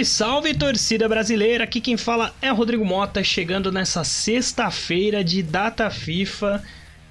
Salve, 0.00 0.04
salve 0.04 0.54
torcida 0.54 1.08
brasileira! 1.08 1.64
Aqui 1.64 1.80
quem 1.80 1.96
fala 1.96 2.34
é 2.40 2.50
Rodrigo 2.50 2.84
Mota, 2.84 3.22
chegando 3.22 3.72
nessa 3.72 4.04
sexta-feira 4.04 5.24
de 5.24 5.42
data 5.42 5.90
FIFA. 5.90 6.62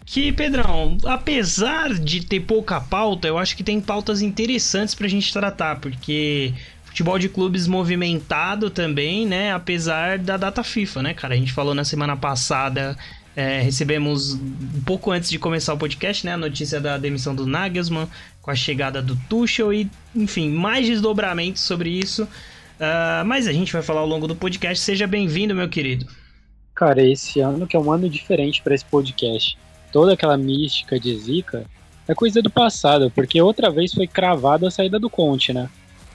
Que, 0.06 0.32
Pedrão, 0.32 0.98
apesar 1.06 1.94
de 1.94 2.26
ter 2.26 2.40
pouca 2.42 2.80
pauta, 2.80 3.28
eu 3.28 3.38
acho 3.38 3.56
que 3.56 3.64
tem 3.64 3.80
pautas 3.80 4.22
interessantes 4.22 4.96
pra 4.96 5.08
gente 5.08 5.32
tratar, 5.32 5.80
porque 5.80 6.54
futebol 6.86 7.20
de 7.20 7.30
clubes 7.30 7.68
movimentado 7.68 8.70
também, 8.70 9.26
né? 9.26 9.54
Apesar 9.54 10.18
da 10.18 10.38
data 10.38 10.64
FIFA, 10.64 11.04
né, 11.04 11.14
cara? 11.14 11.36
A 11.36 11.38
gente 11.38 11.54
falou 11.54 11.76
na 11.76 11.84
semana 11.84 12.18
passada 12.18 12.98
é, 13.40 13.62
recebemos 13.62 14.34
um 14.34 14.82
pouco 14.86 15.12
antes 15.12 15.30
de 15.30 15.40
começar 15.40 15.74
o 15.74 15.78
podcast, 15.78 16.26
né, 16.26 16.34
a 16.34 16.38
notícia 16.38 16.82
da 16.82 16.98
demissão 16.98 17.34
do 17.34 17.46
Nagelsmann, 17.46 18.06
com 18.42 18.52
a 18.52 18.56
chegada 18.56 19.02
do 19.02 19.16
Tuchel 19.30 19.72
e, 19.74 19.90
enfim, 20.14 20.50
mais 20.50 20.86
desdobramentos 20.86 21.62
sobre 21.62 21.90
isso. 21.90 22.28
Uh, 22.80 23.26
mas 23.26 23.46
a 23.46 23.52
gente 23.52 23.74
vai 23.74 23.82
falar 23.82 24.00
ao 24.00 24.08
longo 24.08 24.28
do 24.28 24.36
podcast. 24.36 24.84
Seja 24.84 25.06
bem-vindo, 25.06 25.54
meu 25.54 25.68
querido. 25.68 26.08
Cara, 26.74 27.04
esse 27.04 27.42
ano 27.42 27.68
que 27.68 27.76
é 27.76 27.80
um 27.80 27.92
ano 27.92 28.10
diferente 28.10 28.62
para 28.62 28.74
esse 28.74 28.86
podcast. 28.86 29.58
Toda 29.92 30.14
aquela 30.14 30.38
mística 30.38 30.98
de 30.98 31.14
Zika 31.18 31.66
é 32.08 32.16
coisa 32.16 32.42
do 32.42 32.50
passado, 32.50 33.12
porque 33.14 33.42
outra 33.42 33.70
vez 33.70 33.94
foi 33.94 34.08
cravada 34.08 34.68
a 34.68 34.72
saída 34.72 34.98
do 34.98 35.10
Conte, 35.10 35.52
né? 35.52 35.70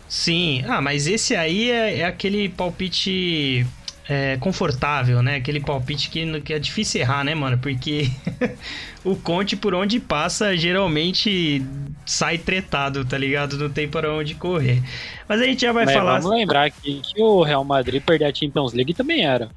Sim, 0.08 0.64
ah, 0.66 0.80
mas 0.80 1.06
esse 1.06 1.36
aí 1.36 1.70
é, 1.70 1.98
é 1.98 2.04
aquele 2.04 2.48
palpite 2.48 3.66
é, 4.08 4.36
confortável, 4.38 5.22
né? 5.22 5.36
Aquele 5.36 5.60
palpite 5.60 6.10
que, 6.10 6.40
que 6.40 6.52
é 6.52 6.58
difícil 6.58 7.00
errar, 7.00 7.24
né, 7.24 7.34
mano? 7.34 7.58
Porque 7.58 8.10
o 9.04 9.16
Conte, 9.16 9.56
por 9.56 9.74
onde 9.74 9.98
passa, 9.98 10.56
geralmente 10.56 11.64
sai 12.04 12.38
tretado, 12.38 13.04
tá 13.04 13.16
ligado? 13.16 13.56
Não 13.56 13.70
tem 13.70 13.88
para 13.88 14.12
onde 14.12 14.34
correr. 14.34 14.82
Mas 15.28 15.40
a 15.40 15.44
gente 15.44 15.62
já 15.62 15.72
vai 15.72 15.86
Mas 15.86 15.94
falar. 15.94 16.20
Vamos 16.20 16.36
lembrar 16.36 16.70
que, 16.70 17.00
que 17.00 17.20
o 17.20 17.42
Real 17.42 17.64
Madrid 17.64 18.02
perder 18.02 18.26
a 18.26 18.34
Champions 18.34 18.72
League 18.72 18.94
também 18.94 19.24
era. 19.24 19.48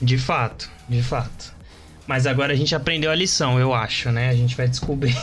De 0.00 0.18
fato, 0.18 0.70
de 0.88 1.02
fato. 1.02 1.56
Mas 2.06 2.24
agora 2.24 2.52
a 2.52 2.56
gente 2.56 2.72
aprendeu 2.72 3.10
a 3.10 3.14
lição, 3.14 3.58
eu 3.58 3.74
acho, 3.74 4.12
né? 4.12 4.28
A 4.28 4.34
gente 4.34 4.56
vai 4.56 4.68
descobrir. 4.68 5.16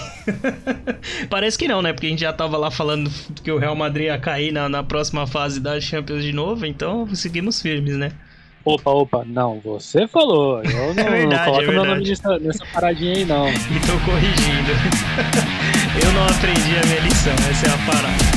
Parece 1.29 1.57
que 1.57 1.65
não, 1.65 1.81
né? 1.81 1.93
Porque 1.93 2.07
a 2.07 2.09
gente 2.09 2.19
já 2.19 2.33
tava 2.33 2.57
lá 2.57 2.69
falando 2.69 3.09
que 3.41 3.49
o 3.49 3.57
Real 3.57 3.75
Madrid 3.75 4.07
ia 4.07 4.17
cair 4.17 4.51
na, 4.51 4.67
na 4.67 4.83
próxima 4.83 5.25
fase 5.25 5.61
da 5.61 5.79
Champions 5.79 6.23
de 6.23 6.33
novo, 6.33 6.65
então 6.65 7.07
seguimos 7.15 7.61
firmes, 7.61 7.95
né? 7.95 8.11
Opa, 8.65 8.91
opa, 8.91 9.25
não, 9.25 9.59
você 9.59 10.07
falou. 10.07 10.63
Eu 10.63 10.93
não, 10.95 11.03
é 11.03 11.09
verdade, 11.09 11.27
não 11.27 11.45
coloco 11.45 11.63
é 11.63 11.67
meu 11.67 11.85
nome 11.85 12.07
nessa, 12.07 12.39
nessa 12.39 12.65
paradinha 12.67 13.13
aí, 13.13 13.25
não. 13.25 13.49
e 13.49 13.53
tô 13.85 13.99
corrigindo. 14.05 14.71
eu 16.01 16.11
não 16.13 16.25
aprendi 16.25 16.77
a 16.77 16.85
minha 16.87 16.99
lição, 17.01 17.33
essa 17.33 17.67
é 17.67 17.69
a 17.69 17.77
parada. 17.85 18.32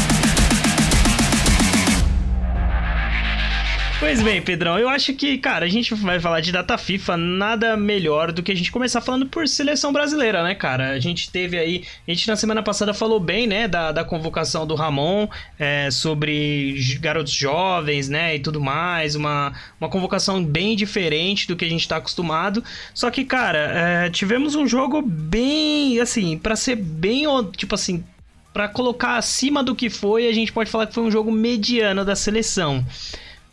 Pois 3.98 4.20
bem, 4.20 4.42
Pedrão, 4.42 4.78
eu 4.78 4.90
acho 4.90 5.14
que, 5.14 5.38
cara, 5.38 5.64
a 5.64 5.68
gente 5.68 5.94
vai 5.94 6.20
falar 6.20 6.40
de 6.40 6.52
data 6.52 6.76
FIFA, 6.76 7.16
nada 7.16 7.78
melhor 7.78 8.30
do 8.30 8.42
que 8.42 8.52
a 8.52 8.54
gente 8.54 8.70
começar 8.70 9.00
falando 9.00 9.24
por 9.24 9.48
seleção 9.48 9.90
brasileira, 9.90 10.42
né, 10.42 10.54
cara? 10.54 10.90
A 10.90 10.98
gente 10.98 11.30
teve 11.30 11.58
aí, 11.58 11.82
a 12.06 12.12
gente 12.12 12.28
na 12.28 12.36
semana 12.36 12.62
passada 12.62 12.92
falou 12.92 13.18
bem, 13.18 13.46
né, 13.46 13.66
da, 13.66 13.92
da 13.92 14.04
convocação 14.04 14.66
do 14.66 14.74
Ramon 14.74 15.26
é, 15.58 15.90
sobre 15.90 16.78
garotos 17.00 17.32
jovens, 17.32 18.10
né, 18.10 18.36
e 18.36 18.38
tudo 18.38 18.60
mais, 18.60 19.14
uma, 19.14 19.54
uma 19.80 19.88
convocação 19.88 20.44
bem 20.44 20.76
diferente 20.76 21.48
do 21.48 21.56
que 21.56 21.64
a 21.64 21.68
gente 21.68 21.88
tá 21.88 21.96
acostumado. 21.96 22.62
Só 22.92 23.10
que, 23.10 23.24
cara, 23.24 23.58
é, 23.58 24.10
tivemos 24.10 24.54
um 24.54 24.68
jogo 24.68 25.00
bem, 25.00 26.00
assim, 26.00 26.36
para 26.36 26.54
ser 26.54 26.76
bem, 26.76 27.24
tipo 27.56 27.74
assim, 27.74 28.04
para 28.52 28.68
colocar 28.68 29.16
acima 29.16 29.62
do 29.62 29.74
que 29.74 29.88
foi, 29.88 30.28
a 30.28 30.32
gente 30.32 30.52
pode 30.52 30.70
falar 30.70 30.86
que 30.86 30.94
foi 30.94 31.02
um 31.02 31.10
jogo 31.10 31.32
mediano 31.32 32.04
da 32.04 32.14
seleção. 32.14 32.84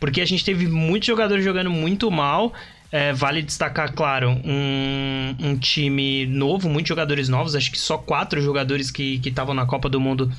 Porque 0.04 0.20
a 0.20 0.26
gente 0.26 0.44
teve 0.44 0.66
muitos 0.66 1.06
jogadores 1.06 1.42
jogando 1.42 1.70
muito 1.70 2.10
mal. 2.10 2.52
É, 2.92 3.14
vale 3.14 3.40
destacar, 3.40 3.90
claro, 3.94 4.38
um, 4.44 5.34
um, 5.40 5.56
time 5.56 6.26
novo, 6.26 6.68
muitos 6.68 6.90
jogadores 6.90 7.26
novos. 7.26 7.56
Acho 7.56 7.72
que 7.72 7.78
só 7.78 7.96
quatro 7.96 8.38
jogadores 8.42 8.90
que 8.90 9.18
estavam 9.24 9.54
na 9.54 9.64
Copa 9.64 9.88
do 9.88 9.98
Mundo 9.98 10.30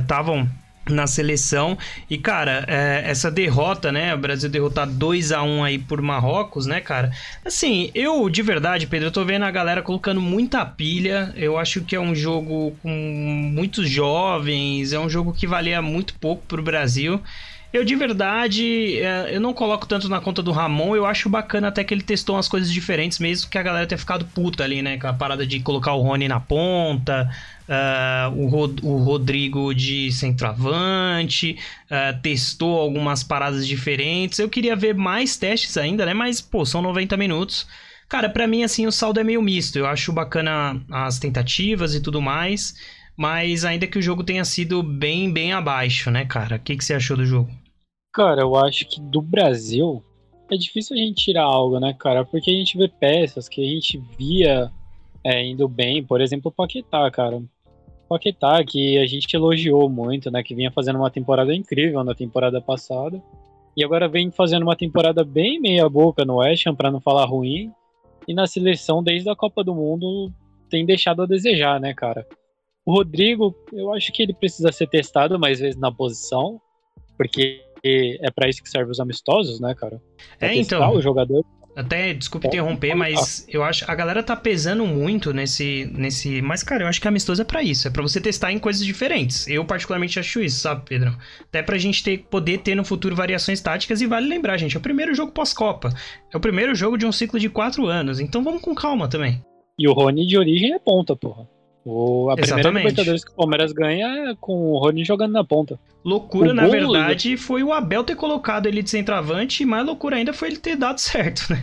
estavam 0.00 0.48
é, 0.88 0.90
na 0.90 1.06
seleção. 1.06 1.76
E, 2.08 2.16
cara, 2.16 2.64
é, 2.66 3.02
essa 3.04 3.30
derrota, 3.30 3.92
né? 3.92 4.14
O 4.14 4.18
Brasil 4.18 4.48
derrotar 4.48 4.88
2 4.88 5.30
a 5.30 5.42
1 5.42 5.62
aí 5.62 5.78
por 5.78 6.00
Marrocos, 6.00 6.64
né, 6.64 6.80
cara? 6.80 7.12
Assim, 7.44 7.90
eu, 7.94 8.30
de 8.30 8.40
verdade, 8.40 8.86
Pedro, 8.86 9.08
eu 9.08 9.12
tô 9.12 9.26
vendo 9.26 9.44
a 9.44 9.50
galera 9.50 9.82
colocando 9.82 10.22
muita 10.22 10.64
pilha. 10.64 11.34
Eu 11.36 11.58
acho 11.58 11.82
que 11.82 11.94
é 11.94 12.00
um 12.00 12.14
jogo 12.14 12.74
com 12.82 12.88
muitos 12.88 13.90
jovens, 13.90 14.94
é 14.94 14.98
um 14.98 15.10
jogo 15.10 15.34
que 15.34 15.46
valia 15.46 15.82
muito 15.82 16.14
pouco 16.14 16.42
pro 16.46 16.62
Brasil. 16.62 17.20
Eu 17.72 17.84
de 17.84 17.94
verdade, 17.94 18.98
é, 18.98 19.36
eu 19.36 19.40
não 19.40 19.54
coloco 19.54 19.86
tanto 19.86 20.08
na 20.08 20.20
conta 20.20 20.42
do 20.42 20.50
Ramon, 20.50 20.96
eu 20.96 21.06
acho 21.06 21.28
bacana 21.28 21.68
até 21.68 21.84
que 21.84 21.94
ele 21.94 22.02
testou 22.02 22.34
umas 22.34 22.48
coisas 22.48 22.72
diferentes, 22.72 23.20
mesmo 23.20 23.48
que 23.48 23.56
a 23.56 23.62
galera 23.62 23.86
tenha 23.86 23.98
ficado 23.98 24.24
puta 24.24 24.64
ali, 24.64 24.82
né? 24.82 24.98
Com 24.98 25.06
a 25.06 25.12
parada 25.12 25.46
de 25.46 25.60
colocar 25.60 25.92
o 25.92 26.02
Rony 26.02 26.26
na 26.26 26.40
ponta, 26.40 27.30
uh, 27.68 28.36
o, 28.36 28.48
Rod 28.48 28.80
o 28.82 28.96
Rodrigo 28.96 29.72
de 29.72 30.10
centroavante, 30.10 31.56
uh, 31.86 32.20
testou 32.20 32.80
algumas 32.80 33.22
paradas 33.22 33.64
diferentes. 33.64 34.40
Eu 34.40 34.48
queria 34.48 34.74
ver 34.74 34.94
mais 34.94 35.36
testes 35.36 35.76
ainda, 35.76 36.04
né? 36.04 36.12
Mas, 36.12 36.40
pô, 36.40 36.66
são 36.66 36.82
90 36.82 37.16
minutos. 37.16 37.68
Cara, 38.08 38.28
para 38.28 38.48
mim, 38.48 38.64
assim, 38.64 38.84
o 38.88 38.90
saldo 38.90 39.20
é 39.20 39.24
meio 39.24 39.40
misto. 39.40 39.78
Eu 39.78 39.86
acho 39.86 40.12
bacana 40.12 40.82
as 40.90 41.20
tentativas 41.20 41.94
e 41.94 42.00
tudo 42.00 42.20
mais. 42.20 42.74
Mas 43.16 43.64
ainda 43.64 43.86
que 43.86 43.98
o 43.98 44.02
jogo 44.02 44.24
tenha 44.24 44.44
sido 44.44 44.82
bem, 44.82 45.32
bem 45.32 45.52
abaixo, 45.52 46.10
né, 46.10 46.24
cara? 46.24 46.56
O 46.56 46.58
que, 46.58 46.76
que 46.76 46.84
você 46.84 46.94
achou 46.94 47.16
do 47.16 47.26
jogo? 47.26 47.59
Cara, 48.12 48.42
eu 48.42 48.56
acho 48.56 48.86
que 48.86 49.00
do 49.00 49.22
Brasil 49.22 50.02
é 50.50 50.56
difícil 50.56 50.96
a 50.96 50.98
gente 50.98 51.24
tirar 51.24 51.44
algo, 51.44 51.78
né, 51.78 51.94
cara? 51.96 52.24
Porque 52.24 52.50
a 52.50 52.54
gente 52.54 52.76
vê 52.76 52.88
peças 52.88 53.48
que 53.48 53.60
a 53.60 53.68
gente 53.68 53.98
via 54.18 54.70
é, 55.22 55.44
indo 55.44 55.68
bem, 55.68 56.02
por 56.02 56.20
exemplo, 56.20 56.48
o 56.48 56.52
Paquetá, 56.52 57.08
cara. 57.10 57.40
Paquetá, 58.08 58.64
que 58.64 58.98
a 58.98 59.06
gente 59.06 59.32
elogiou 59.32 59.88
muito, 59.88 60.30
né? 60.30 60.42
Que 60.42 60.54
vinha 60.54 60.72
fazendo 60.72 60.96
uma 60.96 61.10
temporada 61.10 61.54
incrível 61.54 62.02
na 62.02 62.14
temporada 62.14 62.60
passada. 62.60 63.22
E 63.76 63.84
agora 63.84 64.08
vem 64.08 64.32
fazendo 64.32 64.64
uma 64.64 64.74
temporada 64.74 65.22
bem 65.22 65.60
meia 65.60 65.88
boca 65.88 66.24
no 66.24 66.38
West 66.38 66.66
Ham, 66.66 66.74
pra 66.74 66.90
não 66.90 67.00
falar 67.00 67.26
ruim. 67.26 67.70
E 68.26 68.34
na 68.34 68.46
seleção, 68.48 69.02
desde 69.02 69.30
a 69.30 69.36
Copa 69.36 69.62
do 69.62 69.74
Mundo, 69.74 70.32
tem 70.68 70.84
deixado 70.84 71.22
a 71.22 71.26
desejar, 71.26 71.78
né, 71.78 71.94
cara? 71.94 72.26
O 72.84 72.92
Rodrigo, 72.92 73.54
eu 73.72 73.92
acho 73.94 74.12
que 74.12 74.22
ele 74.22 74.34
precisa 74.34 74.72
ser 74.72 74.88
testado 74.88 75.38
mais 75.38 75.60
vezes 75.60 75.78
na 75.78 75.92
posição, 75.92 76.60
porque 77.16 77.62
é 77.84 78.30
para 78.30 78.48
isso 78.48 78.62
que 78.62 78.68
servem 78.68 78.90
os 78.90 79.00
amistosos, 79.00 79.60
né, 79.60 79.74
cara? 79.74 80.00
Pra 80.38 80.48
é, 80.48 80.56
então. 80.56 80.92
O 80.92 81.00
jogador. 81.00 81.44
Até, 81.76 82.12
desculpe 82.12 82.48
interromper, 82.48 82.94
mas 82.94 83.46
eu 83.48 83.62
acho 83.62 83.88
a 83.88 83.94
galera 83.94 84.22
tá 84.22 84.34
pesando 84.34 84.84
muito 84.84 85.32
nesse 85.32 85.88
nesse, 85.94 86.42
mas 86.42 86.64
cara, 86.64 86.82
eu 86.82 86.88
acho 86.88 87.00
que 87.00 87.06
amistoso 87.06 87.40
é 87.40 87.44
para 87.44 87.62
isso, 87.62 87.86
é 87.86 87.90
para 87.90 88.02
você 88.02 88.20
testar 88.20 88.52
em 88.52 88.58
coisas 88.58 88.84
diferentes. 88.84 89.46
Eu 89.46 89.64
particularmente 89.64 90.18
acho 90.18 90.40
isso, 90.42 90.60
sabe, 90.60 90.82
Pedro? 90.84 91.16
Até 91.42 91.62
pra 91.62 91.78
gente 91.78 92.02
ter 92.02 92.18
poder 92.28 92.58
ter 92.58 92.74
no 92.74 92.84
futuro 92.84 93.14
variações 93.14 93.60
táticas 93.60 94.00
e 94.00 94.06
vale 94.06 94.28
lembrar, 94.28 94.58
gente, 94.58 94.76
é 94.76 94.78
o 94.80 94.82
primeiro 94.82 95.14
jogo 95.14 95.32
pós-copa. 95.32 95.90
É 96.32 96.36
o 96.36 96.40
primeiro 96.40 96.74
jogo 96.74 96.98
de 96.98 97.06
um 97.06 97.12
ciclo 97.12 97.38
de 97.38 97.48
quatro 97.48 97.86
anos, 97.86 98.18
então 98.18 98.42
vamos 98.42 98.60
com 98.60 98.74
calma 98.74 99.08
também. 99.08 99.40
E 99.78 99.88
o 99.88 99.92
Rony 99.92 100.26
de 100.26 100.36
origem 100.36 100.74
é 100.74 100.78
ponta, 100.78 101.14
porra. 101.14 101.48
O, 101.84 102.28
a 102.30 102.34
Exatamente. 102.34 102.62
primeira 102.62 102.78
Libertadores 102.80 103.24
que 103.24 103.32
o 103.32 103.34
Palmeiras 103.34 103.72
ganha 103.72 104.30
é 104.30 104.34
com 104.38 104.72
o 104.72 104.78
Rony 104.78 105.04
jogando 105.04 105.32
na 105.32 105.44
ponta. 105.44 105.78
Loucura, 106.04 106.50
o 106.50 106.54
na 106.54 106.66
verdade, 106.66 107.36
foi 107.36 107.62
o 107.62 107.72
Abel 107.72 108.04
ter 108.04 108.16
colocado 108.16 108.66
ele 108.66 108.82
de 108.82 108.90
centroavante, 108.90 109.62
e 109.62 109.66
mais 109.66 109.86
loucura 109.86 110.16
ainda 110.16 110.32
foi 110.32 110.48
ele 110.48 110.58
ter 110.58 110.76
dado 110.76 110.98
certo, 111.00 111.46
né? 111.50 111.62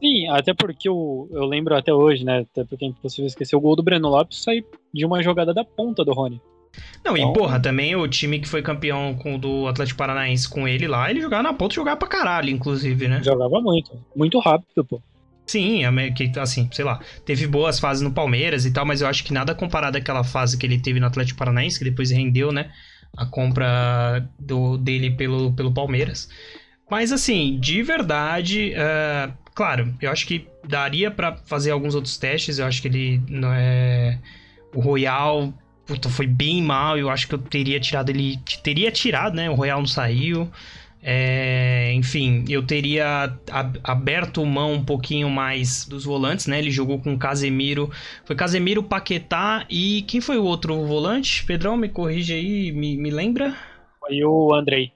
Sim, 0.00 0.28
até 0.28 0.52
porque 0.52 0.88
eu, 0.88 1.28
eu 1.30 1.44
lembro 1.44 1.76
até 1.76 1.92
hoje, 1.92 2.24
né? 2.24 2.40
Até 2.40 2.64
porque 2.64 2.84
é 2.84 2.88
impossível 2.88 3.26
esquecer, 3.26 3.54
o 3.54 3.60
gol 3.60 3.76
do 3.76 3.82
Breno 3.82 4.08
Lopes 4.08 4.42
saiu 4.42 4.64
de 4.92 5.06
uma 5.06 5.22
jogada 5.22 5.54
da 5.54 5.64
ponta 5.64 6.04
do 6.04 6.12
Rony. 6.12 6.40
Não, 7.04 7.16
então, 7.16 7.30
e 7.30 7.34
porra, 7.34 7.60
também 7.60 7.94
o 7.94 8.08
time 8.08 8.38
que 8.40 8.48
foi 8.48 8.62
campeão 8.62 9.14
com 9.14 9.38
do 9.38 9.66
Atlético 9.66 9.98
Paranaense 9.98 10.48
com 10.48 10.66
ele 10.66 10.88
lá, 10.88 11.10
ele 11.10 11.20
jogava 11.20 11.42
na 11.42 11.52
ponta 11.52 11.74
e 11.74 11.76
jogava 11.76 11.96
pra 11.96 12.08
caralho, 12.08 12.50
inclusive, 12.50 13.08
né? 13.08 13.22
Jogava 13.22 13.60
muito. 13.60 13.92
Muito 14.16 14.38
rápido, 14.38 14.84
pô. 14.84 15.00
Sim, 15.52 15.84
é 15.84 16.10
que, 16.10 16.32
assim, 16.38 16.66
sei 16.72 16.82
lá, 16.82 16.98
teve 17.26 17.46
boas 17.46 17.78
fases 17.78 18.02
no 18.02 18.10
Palmeiras 18.10 18.64
e 18.64 18.70
tal, 18.70 18.86
mas 18.86 19.02
eu 19.02 19.06
acho 19.06 19.22
que 19.22 19.34
nada 19.34 19.54
comparado 19.54 19.98
àquela 19.98 20.24
fase 20.24 20.56
que 20.56 20.64
ele 20.64 20.80
teve 20.80 20.98
no 20.98 21.06
Atlético 21.06 21.38
Paranaense, 21.38 21.78
que 21.78 21.84
depois 21.84 22.10
rendeu, 22.10 22.50
né, 22.50 22.70
a 23.14 23.26
compra 23.26 24.26
do, 24.38 24.78
dele 24.78 25.10
pelo, 25.10 25.52
pelo 25.52 25.70
Palmeiras. 25.70 26.26
Mas, 26.90 27.12
assim, 27.12 27.60
de 27.60 27.82
verdade, 27.82 28.72
uh, 28.72 29.30
claro, 29.54 29.94
eu 30.00 30.10
acho 30.10 30.26
que 30.26 30.48
daria 30.66 31.10
para 31.10 31.36
fazer 31.44 31.70
alguns 31.70 31.94
outros 31.94 32.16
testes, 32.16 32.58
eu 32.58 32.64
acho 32.64 32.80
que 32.80 32.88
ele, 32.88 33.20
não 33.28 33.52
é, 33.52 34.18
o 34.74 34.80
Royal, 34.80 35.52
puta, 35.84 36.08
foi 36.08 36.26
bem 36.26 36.62
mal, 36.62 36.96
eu 36.96 37.10
acho 37.10 37.28
que 37.28 37.34
eu 37.34 37.38
teria 37.38 37.78
tirado 37.78 38.08
ele, 38.08 38.38
teria 38.64 38.90
tirado, 38.90 39.34
né, 39.34 39.50
o 39.50 39.54
Royal 39.54 39.80
não 39.80 39.86
saiu, 39.86 40.50
é, 41.04 41.92
enfim, 41.94 42.44
eu 42.48 42.64
teria 42.64 43.36
aberto 43.82 44.46
mão 44.46 44.74
um 44.74 44.84
pouquinho 44.84 45.28
mais 45.28 45.84
dos 45.84 46.04
volantes, 46.04 46.46
né? 46.46 46.60
Ele 46.60 46.70
jogou 46.70 47.00
com 47.00 47.18
Casemiro. 47.18 47.90
Foi 48.24 48.36
Casemiro, 48.36 48.84
Paquetá 48.84 49.66
e 49.68 50.02
quem 50.02 50.20
foi 50.20 50.38
o 50.38 50.44
outro 50.44 50.86
volante? 50.86 51.44
Pedrão, 51.44 51.76
me 51.76 51.88
corrige 51.88 52.34
aí, 52.34 52.70
me, 52.70 52.96
me 52.96 53.10
lembra? 53.10 53.56
Foi 53.98 54.22
o 54.24 54.54
Andrei. 54.54 54.92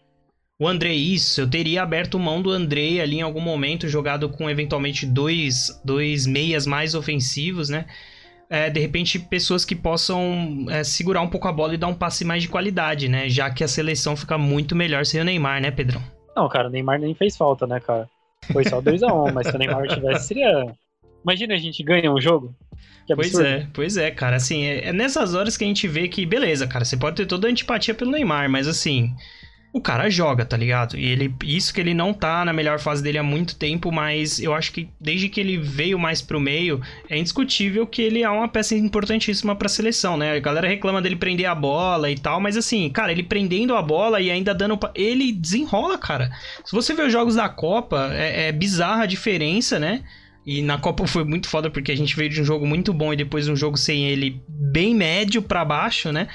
O 0.58 0.66
André, 0.66 0.94
isso, 0.94 1.40
eu 1.40 1.50
teria 1.50 1.82
aberto 1.82 2.18
mão 2.18 2.40
do 2.40 2.50
André 2.50 3.00
ali 3.00 3.16
em 3.16 3.22
algum 3.22 3.42
momento, 3.42 3.88
jogado 3.88 4.28
com 4.30 4.48
eventualmente 4.48 5.04
dois, 5.04 5.82
dois 5.84 6.26
meias 6.26 6.66
mais 6.66 6.94
ofensivos, 6.94 7.68
né? 7.68 7.84
É, 8.48 8.70
de 8.70 8.78
repente, 8.78 9.18
pessoas 9.18 9.64
que 9.64 9.74
possam 9.74 10.66
é, 10.70 10.84
segurar 10.84 11.20
um 11.20 11.28
pouco 11.28 11.48
a 11.48 11.52
bola 11.52 11.74
e 11.74 11.76
dar 11.76 11.88
um 11.88 11.94
passe 11.94 12.24
mais 12.24 12.42
de 12.42 12.48
qualidade, 12.48 13.08
né? 13.08 13.28
Já 13.28 13.50
que 13.50 13.64
a 13.64 13.68
seleção 13.68 14.16
fica 14.16 14.38
muito 14.38 14.76
melhor 14.76 15.04
sem 15.04 15.20
o 15.20 15.24
Neymar, 15.24 15.60
né, 15.60 15.70
Pedrão? 15.70 16.02
Não, 16.36 16.48
cara, 16.48 16.68
o 16.68 16.70
Neymar 16.70 17.00
nem 17.00 17.14
fez 17.14 17.36
falta, 17.36 17.66
né, 17.66 17.80
cara? 17.80 18.08
Foi 18.52 18.64
só 18.64 18.80
2x1, 18.80 19.30
um, 19.30 19.32
mas 19.32 19.48
se 19.48 19.54
o 19.54 19.58
Neymar 19.58 19.88
tivesse, 19.88 20.28
seria. 20.28 20.66
Imagina 21.24 21.54
a 21.54 21.58
gente 21.58 21.82
ganha 21.82 22.12
um 22.12 22.20
jogo. 22.20 22.54
pois 23.14 23.34
é, 23.38 23.66
pois 23.72 23.96
é, 23.96 24.10
cara. 24.10 24.36
Assim, 24.36 24.64
é, 24.64 24.88
é 24.88 24.92
nessas 24.92 25.34
horas 25.34 25.56
que 25.56 25.64
a 25.64 25.66
gente 25.66 25.88
vê 25.88 26.06
que, 26.06 26.24
beleza, 26.24 26.66
cara, 26.66 26.84
você 26.84 26.96
pode 26.96 27.16
ter 27.16 27.26
toda 27.26 27.48
a 27.48 27.50
antipatia 27.50 27.94
pelo 27.94 28.12
Neymar, 28.12 28.48
mas 28.48 28.68
assim, 28.68 29.12
o 29.72 29.80
cara 29.80 30.08
joga, 30.08 30.44
tá 30.44 30.56
ligado? 30.56 30.96
E 30.96 31.04
ele, 31.04 31.34
isso 31.44 31.72
que 31.72 31.80
ele 31.80 31.92
não 31.92 32.14
tá 32.14 32.44
na 32.44 32.52
melhor 32.52 32.78
fase 32.78 33.02
dele 33.02 33.18
há 33.18 33.22
muito 33.22 33.56
tempo, 33.56 33.92
mas 33.92 34.40
eu 34.40 34.54
acho 34.54 34.72
que 34.72 34.88
desde 34.98 35.28
que 35.28 35.38
ele 35.38 35.58
veio 35.58 35.98
mais 35.98 36.22
pro 36.22 36.40
meio, 36.40 36.80
é 37.10 37.18
indiscutível 37.18 37.86
que 37.86 38.00
ele 38.00 38.22
é 38.22 38.30
uma 38.30 38.48
peça 38.48 38.74
importantíssima 38.74 39.54
pra 39.54 39.68
seleção, 39.68 40.16
né? 40.16 40.34
A 40.34 40.40
galera 40.40 40.66
reclama 40.66 41.02
dele 41.02 41.16
prender 41.16 41.46
a 41.46 41.54
bola 41.54 42.10
e 42.10 42.18
tal, 42.18 42.40
mas 42.40 42.56
assim, 42.56 42.88
cara, 42.88 43.12
ele 43.12 43.22
prendendo 43.22 43.74
a 43.74 43.82
bola 43.82 44.20
e 44.20 44.30
ainda 44.30 44.54
dando. 44.54 44.78
Ele 44.94 45.30
desenrola, 45.30 45.98
cara. 45.98 46.30
Se 46.64 46.72
você 46.72 46.94
ver 46.94 47.06
os 47.06 47.12
jogos 47.12 47.34
da 47.34 47.48
Copa, 47.48 48.10
é, 48.14 48.48
é 48.48 48.52
bizarra 48.52 49.02
a 49.02 49.06
diferença, 49.06 49.78
né? 49.78 50.02
E 50.46 50.62
na 50.62 50.78
Copa 50.78 51.06
foi 51.08 51.24
muito 51.24 51.48
foda 51.48 51.68
porque 51.68 51.90
a 51.90 51.96
gente 51.96 52.14
veio 52.14 52.30
de 52.30 52.40
um 52.40 52.44
jogo 52.44 52.64
muito 52.64 52.94
bom 52.94 53.12
e 53.12 53.16
depois 53.16 53.48
um 53.48 53.56
jogo 53.56 53.76
sem 53.76 54.06
ele 54.06 54.40
bem 54.48 54.94
médio 54.94 55.42
para 55.42 55.64
baixo, 55.64 56.12
né? 56.12 56.28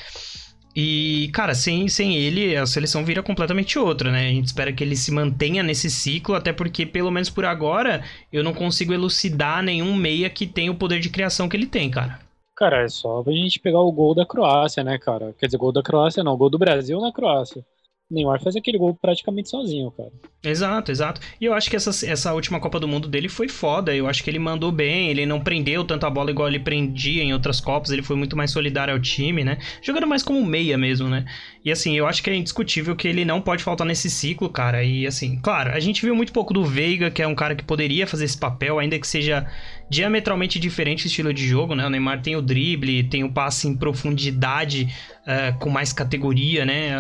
E, 0.76 1.30
cara, 1.34 1.54
sem, 1.54 1.88
sem 1.88 2.16
ele, 2.16 2.56
a 2.56 2.66
seleção 2.66 3.04
vira 3.04 3.22
completamente 3.22 3.78
outra, 3.78 4.12
né? 4.12 4.28
A 4.28 4.32
gente 4.32 4.46
espera 4.46 4.72
que 4.72 4.84
ele 4.84 4.96
se 4.96 5.12
mantenha 5.12 5.62
nesse 5.62 5.90
ciclo, 5.90 6.36
até 6.36 6.54
porque, 6.54 6.86
pelo 6.86 7.12
menos 7.12 7.30
por 7.30 7.46
agora, 7.46 8.04
eu 8.32 8.44
não 8.44 8.54
consigo 8.54 8.94
elucidar 8.94 9.62
nenhum 9.62 9.96
meia 9.96 10.30
que 10.30 10.48
tem 10.48 10.70
o 10.70 10.76
poder 10.76 11.00
de 11.00 11.10
criação 11.10 11.50
que 11.50 11.58
ele 11.58 11.68
tem, 11.68 11.90
cara. 11.90 12.20
Cara, 12.56 12.84
é 12.84 12.88
só 12.88 13.24
a 13.26 13.32
gente 13.32 13.60
pegar 13.60 13.80
o 13.80 13.92
gol 13.92 14.14
da 14.14 14.26
Croácia, 14.26 14.84
né, 14.84 14.98
cara? 14.98 15.34
Quer 15.38 15.48
dizer, 15.48 15.58
gol 15.58 15.72
da 15.72 15.82
Croácia 15.82 16.24
não, 16.24 16.38
gol 16.38 16.50
do 16.50 16.60
Brasil 16.60 17.00
na 17.02 17.12
Croácia. 17.12 17.66
Neymar 18.12 18.42
fez 18.42 18.56
aquele 18.56 18.78
gol 18.78 18.94
praticamente 19.02 19.50
sozinho, 19.50 19.90
cara. 19.92 20.12
Exato, 20.44 20.92
exato. 20.92 21.22
E 21.40 21.46
eu 21.46 21.54
acho 21.54 21.70
que 21.70 21.76
essa, 21.76 21.90
essa 22.06 22.34
última 22.34 22.60
Copa 22.60 22.80
do 22.80 22.88
Mundo 22.88 23.08
dele 23.08 23.30
foi 23.30 23.48
foda. 23.48 23.96
Eu 23.96 24.08
acho 24.08 24.24
que 24.24 24.30
ele 24.30 24.40
mandou 24.40 24.72
bem, 24.72 25.10
ele 25.10 25.26
não 25.26 25.40
prendeu 25.40 25.84
tanto 25.84 26.06
a 26.06 26.10
bola 26.10 26.32
igual 26.32 26.48
ele 26.48 26.60
prendia 26.60 27.24
em 27.24 27.34
outras 27.34 27.62
Copas, 27.62 27.92
ele 27.92 28.02
foi 28.02 28.16
muito 28.16 28.36
mais 28.36 28.52
solidário 28.52 28.94
ao 28.94 29.00
time, 29.00 29.44
né? 29.44 29.58
Jogando 29.82 30.08
mais 30.08 30.24
como 30.24 30.44
meia 30.46 30.78
mesmo, 30.78 31.08
né? 31.08 31.26
E 31.64 31.72
assim, 31.72 31.96
eu 31.96 32.08
acho 32.08 32.24
que 32.24 32.30
é 32.30 32.36
indiscutível 32.36 32.96
que 32.96 33.08
ele 33.08 33.24
não 33.24 33.40
pode 33.40 33.64
faltar 33.64 33.86
nesse 33.86 34.10
ciclo, 34.10 34.50
cara. 34.50 34.84
E 34.84 35.06
assim, 35.06 35.40
claro, 35.40 35.72
a 35.72 35.80
gente 35.80 36.02
viu 36.02 36.16
muito 36.16 36.34
pouco 36.34 36.54
do 36.54 36.66
Veiga, 36.66 37.12
que 37.12 37.22
é 37.22 37.28
um 37.28 37.36
cara 37.36 37.56
que 37.56 37.64
poderia 37.64 38.08
fazer 38.08 38.26
esse 38.26 38.38
papel, 38.38 38.80
ainda 38.80 38.98
que 39.00 39.08
seja 39.08 39.48
diametralmente 39.92 40.58
diferente 40.58 41.06
o 41.06 41.08
estilo 41.08 41.34
de 41.34 41.46
jogo, 41.46 41.76
né? 41.76 41.86
O 41.86 41.90
Neymar 41.90 42.22
tem 42.22 42.38
o 42.38 42.42
drible, 42.42 43.04
tem 43.04 43.26
o 43.26 43.32
passe 43.32 43.68
em 43.68 43.76
profundidade 43.76 44.88
uh, 45.28 45.60
com 45.60 45.70
mais 45.70 45.92
categoria, 45.92 46.66
né? 46.66 46.92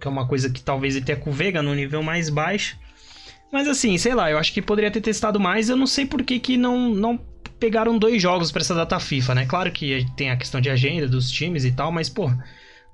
Que 0.00 0.06
é 0.06 0.10
uma 0.10 0.28
coisa 0.28 0.48
que 0.48 0.62
talvez 0.62 0.96
até 0.96 1.16
com 1.16 1.30
o 1.30 1.32
Vega 1.32 1.60
no 1.60 1.74
nível 1.74 2.04
mais 2.04 2.30
baixo. 2.30 2.78
Mas 3.52 3.66
assim, 3.66 3.98
sei 3.98 4.14
lá, 4.14 4.30
eu 4.30 4.38
acho 4.38 4.52
que 4.52 4.62
poderia 4.62 4.92
ter 4.92 5.00
testado 5.00 5.40
mais. 5.40 5.68
Eu 5.68 5.76
não 5.76 5.88
sei 5.88 6.06
por 6.06 6.22
que, 6.22 6.38
que 6.38 6.56
não, 6.56 6.90
não 6.90 7.18
pegaram 7.58 7.98
dois 7.98 8.22
jogos 8.22 8.52
para 8.52 8.62
essa 8.62 8.76
data 8.76 9.00
FIFA, 9.00 9.34
né? 9.34 9.46
Claro 9.46 9.72
que 9.72 10.06
tem 10.16 10.30
a 10.30 10.36
questão 10.36 10.60
de 10.60 10.70
agenda 10.70 11.08
dos 11.08 11.32
times 11.32 11.64
e 11.64 11.72
tal, 11.72 11.90
mas, 11.90 12.08
pô, 12.08 12.30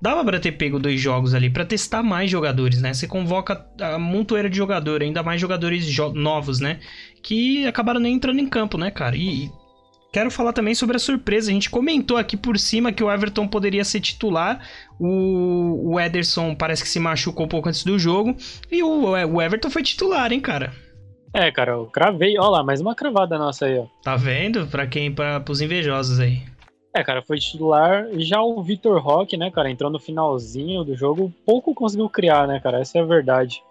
dava 0.00 0.24
pra 0.24 0.40
ter 0.40 0.52
pego 0.52 0.78
dois 0.78 1.00
jogos 1.00 1.34
ali 1.34 1.50
para 1.50 1.64
testar 1.64 2.02
mais 2.02 2.30
jogadores, 2.30 2.80
né? 2.80 2.92
Você 2.92 3.06
convoca 3.06 3.66
a 3.80 3.98
montoeira 3.98 4.48
de 4.48 4.56
jogador, 4.56 5.02
ainda 5.02 5.22
mais 5.22 5.40
jogadores 5.40 5.84
jo 5.86 6.12
novos, 6.12 6.60
né? 6.60 6.80
Que 7.22 7.66
acabaram 7.66 8.00
nem 8.00 8.14
entrando 8.14 8.40
em 8.40 8.48
campo, 8.48 8.78
né, 8.78 8.90
cara? 8.90 9.16
E, 9.16 9.50
quero 10.12 10.30
falar 10.30 10.52
também 10.52 10.74
sobre 10.74 10.96
a 10.96 10.98
surpresa. 11.00 11.50
A 11.50 11.54
gente 11.54 11.68
comentou 11.68 12.16
aqui 12.16 12.36
por 12.36 12.58
cima 12.58 12.92
que 12.92 13.04
o 13.04 13.10
Everton 13.10 13.46
poderia 13.46 13.84
ser 13.84 14.00
titular. 14.00 14.60
O, 14.98 15.92
o 15.92 16.00
Ederson 16.00 16.54
parece 16.54 16.82
que 16.82 16.88
se 16.88 16.98
machucou 16.98 17.46
um 17.46 17.48
pouco 17.48 17.68
antes 17.68 17.84
do 17.84 17.98
jogo. 17.98 18.34
E 18.70 18.82
o, 18.82 19.10
o 19.10 19.42
Everton 19.42 19.70
foi 19.70 19.82
titular, 19.82 20.32
hein, 20.32 20.40
cara? 20.40 20.72
É, 21.34 21.50
cara, 21.50 21.72
eu 21.72 21.86
cravei. 21.86 22.38
Olha 22.38 22.48
lá, 22.48 22.64
mais 22.64 22.80
uma 22.80 22.94
cravada 22.94 23.38
nossa 23.38 23.66
aí, 23.66 23.78
ó. 23.78 23.84
Tá 24.02 24.16
vendo? 24.16 24.66
Pra 24.68 24.86
quem? 24.86 25.12
Pra, 25.12 25.38
pros 25.38 25.60
invejosos 25.60 26.18
aí. 26.18 26.42
É, 26.96 27.04
cara, 27.04 27.20
foi 27.20 27.38
titular. 27.38 28.06
Já 28.14 28.40
o 28.40 28.62
Vitor 28.62 28.98
Roque, 29.02 29.36
né, 29.36 29.50
cara, 29.50 29.70
entrou 29.70 29.90
no 29.90 30.00
finalzinho 30.00 30.82
do 30.82 30.96
jogo. 30.96 31.30
Pouco 31.44 31.74
conseguiu 31.74 32.08
criar, 32.08 32.48
né, 32.48 32.58
cara? 32.58 32.80
Essa 32.80 32.98
é 32.98 33.02
a 33.02 33.04
verdade. 33.04 33.62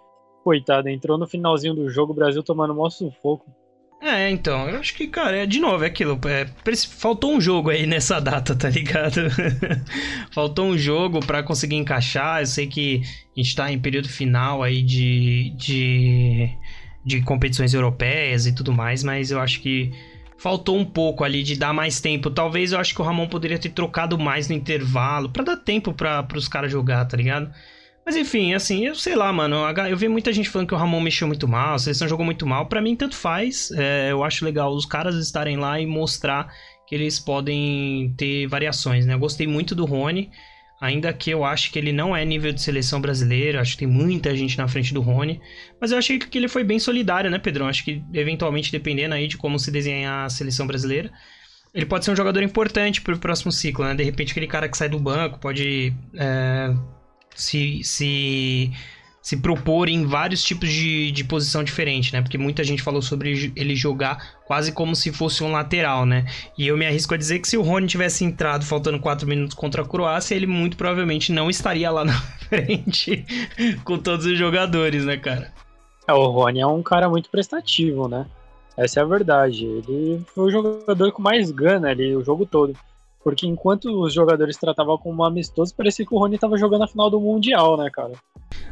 Coitado, 0.44 0.88
entrou 0.88 1.18
no 1.18 1.26
finalzinho 1.26 1.74
do 1.74 1.90
jogo, 1.90 2.12
o 2.12 2.14
Brasil 2.14 2.40
tomando 2.40 2.80
um 2.80 2.88
sufoco. 2.88 3.44
É, 4.00 4.30
então, 4.30 4.70
eu 4.70 4.78
acho 4.78 4.94
que, 4.94 5.08
cara, 5.08 5.38
é 5.38 5.44
de 5.44 5.58
novo, 5.58 5.82
é 5.82 5.88
aquilo. 5.88 6.20
É, 6.28 6.46
faltou 6.96 7.32
um 7.32 7.40
jogo 7.40 7.70
aí 7.70 7.84
nessa 7.88 8.20
data, 8.20 8.54
tá 8.54 8.70
ligado? 8.70 9.22
faltou 10.30 10.66
um 10.66 10.78
jogo 10.78 11.18
para 11.18 11.42
conseguir 11.42 11.74
encaixar. 11.74 12.42
Eu 12.42 12.46
sei 12.46 12.68
que 12.68 13.02
a 13.36 13.40
gente 13.40 13.56
tá 13.56 13.72
em 13.72 13.78
período 13.80 14.08
final 14.08 14.62
aí 14.62 14.82
de, 14.82 15.50
de, 15.56 16.48
de 17.04 17.22
competições 17.22 17.74
europeias 17.74 18.46
e 18.46 18.54
tudo 18.54 18.72
mais, 18.72 19.02
mas 19.02 19.32
eu 19.32 19.40
acho 19.40 19.60
que 19.60 19.90
faltou 20.38 20.76
um 20.76 20.84
pouco 20.84 21.24
ali 21.24 21.42
de 21.42 21.56
dar 21.56 21.72
mais 21.72 22.00
tempo. 22.00 22.30
Talvez 22.30 22.72
eu 22.72 22.78
acho 22.78 22.94
que 22.94 23.00
o 23.00 23.04
Ramon 23.04 23.28
poderia 23.28 23.58
ter 23.58 23.70
trocado 23.70 24.18
mais 24.18 24.48
no 24.48 24.54
intervalo 24.54 25.28
para 25.28 25.44
dar 25.44 25.56
tempo 25.56 25.92
para 25.92 26.26
os 26.34 26.48
caras 26.48 26.70
jogar, 26.70 27.04
tá 27.06 27.16
ligado? 27.16 27.50
Mas 28.04 28.14
enfim, 28.14 28.54
assim, 28.54 28.86
eu 28.86 28.94
sei 28.94 29.16
lá, 29.16 29.32
mano. 29.32 29.56
Eu 29.90 29.96
vi 29.96 30.06
muita 30.06 30.32
gente 30.32 30.48
falando 30.48 30.68
que 30.68 30.74
o 30.74 30.76
Ramon 30.76 31.00
mexeu 31.00 31.26
muito 31.26 31.48
mal, 31.48 31.74
a 31.74 31.78
seleção 31.78 32.06
jogou 32.06 32.24
muito 32.24 32.46
mal. 32.46 32.66
Para 32.66 32.80
mim, 32.80 32.94
tanto 32.94 33.16
faz. 33.16 33.72
É, 33.72 34.12
eu 34.12 34.22
acho 34.22 34.44
legal 34.44 34.72
os 34.72 34.86
caras 34.86 35.16
estarem 35.16 35.56
lá 35.56 35.80
e 35.80 35.86
mostrar 35.86 36.52
que 36.86 36.94
eles 36.94 37.18
podem 37.18 38.14
ter 38.16 38.46
variações, 38.46 39.04
né? 39.04 39.14
Eu 39.14 39.18
gostei 39.18 39.46
muito 39.46 39.74
do 39.74 39.84
Rony. 39.84 40.30
Ainda 40.80 41.12
que 41.12 41.30
eu 41.30 41.44
acho 41.44 41.72
que 41.72 41.78
ele 41.78 41.92
não 41.92 42.14
é 42.14 42.24
nível 42.24 42.52
de 42.52 42.60
seleção 42.60 43.00
brasileira, 43.00 43.60
acho 43.60 43.72
que 43.72 43.78
tem 43.78 43.88
muita 43.88 44.36
gente 44.36 44.58
na 44.58 44.68
frente 44.68 44.92
do 44.92 45.00
Rony. 45.00 45.40
Mas 45.80 45.90
eu 45.90 45.98
achei 45.98 46.18
que 46.18 46.36
ele 46.36 46.48
foi 46.48 46.62
bem 46.62 46.78
solidário, 46.78 47.30
né, 47.30 47.38
Pedrão? 47.38 47.66
Acho 47.66 47.82
que, 47.82 48.02
eventualmente, 48.12 48.70
dependendo 48.70 49.14
aí 49.14 49.26
de 49.26 49.38
como 49.38 49.58
se 49.58 49.70
desenhar 49.70 50.26
a 50.26 50.30
seleção 50.30 50.66
brasileira, 50.66 51.10
ele 51.72 51.86
pode 51.86 52.04
ser 52.04 52.10
um 52.10 52.16
jogador 52.16 52.42
importante 52.42 53.00
pro 53.00 53.18
próximo 53.18 53.50
ciclo, 53.50 53.84
né? 53.84 53.94
De 53.94 54.02
repente, 54.02 54.32
aquele 54.32 54.46
cara 54.46 54.68
que 54.68 54.76
sai 54.76 54.88
do 54.88 54.98
banco 54.98 55.38
pode 55.38 55.94
é, 56.14 56.74
se, 57.34 57.82
se, 57.82 58.70
se 59.26 59.36
propor 59.36 59.88
em 59.88 60.06
vários 60.06 60.40
tipos 60.40 60.68
de, 60.68 61.10
de 61.10 61.24
posição 61.24 61.64
diferente, 61.64 62.12
né? 62.12 62.22
Porque 62.22 62.38
muita 62.38 62.62
gente 62.62 62.80
falou 62.80 63.02
sobre 63.02 63.52
ele 63.56 63.74
jogar 63.74 64.38
quase 64.46 64.70
como 64.70 64.94
se 64.94 65.10
fosse 65.10 65.42
um 65.42 65.50
lateral, 65.50 66.06
né? 66.06 66.26
E 66.56 66.68
eu 66.68 66.76
me 66.76 66.86
arrisco 66.86 67.12
a 67.12 67.16
dizer 67.16 67.40
que 67.40 67.48
se 67.48 67.56
o 67.56 67.62
Rony 67.62 67.88
tivesse 67.88 68.24
entrado 68.24 68.64
faltando 68.64 69.00
4 69.00 69.26
minutos 69.26 69.56
contra 69.56 69.82
a 69.82 69.84
Croácia, 69.84 70.36
ele 70.36 70.46
muito 70.46 70.76
provavelmente 70.76 71.32
não 71.32 71.50
estaria 71.50 71.90
lá 71.90 72.04
na 72.06 72.12
frente 72.12 73.26
com 73.82 73.98
todos 73.98 74.26
os 74.26 74.38
jogadores, 74.38 75.04
né, 75.04 75.16
cara? 75.16 75.52
É, 76.06 76.12
o 76.12 76.30
Rony 76.30 76.60
é 76.60 76.66
um 76.68 76.80
cara 76.80 77.08
muito 77.08 77.28
prestativo, 77.28 78.06
né? 78.06 78.26
Essa 78.76 79.00
é 79.00 79.02
a 79.02 79.06
verdade. 79.06 79.64
Ele 79.64 80.24
foi 80.36 80.44
o 80.44 80.50
jogador 80.52 81.10
com 81.10 81.20
mais 81.20 81.50
gana 81.50 81.88
ali 81.88 82.14
o 82.14 82.22
jogo 82.22 82.46
todo. 82.46 82.76
Porque 83.24 83.44
enquanto 83.44 83.86
os 83.86 84.14
jogadores 84.14 84.56
tratavam 84.56 84.96
como 84.96 85.24
amistoso, 85.24 85.74
parecia 85.74 86.06
que 86.06 86.14
o 86.14 86.18
Rony 86.18 86.38
tava 86.38 86.56
jogando 86.56 86.84
a 86.84 86.86
final 86.86 87.10
do 87.10 87.20
Mundial, 87.20 87.76
né, 87.76 87.90
cara? 87.90 88.12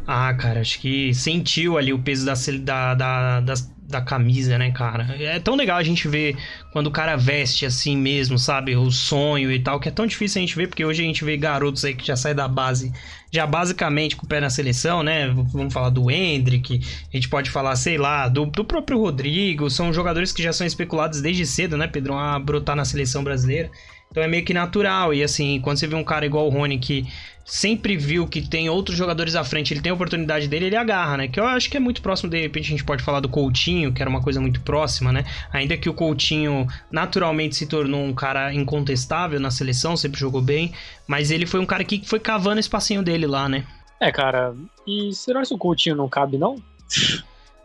Ah, 0.06 0.34
cara, 0.34 0.60
acho 0.60 0.80
que 0.80 1.14
sentiu 1.14 1.78
ali 1.78 1.92
o 1.92 1.98
peso 1.98 2.26
da, 2.26 2.34
da, 2.34 2.94
da, 2.94 3.40
da, 3.40 3.54
da 3.88 4.02
camisa, 4.02 4.58
né, 4.58 4.70
cara? 4.70 5.16
É 5.18 5.40
tão 5.40 5.56
legal 5.56 5.78
a 5.78 5.82
gente 5.82 6.06
ver 6.06 6.36
quando 6.72 6.88
o 6.88 6.90
cara 6.90 7.16
veste 7.16 7.64
assim 7.64 7.96
mesmo, 7.96 8.38
sabe? 8.38 8.76
O 8.76 8.90
sonho 8.90 9.50
e 9.50 9.58
tal, 9.58 9.80
que 9.80 9.88
é 9.88 9.92
tão 9.92 10.06
difícil 10.06 10.40
a 10.40 10.44
gente 10.44 10.56
ver, 10.56 10.66
porque 10.66 10.84
hoje 10.84 11.02
a 11.02 11.06
gente 11.06 11.24
vê 11.24 11.38
garotos 11.38 11.86
aí 11.86 11.94
que 11.94 12.06
já 12.06 12.16
saem 12.16 12.34
da 12.34 12.46
base, 12.46 12.92
já 13.32 13.46
basicamente 13.46 14.14
com 14.14 14.26
o 14.26 14.28
pé 14.28 14.40
na 14.40 14.50
seleção, 14.50 15.02
né? 15.02 15.28
Vamos 15.52 15.72
falar 15.72 15.88
do 15.88 16.10
Hendrick, 16.10 16.82
a 17.10 17.16
gente 17.16 17.28
pode 17.30 17.50
falar, 17.50 17.74
sei 17.76 17.96
lá, 17.96 18.28
do, 18.28 18.44
do 18.44 18.64
próprio 18.64 18.98
Rodrigo, 18.98 19.70
são 19.70 19.90
jogadores 19.90 20.32
que 20.32 20.42
já 20.42 20.52
são 20.52 20.66
especulados 20.66 21.22
desde 21.22 21.46
cedo, 21.46 21.78
né, 21.78 21.86
Pedro? 21.86 22.12
A 22.12 22.38
brotar 22.38 22.76
na 22.76 22.84
seleção 22.84 23.24
brasileira. 23.24 23.70
Então 24.10 24.22
é 24.22 24.28
meio 24.28 24.44
que 24.44 24.54
natural. 24.54 25.12
E 25.12 25.22
assim, 25.22 25.60
quando 25.60 25.78
você 25.78 25.86
vê 25.86 25.94
um 25.94 26.04
cara 26.04 26.24
igual 26.24 26.46
o 26.46 26.50
Rony 26.50 26.78
que 26.78 27.06
sempre 27.44 27.96
viu 27.96 28.26
que 28.26 28.40
tem 28.40 28.70
outros 28.70 28.96
jogadores 28.96 29.34
à 29.34 29.44
frente, 29.44 29.74
ele 29.74 29.80
tem 29.80 29.90
a 29.90 29.94
oportunidade 29.94 30.48
dele, 30.48 30.66
ele 30.66 30.76
agarra, 30.76 31.18
né? 31.18 31.28
Que 31.28 31.38
eu 31.38 31.46
acho 31.46 31.68
que 31.68 31.76
é 31.76 31.80
muito 31.80 32.00
próximo, 32.00 32.30
de 32.30 32.40
repente 32.40 32.66
a 32.66 32.70
gente 32.70 32.84
pode 32.84 33.02
falar 33.02 33.20
do 33.20 33.28
Coutinho, 33.28 33.92
que 33.92 34.00
era 34.00 34.08
uma 34.08 34.22
coisa 34.22 34.40
muito 34.40 34.60
próxima, 34.62 35.12
né? 35.12 35.24
Ainda 35.52 35.76
que 35.76 35.88
o 35.88 35.94
Coutinho 35.94 36.66
naturalmente 36.90 37.54
se 37.56 37.66
tornou 37.66 38.02
um 38.02 38.14
cara 38.14 38.52
incontestável 38.54 39.38
na 39.38 39.50
seleção, 39.50 39.96
sempre 39.96 40.18
jogou 40.18 40.40
bem, 40.40 40.72
mas 41.06 41.30
ele 41.30 41.44
foi 41.44 41.60
um 41.60 41.66
cara 41.66 41.84
que 41.84 42.02
foi 42.06 42.18
cavando 42.18 42.56
o 42.56 42.60
espacinho 42.60 43.02
dele 43.02 43.26
lá, 43.26 43.48
né? 43.48 43.64
É, 44.00 44.10
cara, 44.10 44.54
e 44.86 45.12
será 45.14 45.42
que 45.42 45.54
o 45.54 45.58
Coutinho 45.58 45.96
não 45.96 46.08
cabe, 46.08 46.38
não? 46.38 46.56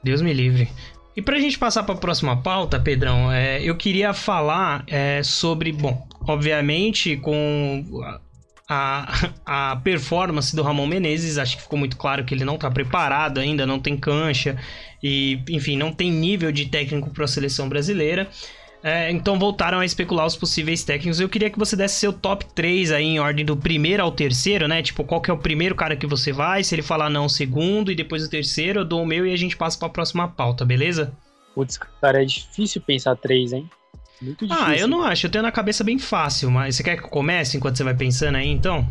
Deus 0.04 0.22
me 0.22 0.34
livre. 0.34 0.70
E 1.16 1.22
pra 1.22 1.40
gente 1.40 1.58
passar 1.58 1.84
para 1.84 1.96
a 1.96 1.98
próxima 1.98 2.38
pauta, 2.38 2.80
Pedrão, 2.80 3.32
é, 3.32 3.62
eu 3.62 3.76
queria 3.76 4.14
falar 4.14 4.84
é, 4.88 5.22
sobre, 5.24 5.72
bom, 5.72 6.08
obviamente 6.28 7.18
com 7.18 7.84
a, 8.70 9.32
a 9.46 9.76
performance 9.78 10.56
do 10.56 10.62
Ramon 10.62 10.86
Menezes. 10.86 11.38
Acho 11.38 11.58
que 11.58 11.64
ficou 11.64 11.80
muito 11.80 11.98
claro 11.98 12.24
que 12.24 12.34
ele 12.34 12.46
não 12.46 12.56
está 12.56 12.70
preparado 12.70 13.40
ainda, 13.40 13.66
não 13.66 13.80
tem 13.80 13.98
cancha 13.98 14.58
e, 15.02 15.42
enfim, 15.50 15.76
não 15.76 15.92
tem 15.92 16.12
nível 16.12 16.52
de 16.52 16.68
técnico 16.68 17.10
para 17.10 17.26
a 17.26 17.28
seleção 17.28 17.68
brasileira. 17.68 18.30
É, 18.82 19.12
então 19.12 19.38
voltaram 19.38 19.80
a 19.80 19.86
especular 19.86 20.26
os 20.26 20.38
possíveis 20.38 20.84
técnicos. 20.84 21.20
Eu 21.20 21.28
queria 21.28 21.50
que 21.50 21.60
você 21.60 21.76
desse 21.76 21.96
seu 21.96 22.14
top 22.14 22.46
3 22.54 22.92
aí 22.92 23.04
em 23.04 23.20
ordem 23.20 23.44
do 23.44 23.58
primeiro 23.58 24.02
ao 24.02 24.12
terceiro, 24.12 24.68
né? 24.68 24.82
Tipo, 24.82 25.04
qual 25.04 25.20
que 25.20 25.30
é 25.30 25.34
o 25.34 25.38
primeiro 25.38 25.76
cara 25.76 25.98
que 25.98 26.08
você 26.08 26.32
vai? 26.32 26.64
Se 26.64 26.76
ele 26.76 26.82
falar 26.82 27.10
não, 27.10 27.26
o 27.26 27.30
segundo, 27.30 27.92
e 27.92 27.96
depois 27.96 28.24
o 28.24 28.30
terceiro, 28.30 28.82
eu 28.82 28.86
dou 28.86 29.02
o 29.02 29.06
meu 29.06 29.28
e 29.28 29.34
a 29.34 29.38
gente 29.38 29.58
passa 29.58 29.78
para 29.78 29.88
a 29.88 29.92
próxima 29.92 30.28
pauta, 30.30 30.66
beleza? 30.66 31.12
Putz, 31.54 31.78
cara, 31.78 32.22
é 32.22 32.26
difícil 32.26 32.82
pensar 32.82 33.18
três, 33.18 33.52
hein? 33.52 33.70
Muito 34.22 34.48
difícil. 34.48 34.68
Ah, 34.68 34.76
eu 34.78 34.88
não 34.88 35.04
acho. 35.04 35.26
Eu 35.26 35.32
tenho 35.32 35.44
na 35.44 35.52
cabeça 35.52 35.84
bem 35.84 36.00
fácil, 36.00 36.50
mas 36.50 36.76
você 36.76 36.84
quer 36.84 36.96
que 36.98 37.04
eu 37.04 37.10
comece 37.10 37.58
enquanto 37.58 37.76
você 37.76 37.84
vai 37.84 37.94
pensando 37.94 38.36
aí, 38.36 38.48
então? 38.48 38.88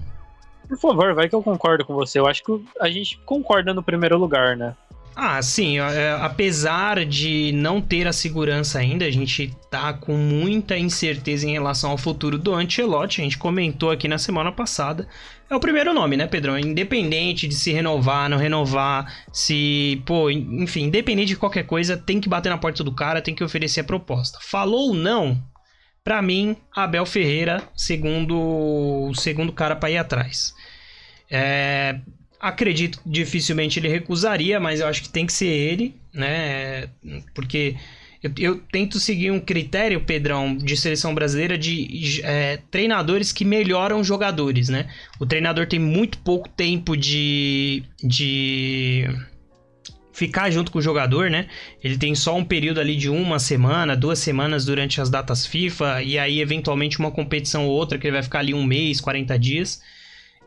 Por 0.68 0.78
favor, 0.78 1.14
vai 1.14 1.28
que 1.28 1.34
eu 1.34 1.42
concordo 1.42 1.84
com 1.84 1.94
você. 1.94 2.18
Eu 2.18 2.26
acho 2.26 2.44
que 2.44 2.64
a 2.80 2.90
gente 2.90 3.18
concorda 3.24 3.72
no 3.72 3.82
primeiro 3.82 4.18
lugar, 4.18 4.54
né? 4.54 4.74
Ah, 5.20 5.42
sim. 5.42 5.80
É, 5.80 6.12
apesar 6.20 7.04
de 7.04 7.50
não 7.52 7.80
ter 7.80 8.06
a 8.06 8.12
segurança 8.12 8.78
ainda, 8.78 9.04
a 9.04 9.10
gente 9.10 9.52
tá 9.68 9.92
com 9.92 10.16
muita 10.16 10.78
incerteza 10.78 11.44
em 11.44 11.50
relação 11.50 11.90
ao 11.90 11.98
futuro 11.98 12.38
do 12.38 12.54
Ancelotti. 12.54 13.20
A 13.20 13.24
gente 13.24 13.36
comentou 13.36 13.90
aqui 13.90 14.06
na 14.06 14.16
semana 14.16 14.52
passada. 14.52 15.08
É 15.50 15.56
o 15.56 15.58
primeiro 15.58 15.92
nome, 15.92 16.16
né, 16.16 16.28
Pedrão? 16.28 16.56
Independente 16.56 17.48
de 17.48 17.56
se 17.56 17.72
renovar, 17.72 18.30
não 18.30 18.36
renovar, 18.36 19.12
se. 19.32 20.00
Pô, 20.06 20.30
enfim, 20.30 20.84
independente 20.84 21.30
de 21.30 21.36
qualquer 21.36 21.64
coisa, 21.66 21.96
tem 21.96 22.20
que 22.20 22.28
bater 22.28 22.50
na 22.50 22.58
porta 22.58 22.84
do 22.84 22.94
cara, 22.94 23.20
tem 23.20 23.34
que 23.34 23.42
oferecer 23.42 23.80
a 23.80 23.84
proposta. 23.84 24.38
Falou 24.40 24.94
não? 24.94 25.42
Para 26.04 26.22
mim, 26.22 26.56
Abel 26.72 27.04
Ferreira, 27.04 27.68
segundo 27.76 28.38
o 28.38 29.12
segundo 29.16 29.52
cara 29.52 29.74
para 29.74 29.90
ir 29.90 29.96
atrás. 29.96 30.54
É, 31.28 31.98
Acredito 32.40 33.00
que 33.00 33.08
dificilmente 33.08 33.78
ele 33.78 33.88
recusaria, 33.88 34.60
mas 34.60 34.80
eu 34.80 34.86
acho 34.86 35.02
que 35.02 35.08
tem 35.08 35.26
que 35.26 35.32
ser 35.32 35.46
ele, 35.46 35.94
né? 36.12 36.88
Porque 37.34 37.74
eu, 38.22 38.32
eu 38.38 38.58
tento 38.72 38.98
seguir 38.98 39.30
um 39.30 39.40
critério, 39.40 40.00
Pedrão, 40.00 40.56
de 40.56 40.76
seleção 40.76 41.14
brasileira 41.14 41.56
de 41.56 42.20
é, 42.24 42.58
treinadores 42.70 43.32
que 43.32 43.44
melhoram 43.44 44.02
jogadores, 44.02 44.68
né? 44.68 44.88
O 45.20 45.26
treinador 45.26 45.66
tem 45.66 45.78
muito 45.78 46.18
pouco 46.18 46.48
tempo 46.48 46.96
de, 46.96 47.82
de 48.02 49.08
ficar 50.12 50.50
junto 50.50 50.72
com 50.72 50.80
o 50.80 50.82
jogador, 50.82 51.30
né? 51.30 51.46
Ele 51.82 51.96
tem 51.96 52.14
só 52.14 52.36
um 52.36 52.44
período 52.44 52.80
ali 52.80 52.96
de 52.96 53.08
uma 53.08 53.38
semana, 53.38 53.96
duas 53.96 54.18
semanas 54.18 54.64
durante 54.64 55.00
as 55.00 55.08
datas 55.08 55.46
FIFA, 55.46 56.02
e 56.02 56.18
aí 56.18 56.40
eventualmente 56.40 56.98
uma 56.98 57.12
competição 57.12 57.66
ou 57.66 57.72
outra 57.72 57.98
que 57.98 58.06
ele 58.06 58.14
vai 58.14 58.22
ficar 58.22 58.40
ali 58.40 58.52
um 58.52 58.64
mês, 58.64 59.00
40 59.00 59.38
dias. 59.38 59.80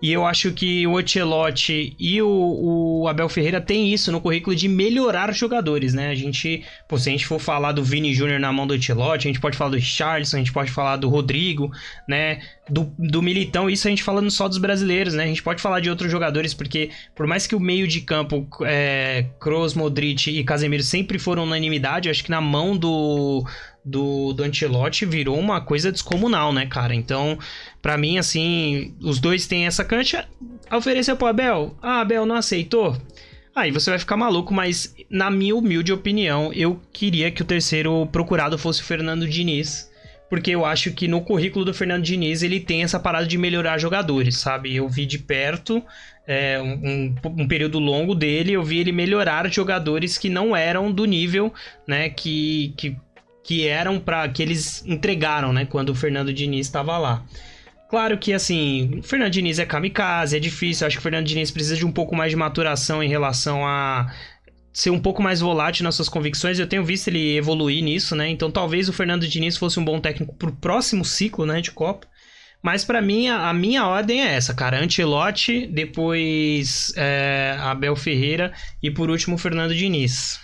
E 0.01 0.11
eu 0.11 0.25
acho 0.25 0.51
que 0.51 0.87
o 0.87 0.97
Ancelotti 0.97 1.95
e 1.99 2.21
o, 2.21 3.01
o, 3.01 3.07
Abel 3.07 3.29
Ferreira 3.29 3.61
têm 3.61 3.93
isso 3.93 4.11
no 4.11 4.19
currículo 4.19 4.55
de 4.55 4.67
melhorar 4.67 5.31
jogadores, 5.31 5.93
né? 5.93 6.09
A 6.09 6.15
gente, 6.15 6.63
pô, 6.87 6.97
se 6.97 7.09
a 7.09 7.11
gente 7.11 7.27
for 7.27 7.39
falar 7.39 7.71
do 7.71 7.83
Vini 7.83 8.13
Júnior 8.13 8.39
na 8.39 8.51
mão 8.51 8.65
do 8.65 8.73
Ancelotti, 8.73 9.27
a 9.27 9.31
gente 9.31 9.39
pode 9.39 9.55
falar 9.55 9.71
do 9.71 9.79
Charleston, 9.79 10.37
a 10.37 10.39
gente 10.39 10.51
pode 10.51 10.71
falar 10.71 10.97
do 10.97 11.07
Rodrigo, 11.07 11.71
né? 12.07 12.41
Do, 12.71 12.89
do 12.97 13.21
Militão, 13.21 13.69
isso 13.69 13.85
a 13.85 13.89
gente 13.89 14.01
falando 14.01 14.31
só 14.31 14.47
dos 14.47 14.57
brasileiros, 14.57 15.13
né? 15.13 15.25
A 15.25 15.27
gente 15.27 15.43
pode 15.43 15.61
falar 15.61 15.81
de 15.81 15.89
outros 15.89 16.09
jogadores, 16.09 16.53
porque 16.53 16.89
por 17.13 17.27
mais 17.27 17.45
que 17.45 17.53
o 17.53 17.59
meio 17.59 17.85
de 17.85 17.99
campo, 17.99 18.47
é, 18.63 19.25
Kroos, 19.39 19.73
Modric 19.73 20.29
e 20.29 20.43
Casemiro 20.43 20.81
sempre 20.81 21.19
foram 21.19 21.43
unanimidade, 21.43 22.09
acho 22.09 22.23
que 22.23 22.31
na 22.31 22.39
mão 22.39 22.77
do, 22.77 23.45
do, 23.83 24.31
do 24.31 24.43
virou 25.07 25.37
uma 25.37 25.59
coisa 25.59 25.91
descomunal, 25.91 26.53
né, 26.53 26.65
cara? 26.65 26.95
Então, 26.95 27.37
para 27.81 27.97
mim, 27.97 28.17
assim, 28.17 28.95
os 29.01 29.19
dois 29.19 29.47
têm 29.47 29.65
essa 29.65 29.83
cancha. 29.83 30.25
Ofereceu 30.71 31.17
pro 31.17 31.27
Abel? 31.27 31.75
Ah, 31.81 31.99
Abel 31.99 32.25
não 32.25 32.35
aceitou? 32.35 32.95
Aí 33.53 33.69
você 33.69 33.89
vai 33.89 33.99
ficar 33.99 34.15
maluco, 34.15 34.53
mas 34.53 34.95
na 35.09 35.29
minha 35.29 35.55
humilde 35.55 35.91
opinião, 35.91 36.53
eu 36.53 36.79
queria 36.93 37.29
que 37.29 37.41
o 37.41 37.45
terceiro 37.45 38.07
procurado 38.11 38.57
fosse 38.57 38.81
o 38.81 38.85
Fernando 38.85 39.27
Diniz. 39.27 39.90
Porque 40.31 40.49
eu 40.51 40.65
acho 40.65 40.93
que 40.93 41.07
no 41.07 41.21
currículo 41.21 41.65
do 41.65 41.73
Fernando 41.73 42.03
Diniz 42.03 42.41
ele 42.41 42.59
tem 42.59 42.83
essa 42.83 42.97
parada 42.97 43.27
de 43.27 43.37
melhorar 43.37 43.77
jogadores, 43.77 44.37
sabe? 44.37 44.73
Eu 44.73 44.87
vi 44.87 45.05
de 45.05 45.19
perto 45.19 45.83
é, 46.25 46.57
um, 46.61 47.13
um, 47.25 47.47
período 47.47 47.77
longo 47.79 48.15
dele, 48.15 48.53
eu 48.53 48.63
vi 48.63 48.79
ele 48.79 48.93
melhorar 48.93 49.51
jogadores 49.51 50.17
que 50.17 50.29
não 50.29 50.55
eram 50.55 50.89
do 50.89 51.03
nível, 51.03 51.53
né? 51.85 52.09
Que, 52.09 52.73
que 52.77 52.95
que 53.43 53.67
eram 53.67 53.99
para 53.99 54.27
que 54.29 54.41
eles 54.41 54.85
entregaram, 54.85 55.51
né, 55.51 55.65
quando 55.65 55.89
o 55.89 55.95
Fernando 55.95 56.33
Diniz 56.33 56.67
estava 56.67 56.97
lá. 56.97 57.23
Claro 57.89 58.17
que 58.17 58.31
assim, 58.31 58.99
o 58.99 59.03
Fernando 59.03 59.31
Diniz 59.31 59.59
é 59.59 59.65
kamikaze, 59.65 60.37
é 60.37 60.39
difícil, 60.39 60.87
acho 60.87 60.95
que 60.95 60.99
o 60.99 61.03
Fernando 61.03 61.25
Diniz 61.25 61.51
precisa 61.51 61.75
de 61.75 61.85
um 61.85 61.91
pouco 61.91 62.15
mais 62.15 62.31
de 62.31 62.37
maturação 62.37 63.03
em 63.03 63.09
relação 63.09 63.67
a 63.67 64.13
ser 64.73 64.89
um 64.89 64.99
pouco 64.99 65.21
mais 65.21 65.41
volátil 65.41 65.83
nas 65.83 65.95
suas 65.95 66.09
convicções. 66.09 66.59
Eu 66.59 66.67
tenho 66.67 66.83
visto 66.83 67.07
ele 67.07 67.35
evoluir 67.35 67.83
nisso, 67.83 68.15
né? 68.15 68.29
Então 68.29 68.51
talvez 68.51 68.87
o 68.87 68.93
Fernando 68.93 69.27
Diniz 69.27 69.57
fosse 69.57 69.79
um 69.79 69.85
bom 69.85 69.99
técnico 69.99 70.35
pro 70.35 70.51
próximo 70.51 71.03
ciclo, 71.03 71.45
né, 71.45 71.61
de 71.61 71.71
Copa. 71.71 72.07
Mas 72.61 72.85
para 72.85 73.01
mim, 73.01 73.27
a, 73.27 73.49
a, 73.49 73.53
minha 73.53 73.87
ordem 73.87 74.23
é 74.23 74.35
essa, 74.35 74.53
cara. 74.53 74.81
Antelote, 74.81 75.65
depois 75.65 76.93
é, 76.95 77.57
Abel 77.59 77.95
Ferreira 77.95 78.53
e 78.83 78.91
por 78.91 79.09
último 79.09 79.37
Fernando 79.37 79.73
Diniz. 79.73 80.39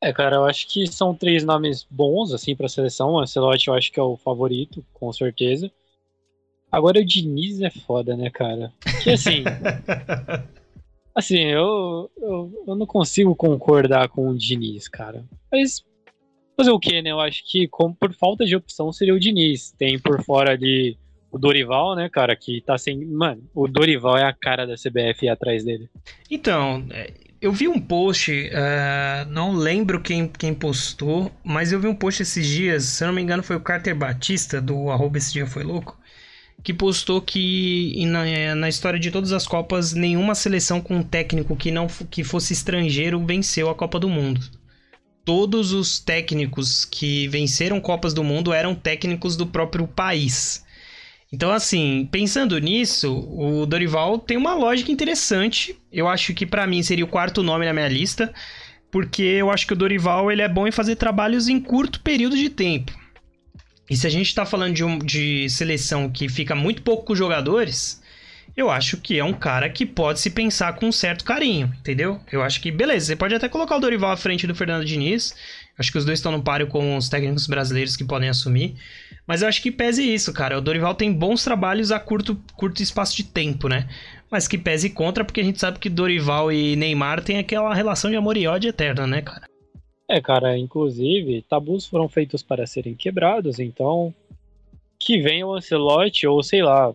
É, 0.00 0.12
cara, 0.12 0.36
eu 0.36 0.44
acho 0.44 0.68
que 0.68 0.86
são 0.86 1.12
três 1.12 1.42
nomes 1.42 1.84
bons, 1.90 2.32
assim, 2.32 2.54
pra 2.54 2.68
seleção. 2.68 3.10
O 3.10 3.18
Ancelotti 3.18 3.66
eu 3.66 3.74
acho 3.74 3.90
que 3.90 3.98
é 3.98 4.02
o 4.02 4.16
favorito, 4.16 4.84
com 4.94 5.12
certeza. 5.12 5.70
Agora 6.70 7.00
o 7.00 7.04
Diniz 7.04 7.60
é 7.60 7.70
foda, 7.70 8.16
né, 8.16 8.30
cara? 8.30 8.72
Que 9.02 9.10
assim. 9.10 9.42
assim, 11.18 11.38
eu, 11.38 12.10
eu, 12.16 12.64
eu, 12.66 12.76
não 12.76 12.86
consigo 12.86 13.34
concordar 13.34 14.08
com 14.08 14.28
o 14.28 14.38
Diniz, 14.38 14.86
cara. 14.86 15.24
Mas 15.50 15.84
fazer 16.56 16.70
o 16.70 16.78
que, 16.78 17.02
né? 17.02 17.10
Eu 17.10 17.20
acho 17.20 17.42
que, 17.44 17.66
como 17.66 17.94
por 17.94 18.14
falta 18.14 18.44
de 18.44 18.54
opção, 18.54 18.92
seria 18.92 19.14
o 19.14 19.18
Diniz. 19.18 19.72
Tem 19.72 19.98
por 19.98 20.22
fora 20.22 20.52
ali 20.52 20.96
o 21.30 21.38
Dorival, 21.38 21.96
né, 21.96 22.08
cara, 22.08 22.36
que 22.36 22.60
tá 22.60 22.78
sem. 22.78 23.04
Mano, 23.04 23.42
o 23.54 23.66
Dorival 23.66 24.16
é 24.16 24.24
a 24.24 24.32
cara 24.32 24.64
da 24.64 24.74
CBF 24.74 25.28
atrás 25.28 25.64
dele. 25.64 25.90
Então, 26.30 26.86
é, 26.90 27.12
eu 27.40 27.52
vi 27.52 27.66
um 27.66 27.80
post, 27.80 28.32
uh, 28.32 29.28
não 29.28 29.52
lembro 29.52 30.00
quem, 30.00 30.28
quem 30.28 30.54
postou, 30.54 31.30
mas 31.44 31.72
eu 31.72 31.80
vi 31.80 31.88
um 31.88 31.94
post 31.94 32.22
esses 32.22 32.46
dias, 32.46 32.84
se 32.84 33.04
eu 33.04 33.08
não 33.08 33.14
me 33.14 33.22
engano 33.22 33.42
foi 33.42 33.56
o 33.56 33.60
Carter 33.60 33.94
Batista, 33.94 34.60
do 34.60 34.90
arroba 34.90 35.18
esse 35.18 35.32
dia 35.32 35.46
foi 35.46 35.64
louco, 35.64 35.98
que 36.62 36.74
postou 36.74 37.20
que 37.20 38.04
na, 38.06 38.54
na 38.54 38.68
história 38.68 38.98
de 38.98 39.10
todas 39.10 39.32
as 39.32 39.46
Copas, 39.46 39.92
nenhuma 39.92 40.34
seleção 40.34 40.80
com 40.80 40.96
um 40.96 41.02
técnico 41.02 41.56
que 41.56 41.70
não 41.70 41.86
que 42.10 42.24
fosse 42.24 42.52
estrangeiro 42.52 43.24
venceu 43.24 43.70
a 43.70 43.74
Copa 43.74 43.98
do 43.98 44.08
Mundo. 44.08 44.40
Todos 45.24 45.72
os 45.72 46.00
técnicos 46.00 46.84
que 46.84 47.28
venceram 47.28 47.80
Copas 47.80 48.14
do 48.14 48.24
Mundo 48.24 48.52
eram 48.52 48.74
técnicos 48.74 49.36
do 49.36 49.46
próprio 49.46 49.86
país. 49.86 50.64
Então, 51.30 51.50
assim, 51.50 52.08
pensando 52.10 52.58
nisso, 52.58 53.14
o 53.14 53.66
Dorival 53.66 54.18
tem 54.18 54.36
uma 54.36 54.54
lógica 54.54 54.90
interessante. 54.90 55.76
Eu 55.92 56.08
acho 56.08 56.32
que 56.32 56.46
para 56.46 56.66
mim 56.66 56.82
seria 56.82 57.04
o 57.04 57.08
quarto 57.08 57.42
nome 57.42 57.66
na 57.66 57.74
minha 57.74 57.88
lista, 57.88 58.32
porque 58.90 59.22
eu 59.22 59.50
acho 59.50 59.66
que 59.66 59.74
o 59.74 59.76
Dorival 59.76 60.32
ele 60.32 60.40
é 60.40 60.48
bom 60.48 60.66
em 60.66 60.72
fazer 60.72 60.96
trabalhos 60.96 61.46
em 61.46 61.60
curto 61.60 62.00
período 62.00 62.36
de 62.36 62.48
tempo. 62.48 62.92
E 63.88 63.96
se 63.96 64.06
a 64.06 64.10
gente 64.10 64.26
está 64.26 64.44
falando 64.44 64.74
de, 64.74 64.84
um, 64.84 64.98
de 64.98 65.48
seleção 65.48 66.10
que 66.10 66.28
fica 66.28 66.54
muito 66.54 66.82
pouco 66.82 67.06
com 67.06 67.14
jogadores, 67.14 68.02
eu 68.56 68.70
acho 68.70 68.96
que 68.96 69.18
é 69.18 69.24
um 69.24 69.32
cara 69.32 69.70
que 69.70 69.86
pode 69.86 70.20
se 70.20 70.30
pensar 70.30 70.74
com 70.74 70.86
um 70.86 70.92
certo 70.92 71.24
carinho, 71.24 71.72
entendeu? 71.78 72.20
Eu 72.30 72.42
acho 72.42 72.60
que, 72.60 72.70
beleza, 72.70 73.06
você 73.06 73.16
pode 73.16 73.34
até 73.34 73.48
colocar 73.48 73.76
o 73.76 73.80
Dorival 73.80 74.10
à 74.10 74.16
frente 74.16 74.46
do 74.46 74.54
Fernando 74.54 74.84
Diniz. 74.84 75.34
Acho 75.78 75.92
que 75.92 75.98
os 75.98 76.04
dois 76.04 76.18
estão 76.18 76.32
no 76.32 76.42
páreo 76.42 76.66
com 76.66 76.96
os 76.96 77.08
técnicos 77.08 77.46
brasileiros 77.46 77.96
que 77.96 78.04
podem 78.04 78.28
assumir. 78.28 78.74
Mas 79.26 79.42
eu 79.42 79.48
acho 79.48 79.62
que 79.62 79.70
pese 79.70 80.02
isso, 80.02 80.32
cara. 80.32 80.58
O 80.58 80.60
Dorival 80.60 80.94
tem 80.94 81.12
bons 81.12 81.44
trabalhos 81.44 81.92
a 81.92 82.00
curto, 82.00 82.34
curto 82.56 82.82
espaço 82.82 83.16
de 83.16 83.24
tempo, 83.24 83.68
né? 83.68 83.86
Mas 84.30 84.48
que 84.48 84.58
pese 84.58 84.90
contra, 84.90 85.24
porque 85.24 85.40
a 85.40 85.44
gente 85.44 85.60
sabe 85.60 85.78
que 85.78 85.88
Dorival 85.88 86.50
e 86.50 86.74
Neymar 86.74 87.22
têm 87.22 87.38
aquela 87.38 87.72
relação 87.72 88.10
de 88.10 88.16
amor 88.16 88.36
e 88.36 88.46
ódio 88.46 88.70
eterna, 88.70 89.06
né, 89.06 89.22
cara? 89.22 89.48
É, 90.08 90.20
cara, 90.20 90.56
inclusive, 90.56 91.42
tabus 91.42 91.86
foram 91.86 92.08
feitos 92.08 92.42
para 92.42 92.66
serem 92.66 92.94
quebrados, 92.94 93.58
então. 93.58 94.14
Que 94.98 95.20
venha 95.20 95.46
o 95.46 95.54
Ancelotti, 95.54 96.26
ou 96.26 96.42
sei 96.42 96.62
lá, 96.62 96.92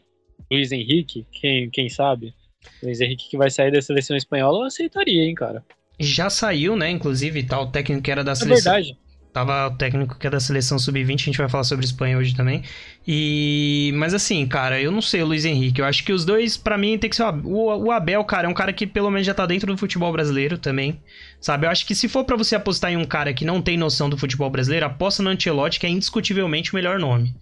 Luiz 0.52 0.72
Henrique, 0.72 1.26
quem, 1.32 1.70
quem 1.70 1.88
sabe? 1.90 2.34
Luiz 2.82 3.00
Henrique 3.00 3.30
que 3.30 3.38
vai 3.38 3.50
sair 3.50 3.72
da 3.72 3.82
seleção 3.82 4.18
espanhola, 4.18 4.60
eu 4.60 4.64
aceitaria, 4.66 5.24
hein, 5.24 5.36
cara. 5.36 5.64
Já 6.00 6.30
saiu, 6.30 6.76
né? 6.76 6.90
Inclusive, 6.90 7.44
tal, 7.44 7.72
técnico 7.72 8.02
que 8.02 8.12
era 8.12 8.24
da 8.24 8.32
é 8.32 8.36
seleção. 8.36 8.74
Verdade. 8.74 8.98
Tava 9.34 9.66
o 9.66 9.72
técnico 9.72 10.16
que 10.16 10.28
é 10.28 10.30
da 10.30 10.40
seleção 10.40 10.78
sub-20, 10.78 11.16
a 11.16 11.18
gente 11.24 11.38
vai 11.40 11.50
falar 11.50 11.64
sobre 11.64 11.84
Espanha 11.84 12.20
hoje 12.20 12.36
também. 12.36 12.62
E 13.06 13.92
mas 13.96 14.14
assim, 14.14 14.46
cara, 14.46 14.80
eu 14.80 14.92
não 14.92 15.02
sei 15.02 15.24
Luiz 15.24 15.44
Henrique. 15.44 15.82
Eu 15.82 15.86
acho 15.86 16.04
que 16.04 16.14
os 16.14 16.24
dois 16.24 16.56
para 16.56 16.78
mim 16.78 17.00
tem 17.00 17.10
que 17.10 17.16
ser 17.16 17.24
o, 17.24 17.86
o 17.86 17.92
Abel, 17.92 18.24
cara, 18.26 18.46
é 18.46 18.50
um 18.50 18.54
cara 18.54 18.72
que 18.72 18.86
pelo 18.86 19.10
menos 19.10 19.26
já 19.26 19.34
tá 19.34 19.48
dentro 19.48 19.74
do 19.74 19.78
futebol 19.78 20.12
brasileiro 20.12 20.60
também. 20.60 21.02
Sabe? 21.42 21.66
Eu 21.66 21.72
acho 21.72 21.84
que 21.88 21.96
se 21.96 22.08
for 22.08 22.24
para 22.24 22.38
você 22.38 22.56
apostar 22.56 22.92
em 22.92 22.96
um 22.96 23.06
cara 23.06 23.34
que 23.34 23.44
não 23.44 23.60
tem 23.60 23.76
noção 23.76 24.08
do 24.08 24.18
futebol 24.18 24.52
brasileiro, 24.52 24.86
aposta 24.86 25.24
no 25.24 25.32
Ancelotti, 25.32 25.80
que 25.80 25.88
é 25.88 25.90
indiscutivelmente 25.90 26.72
o 26.72 26.76
melhor 26.76 27.00
nome. 27.00 27.36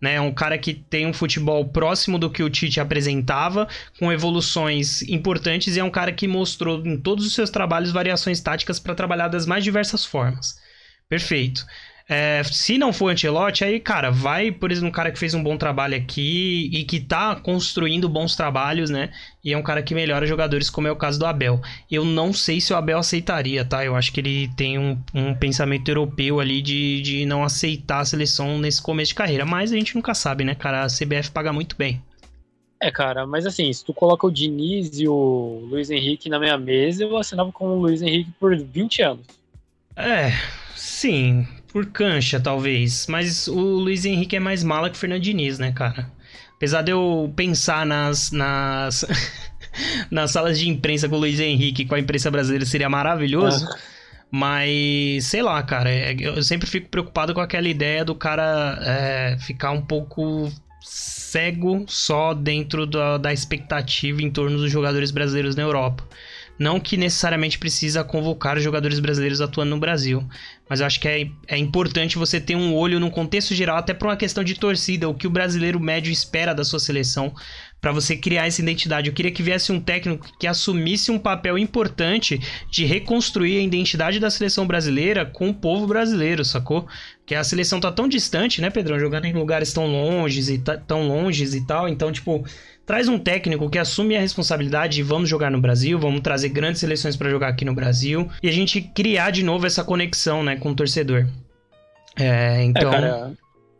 Né? 0.00 0.20
Um 0.20 0.32
cara 0.32 0.56
que 0.56 0.72
tem 0.72 1.06
um 1.06 1.12
futebol 1.12 1.64
próximo 1.68 2.20
do 2.20 2.30
que 2.30 2.42
o 2.42 2.48
Tite 2.48 2.80
apresentava, 2.80 3.66
com 3.98 4.12
evoluções 4.12 5.02
importantes, 5.02 5.76
e 5.76 5.80
é 5.80 5.84
um 5.84 5.90
cara 5.90 6.12
que 6.12 6.28
mostrou 6.28 6.86
em 6.86 6.96
todos 6.96 7.26
os 7.26 7.34
seus 7.34 7.50
trabalhos 7.50 7.90
variações 7.90 8.40
táticas 8.40 8.78
para 8.78 8.94
trabalhar 8.94 9.26
das 9.28 9.44
mais 9.44 9.64
diversas 9.64 10.04
formas. 10.04 10.56
Perfeito. 11.08 11.64
É, 12.08 12.42
se 12.44 12.76
não 12.76 12.92
for 12.92 13.10
Ancelotti, 13.10 13.64
aí, 13.64 13.80
cara, 13.80 14.10
vai, 14.10 14.50
por 14.50 14.70
exemplo, 14.70 14.88
um 14.88 14.92
cara 14.92 15.10
que 15.10 15.18
fez 15.18 15.32
um 15.32 15.42
bom 15.42 15.56
trabalho 15.56 15.96
aqui 15.96 16.68
e 16.72 16.84
que 16.84 17.00
tá 17.00 17.36
construindo 17.36 18.08
bons 18.08 18.36
trabalhos, 18.36 18.90
né? 18.90 19.10
E 19.42 19.52
é 19.52 19.56
um 19.56 19.62
cara 19.62 19.82
que 19.82 19.94
melhora 19.94 20.26
jogadores, 20.26 20.68
como 20.68 20.86
é 20.86 20.92
o 20.92 20.96
caso 20.96 21.18
do 21.18 21.24
Abel. 21.24 21.60
Eu 21.90 22.04
não 22.04 22.32
sei 22.32 22.60
se 22.60 22.72
o 22.72 22.76
Abel 22.76 22.98
aceitaria, 22.98 23.64
tá? 23.64 23.82
Eu 23.82 23.96
acho 23.96 24.12
que 24.12 24.20
ele 24.20 24.48
tem 24.56 24.78
um, 24.78 24.98
um 25.14 25.34
pensamento 25.34 25.88
europeu 25.88 26.38
ali 26.38 26.60
de, 26.60 27.00
de 27.00 27.24
não 27.24 27.44
aceitar 27.44 28.00
a 28.00 28.04
seleção 28.04 28.58
nesse 28.58 28.82
começo 28.82 29.10
de 29.10 29.14
carreira. 29.14 29.46
Mas 29.46 29.72
a 29.72 29.76
gente 29.76 29.94
nunca 29.94 30.12
sabe, 30.12 30.44
né, 30.44 30.54
cara? 30.54 30.84
A 30.84 30.88
CBF 30.88 31.30
paga 31.30 31.52
muito 31.52 31.76
bem. 31.76 32.02
É, 32.78 32.90
cara, 32.90 33.26
mas 33.26 33.46
assim, 33.46 33.72
se 33.72 33.84
tu 33.84 33.94
coloca 33.94 34.26
o 34.26 34.30
Diniz 34.30 34.98
e 34.98 35.06
o 35.06 35.66
Luiz 35.70 35.88
Henrique 35.88 36.28
na 36.28 36.40
minha 36.40 36.58
mesa, 36.58 37.04
eu 37.04 37.16
assinava 37.16 37.52
com 37.52 37.68
o 37.68 37.80
Luiz 37.80 38.02
Henrique 38.02 38.32
por 38.40 38.54
20 38.56 39.02
anos. 39.02 39.41
É, 39.96 40.32
Sim, 41.02 41.46
por 41.72 41.86
cancha, 41.86 42.38
talvez. 42.38 43.06
Mas 43.08 43.48
o 43.48 43.58
Luiz 43.58 44.04
Henrique 44.04 44.36
é 44.36 44.40
mais 44.40 44.62
mala 44.62 44.88
que 44.88 44.96
o 44.96 44.98
Fernando 44.98 45.20
Diniz, 45.22 45.58
né, 45.58 45.72
cara? 45.72 46.10
Apesar 46.56 46.82
de 46.82 46.92
eu 46.92 47.32
pensar 47.34 47.86
nas. 47.86 48.30
nas... 48.30 49.04
nas 50.10 50.30
salas 50.30 50.58
de 50.58 50.68
imprensa 50.68 51.08
com 51.08 51.16
o 51.16 51.18
Luiz 51.18 51.40
Henrique, 51.40 51.84
com 51.84 51.94
a 51.94 51.98
imprensa 51.98 52.30
brasileira, 52.30 52.64
seria 52.64 52.88
maravilhoso. 52.88 53.66
Mas, 54.30 55.26
sei 55.26 55.42
lá, 55.42 55.62
cara, 55.62 55.90
é, 55.90 56.14
eu 56.20 56.42
sempre 56.42 56.68
fico 56.68 56.88
preocupado 56.88 57.34
com 57.34 57.40
aquela 57.40 57.68
ideia 57.68 58.04
do 58.04 58.14
cara 58.14 58.78
é, 58.82 59.36
ficar 59.40 59.72
um 59.72 59.82
pouco 59.82 60.52
cego 60.80 61.84
só 61.88 62.34
dentro 62.34 62.86
da, 62.86 63.18
da 63.18 63.32
expectativa 63.32 64.22
em 64.22 64.30
torno 64.30 64.56
dos 64.56 64.70
jogadores 64.70 65.10
brasileiros 65.10 65.56
na 65.56 65.62
Europa. 65.62 66.04
Não 66.62 66.78
que 66.78 66.96
necessariamente 66.96 67.58
precisa 67.58 68.04
convocar 68.04 68.56
jogadores 68.60 69.00
brasileiros 69.00 69.40
atuando 69.40 69.70
no 69.70 69.80
Brasil, 69.80 70.24
mas 70.68 70.78
eu 70.78 70.86
acho 70.86 71.00
que 71.00 71.08
é, 71.08 71.28
é 71.48 71.58
importante 71.58 72.16
você 72.16 72.40
ter 72.40 72.54
um 72.54 72.72
olho 72.72 73.00
no 73.00 73.10
contexto 73.10 73.52
geral, 73.52 73.78
até 73.78 73.92
por 73.92 74.06
uma 74.06 74.16
questão 74.16 74.44
de 74.44 74.54
torcida, 74.54 75.08
o 75.08 75.14
que 75.14 75.26
o 75.26 75.30
brasileiro 75.30 75.80
médio 75.80 76.12
espera 76.12 76.54
da 76.54 76.62
sua 76.62 76.78
seleção, 76.78 77.34
para 77.80 77.90
você 77.90 78.16
criar 78.16 78.46
essa 78.46 78.62
identidade. 78.62 79.08
Eu 79.08 79.12
queria 79.12 79.32
que 79.32 79.42
viesse 79.42 79.72
um 79.72 79.80
técnico 79.80 80.24
que 80.38 80.46
assumisse 80.46 81.10
um 81.10 81.18
papel 81.18 81.58
importante 81.58 82.40
de 82.70 82.84
reconstruir 82.84 83.58
a 83.58 83.62
identidade 83.62 84.20
da 84.20 84.30
seleção 84.30 84.64
brasileira 84.64 85.26
com 85.26 85.50
o 85.50 85.54
povo 85.54 85.84
brasileiro, 85.84 86.44
sacou? 86.44 86.86
Que 87.26 87.34
a 87.34 87.42
seleção 87.42 87.80
tá 87.80 87.90
tão 87.90 88.06
distante, 88.06 88.60
né, 88.60 88.70
Pedrão? 88.70 89.00
Jogando 89.00 89.24
em 89.24 89.32
lugares 89.32 89.72
tão 89.72 89.88
longes 89.88 90.48
e 90.48 90.58
tão 90.86 91.08
longes 91.08 91.54
e 91.54 91.66
tal. 91.66 91.88
Então, 91.88 92.12
tipo, 92.12 92.46
Traz 92.84 93.08
um 93.08 93.18
técnico 93.18 93.70
que 93.70 93.78
assume 93.78 94.16
a 94.16 94.20
responsabilidade 94.20 94.96
de 94.96 95.02
vamos 95.02 95.28
jogar 95.28 95.50
no 95.50 95.60
Brasil, 95.60 95.98
vamos 95.98 96.20
trazer 96.20 96.48
grandes 96.48 96.80
seleções 96.80 97.16
para 97.16 97.30
jogar 97.30 97.48
aqui 97.48 97.64
no 97.64 97.74
Brasil 97.74 98.28
e 98.42 98.48
a 98.48 98.52
gente 98.52 98.80
criar 98.80 99.30
de 99.30 99.42
novo 99.42 99.66
essa 99.66 99.84
conexão, 99.84 100.42
né, 100.42 100.56
com 100.56 100.70
o 100.70 100.74
torcedor. 100.74 101.26
É, 102.18 102.62
então. 102.64 102.88
É, 102.88 102.92
cara, 102.92 103.32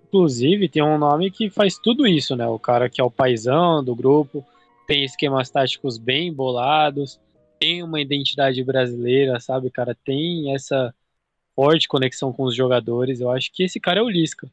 inclusive, 0.07 0.69
tem 0.69 0.83
um 0.83 0.99
nome 0.99 1.31
que 1.31 1.51
faz 1.51 1.77
tudo 1.77 2.07
isso, 2.07 2.37
né? 2.37 2.47
O 2.47 2.59
cara 2.59 2.89
que 2.89 3.01
é 3.01 3.05
o 3.05 3.11
paizão 3.11 3.83
do 3.83 3.95
grupo, 3.95 4.45
tem 4.87 5.05
esquemas 5.05 5.51
táticos 5.51 5.99
bem 5.99 6.33
bolados, 6.33 7.21
tem 7.59 7.83
uma 7.83 8.01
identidade 8.01 8.63
brasileira, 8.63 9.39
sabe, 9.41 9.71
cara? 9.71 9.97
Tem 10.05 10.55
essa 10.55 10.95
forte 11.55 11.89
conexão 11.89 12.33
com 12.33 12.45
os 12.45 12.55
jogadores. 12.55 13.21
Eu 13.21 13.31
acho 13.31 13.53
que 13.53 13.63
esse 13.65 13.79
cara 13.79 14.01
é 14.01 14.03
o 14.03 14.09
Lisca. 14.09 14.51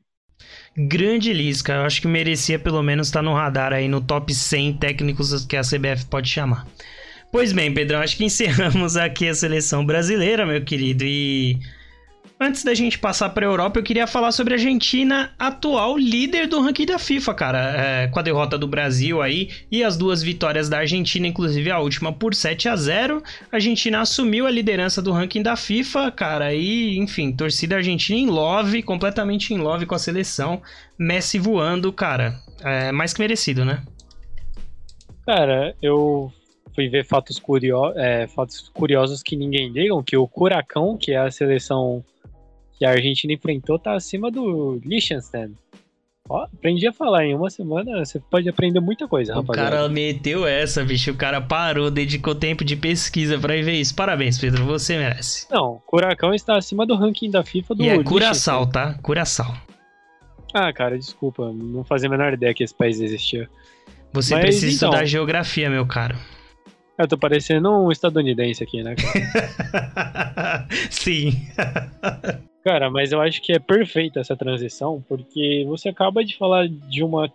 Grande 0.78 1.34
Lisca, 1.34 1.73
eu 1.73 1.82
acho 1.82 2.02
que 2.02 2.08
merecia 2.08 2.58
pelo 2.58 2.82
menos 2.82 3.08
estar 3.08 3.21
no 3.21 3.34
radar 3.34 3.73
aí 3.73 3.88
no 3.88 3.99
top 3.99 4.34
100 4.34 4.73
técnicos 4.73 5.45
que 5.45 5.58
a 5.58 5.62
CBF 5.62 6.06
pode 6.06 6.30
chamar. 6.30 6.65
Pois 7.32 7.52
bem, 7.52 7.73
Pedrão, 7.73 8.02
acho 8.02 8.17
que 8.17 8.23
encerramos 8.25 8.97
aqui 8.97 9.28
a 9.28 9.34
seleção 9.36 9.86
brasileira, 9.86 10.45
meu 10.45 10.63
querido, 10.63 11.04
e 11.06 11.60
Antes 12.41 12.63
da 12.63 12.73
gente 12.73 12.97
passar 12.97 13.32
para 13.32 13.45
a 13.45 13.49
Europa, 13.49 13.78
eu 13.80 13.84
queria 13.84 14.08
falar 14.08 14.32
sobre 14.32 14.54
a 14.54 14.56
Argentina, 14.56 15.34
atual 15.38 15.97
líder 15.97 16.47
do 16.47 16.62
ranking 16.62 16.86
da 16.86 16.97
FIFA, 16.97 17.34
cara. 17.34 17.75
É, 17.75 18.08
com 18.08 18.17
a 18.17 18.21
derrota 18.21 18.58
do 18.58 18.65
Brasil 18.65 19.21
aí 19.21 19.49
e 19.69 19.84
as 19.84 19.97
duas 19.97 20.23
vitórias 20.23 20.69
da 20.69 20.78
Argentina, 20.78 21.28
inclusive 21.28 21.69
a 21.69 21.80
última 21.80 22.13
por 22.13 22.34
7 22.34 22.69
a 22.69 22.78
0 22.78 23.21
a 23.52 23.58
Argentina 23.58 23.99
assumiu 23.99 24.47
a 24.47 24.52
liderança 24.52 25.02
do 25.02 25.12
ranking 25.12 25.43
da 25.43 25.58
FIFA, 25.58 26.12
cara. 26.12 26.54
E, 26.54 26.97
enfim, 26.97 27.34
torcida 27.34 27.75
argentina 27.75 28.17
em 28.17 28.28
love, 28.28 28.84
completamente 28.84 29.54
em 29.54 29.58
love 29.58 29.86
com 29.86 29.95
a 29.95 29.99
seleção. 29.99 30.62
Messi 30.97 31.38
voando, 31.38 31.91
cara. 31.91 32.39
É 32.63 32.89
mais 32.93 33.12
que 33.12 33.19
merecido, 33.19 33.65
né? 33.65 33.84
Cara, 35.25 35.75
eu 35.82 36.32
fui 36.73 36.88
ver 36.88 37.06
fatos, 37.06 37.38
curio 37.38 37.91
é, 37.97 38.28
fatos 38.28 38.69
curiosos 38.69 39.21
que 39.21 39.36
ninguém 39.36 39.69
ligam, 39.73 40.02
que 40.02 40.15
o 40.15 40.25
Curacão, 40.25 40.97
que 40.97 41.12
é 41.12 41.17
a 41.17 41.30
seleção 41.30 42.02
que 42.80 42.86
a 42.86 42.92
Argentina 42.92 43.34
enfrentou 43.34 43.78
tá 43.78 43.94
acima 43.94 44.32
do 44.32 44.80
Liechtenstein. 44.86 45.54
Ó, 46.30 46.44
aprendi 46.44 46.88
a 46.88 46.94
falar 46.94 47.26
em 47.26 47.34
uma 47.34 47.50
semana, 47.50 48.06
você 48.06 48.20
pode 48.20 48.48
aprender 48.48 48.80
muita 48.80 49.08
coisa, 49.08 49.34
o 49.34 49.38
rapaziada. 49.38 49.68
O 49.68 49.72
cara 49.72 49.89
meteu 49.89 50.46
essa, 50.46 50.86
bicho. 50.86 51.12
O 51.12 51.15
cara 51.15 51.42
parou, 51.42 51.89
dedicou 51.89 52.36
tempo 52.36 52.63
de 52.63 52.76
pesquisa 52.76 53.38
para 53.38 53.56
ver 53.62 53.74
isso. 53.74 53.96
Parabéns, 53.96 54.38
Pedro, 54.38 54.63
você 54.63 54.96
merece. 54.98 55.48
Não, 55.52 55.82
Curacão 55.88 56.34
está 56.34 56.56
acima 56.56 56.86
do 56.86 56.96
ranking 56.96 57.32
da 57.32 57.44
FIFA 57.44 57.76
do 57.76 57.84
E 57.84 57.89
é 57.89 58.04
Curaçao, 58.04 58.68
tá? 58.68 58.94
Curaçao. 59.02 59.58
Ah, 60.54 60.72
cara, 60.72 60.98
desculpa, 60.98 61.52
não 61.52 61.84
fazia 61.84 62.08
a 62.08 62.12
menor 62.12 62.34
ideia 62.34 62.54
que 62.54 62.63
esse 62.63 62.76
país 62.76 63.02
existia. 63.02 63.50
Você 64.13 64.36
Mas, 64.36 64.44
precisa 64.44 64.76
então, 64.76 64.89
estudar 64.89 65.06
geografia, 65.06 65.70
meu 65.70 65.86
caro. 65.86 66.15
Eu 66.98 67.08
tô 67.08 67.18
parecendo 67.18 67.72
um 67.72 67.92
estadunidense 67.92 68.63
aqui, 68.63 68.84
né? 68.84 68.96
Sim. 70.89 71.32
Cara, 72.63 72.89
mas 72.89 73.12
eu 73.12 73.22
acho 73.22 73.41
que 73.41 73.54
é 73.54 73.60
perfeita 73.60 74.19
essa 74.19 74.36
transição, 74.36 75.04
porque 75.08 75.65
você 75.67 75.89
acaba 75.89 76.24
de 76.24 76.38
falar 76.38 76.67
de 76.67 77.04
uma 77.04 77.32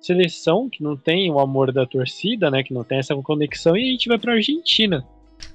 seleção 0.00 0.68
que 0.68 0.82
não 0.82 0.96
tem 0.96 1.30
o 1.30 1.40
amor 1.40 1.72
da 1.72 1.86
torcida, 1.86 2.50
né? 2.50 2.62
Que 2.62 2.74
não 2.74 2.84
tem 2.84 2.98
essa 2.98 3.14
conexão, 3.16 3.76
e 3.76 3.88
a 3.88 3.92
gente 3.92 4.08
vai 4.08 4.18
pra 4.18 4.34
Argentina. 4.34 5.04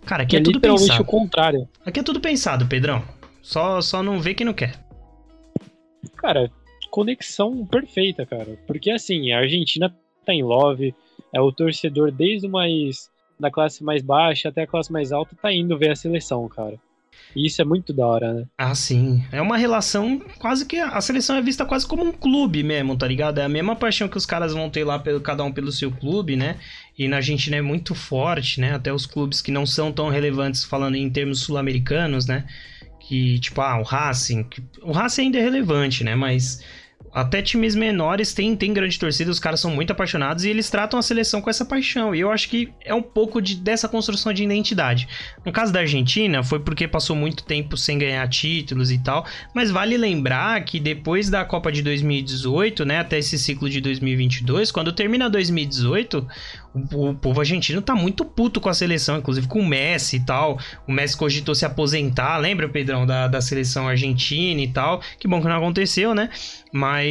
Cara, 0.06 0.24
aqui 0.24 0.36
é, 0.36 0.40
é 0.40 0.44
tudo 0.44 0.60
pensado. 0.60 1.02
o 1.02 1.06
contrário. 1.06 1.70
Aqui 1.86 2.00
é 2.00 2.04
tudo 2.04 2.20
pensado, 2.20 2.68
Pedrão. 2.68 3.04
Só, 3.42 3.82
só 3.82 4.04
não 4.04 4.20
vê 4.20 4.34
quem 4.34 4.46
não 4.46 4.54
quer. 4.54 4.74
Cara, 6.18 6.52
conexão 6.90 7.66
perfeita, 7.66 8.26
cara. 8.26 8.58
Porque 8.68 8.92
assim, 8.92 9.32
a 9.32 9.40
Argentina 9.40 9.96
tá 10.26 10.34
em 10.34 10.44
love, 10.44 10.94
é 11.34 11.40
o 11.40 11.52
torcedor 11.52 12.12
desde 12.12 12.48
o 12.48 12.50
mais 12.50 13.10
da 13.40 13.50
classe 13.50 13.84
mais 13.84 14.04
baixa 14.04 14.50
até 14.50 14.62
a 14.62 14.68
classe 14.68 14.92
mais 14.92 15.12
alta 15.12 15.36
tá 15.42 15.52
indo 15.52 15.78
ver 15.78 15.92
a 15.92 15.96
seleção, 15.96 16.48
cara. 16.48 16.78
E 17.36 17.48
isso 17.48 17.62
é 17.62 17.66
muito 17.66 17.94
da 17.94 18.06
hora, 18.06 18.34
né? 18.34 18.46
Ah, 18.58 18.76
sim. 18.76 19.24
É 19.32 19.42
uma 19.42 19.58
relação 19.58 20.20
quase 20.38 20.66
que. 20.66 20.78
A 20.78 21.00
seleção 21.02 21.36
é 21.36 21.42
vista 21.42 21.66
quase 21.66 21.88
como 21.88 22.04
um 22.04 22.12
clube 22.12 22.64
mesmo, 22.64 22.98
tá 22.98 23.08
ligado? 23.08 23.40
É 23.40 23.46
a 23.46 23.50
mesma 23.50 23.76
paixão 23.76 24.08
que 24.08 24.18
os 24.18 24.26
caras 24.26 24.54
vão 24.54 24.70
ter 24.70 24.84
lá, 24.84 25.00
pelo, 25.00 25.22
cada 25.22 25.44
um 25.44 25.52
pelo 25.52 25.72
seu 25.72 25.92
clube, 25.92 26.36
né? 26.36 26.58
E 26.98 27.08
na 27.08 27.18
Argentina 27.18 27.56
é 27.56 27.62
muito 27.62 27.96
forte, 27.96 28.60
né? 28.60 28.76
Até 28.76 28.94
os 28.94 29.06
clubes 29.06 29.42
que 29.42 29.52
não 29.52 29.66
são 29.66 29.92
tão 29.92 30.10
relevantes, 30.10 30.64
falando 30.64 30.96
em 30.96 31.10
termos 31.10 31.40
sul-americanos, 31.40 32.26
né? 32.26 32.46
Que, 33.00 33.40
tipo, 33.40 33.62
ah, 33.62 33.80
o 33.80 33.84
Racing. 33.84 34.46
O 34.82 34.92
Racing 34.92 35.24
ainda 35.24 35.40
é 35.40 35.42
relevante, 35.42 36.04
né? 36.04 36.16
Mas 36.16 36.62
até 37.14 37.42
times 37.42 37.76
menores 37.76 38.34
têm, 38.34 38.56
têm 38.56 38.74
grande 38.74 38.98
torcida, 38.98 39.30
os 39.30 39.40
caras 39.40 39.60
são 39.60 39.72
muito 39.72 39.92
apaixonados 39.92 40.46
e 40.46 40.50
eles 40.50 40.70
tratam 40.70 41.00
a 41.00 41.04
seleção 41.04 41.42
com 41.42 41.50
essa 41.50 41.66
paixão. 41.66 42.16
E 42.16 42.22
eu 42.22 42.32
acho 42.32 42.48
que 42.48 42.72
é 42.86 42.94
um 42.94 43.02
pouco 43.02 43.42
de, 43.42 43.56
dessa 43.56 43.88
construção 43.88 44.32
de 44.32 44.44
identidade. 44.44 45.08
No 45.46 45.52
caso 45.52 45.74
da 45.74 45.82
Argentina, 45.82 46.44
foi 46.44 46.60
porque 46.60 46.88
passou 46.88 47.16
muito 47.16 47.44
tempo 47.44 47.76
sem 47.76 47.98
ganhar 47.98 48.28
títulos 48.30 48.92
e 48.92 48.98
tal. 48.98 49.26
Mas 49.54 49.72
vale 49.72 49.98
lembrar 49.98 50.64
que 50.64 50.80
depois 50.80 51.30
da 51.30 51.44
Copa 51.44 51.72
de 51.72 51.82
2018, 51.82 52.86
né, 52.86 53.00
até 53.00 53.20
esse 53.20 53.38
ciclo 53.38 53.70
de 53.70 53.82
2022, 53.82 54.72
quando 54.72 54.92
termina 54.94 55.30
2018, 55.30 56.26
o, 56.74 57.14
povo 57.14 57.40
argentino 57.40 57.82
tá 57.82 57.96
muito 57.96 58.24
puto 58.26 58.60
com 58.62 58.70
a 58.70 58.74
seleção, 58.74 59.18
inclusive 59.18 59.48
com 59.48 59.60
o 59.60 59.66
Messi 59.66 60.18
e 60.18 60.26
tal. 60.26 60.60
O 60.88 60.92
Messi 60.92 61.18
cogitou 61.18 61.54
se 61.54 61.66
aposentar, 61.66 62.38
lembra, 62.38 62.70
Pedrão, 62.70 63.06
da, 63.06 63.28
da 63.28 63.42
seleção 63.42 63.88
argentina 63.88 64.62
e 64.62 64.68
tal. 64.68 65.02
Que 65.20 65.28
bom 65.28 65.42
que 65.42 65.48
não 65.48 65.58
aconteceu, 65.58 66.14
né? 66.16 66.30
Mas 66.72 67.02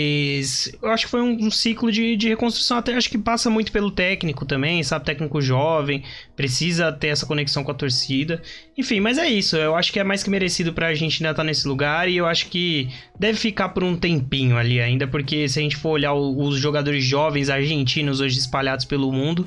Mas 0.40 0.72
eu 0.82 0.88
acho 0.90 1.04
que 1.04 1.10
foi 1.10 1.20
um, 1.20 1.46
um, 1.46 1.50
ciclo 1.50 1.90
de, 1.90 2.16
de 2.16 2.28
reconstrução, 2.28 2.78
até 2.78 2.94
acho 2.94 3.10
que 3.10 3.18
passa 3.18 3.50
muito 3.50 3.72
pelo 3.72 3.90
técnico 3.90 4.46
também, 4.46 4.82
sabe? 4.82 5.04
Técnico 5.04 5.40
jovem, 5.40 6.02
precisa 6.40 6.90
ter 6.90 7.08
essa 7.08 7.26
conexão 7.26 7.62
com 7.62 7.70
a 7.70 7.74
torcida. 7.74 8.40
Enfim, 8.78 8.98
mas 8.98 9.18
é 9.18 9.28
isso. 9.28 9.58
Eu 9.58 9.76
acho 9.76 9.92
que 9.92 10.00
é 10.00 10.04
mais 10.04 10.22
que 10.22 10.30
merecido 10.30 10.72
pra 10.72 10.94
gente 10.94 11.22
ainda 11.22 11.32
estar 11.32 11.42
tá 11.42 11.44
nesse 11.44 11.68
lugar 11.68 12.08
e 12.08 12.16
eu 12.16 12.24
acho 12.24 12.48
que 12.48 12.88
deve 13.18 13.38
ficar 13.38 13.68
por 13.68 13.84
um 13.84 13.94
tempinho 13.94 14.56
ali 14.56 14.80
ainda, 14.80 15.06
porque 15.06 15.46
se 15.50 15.58
a 15.58 15.62
gente 15.62 15.76
for 15.76 15.90
olhar 15.90 16.14
os 16.14 16.56
jogadores 16.56 17.04
jovens 17.04 17.50
argentinos 17.50 18.20
hoje 18.20 18.38
espalhados 18.38 18.86
pelo 18.86 19.12
mundo, 19.12 19.46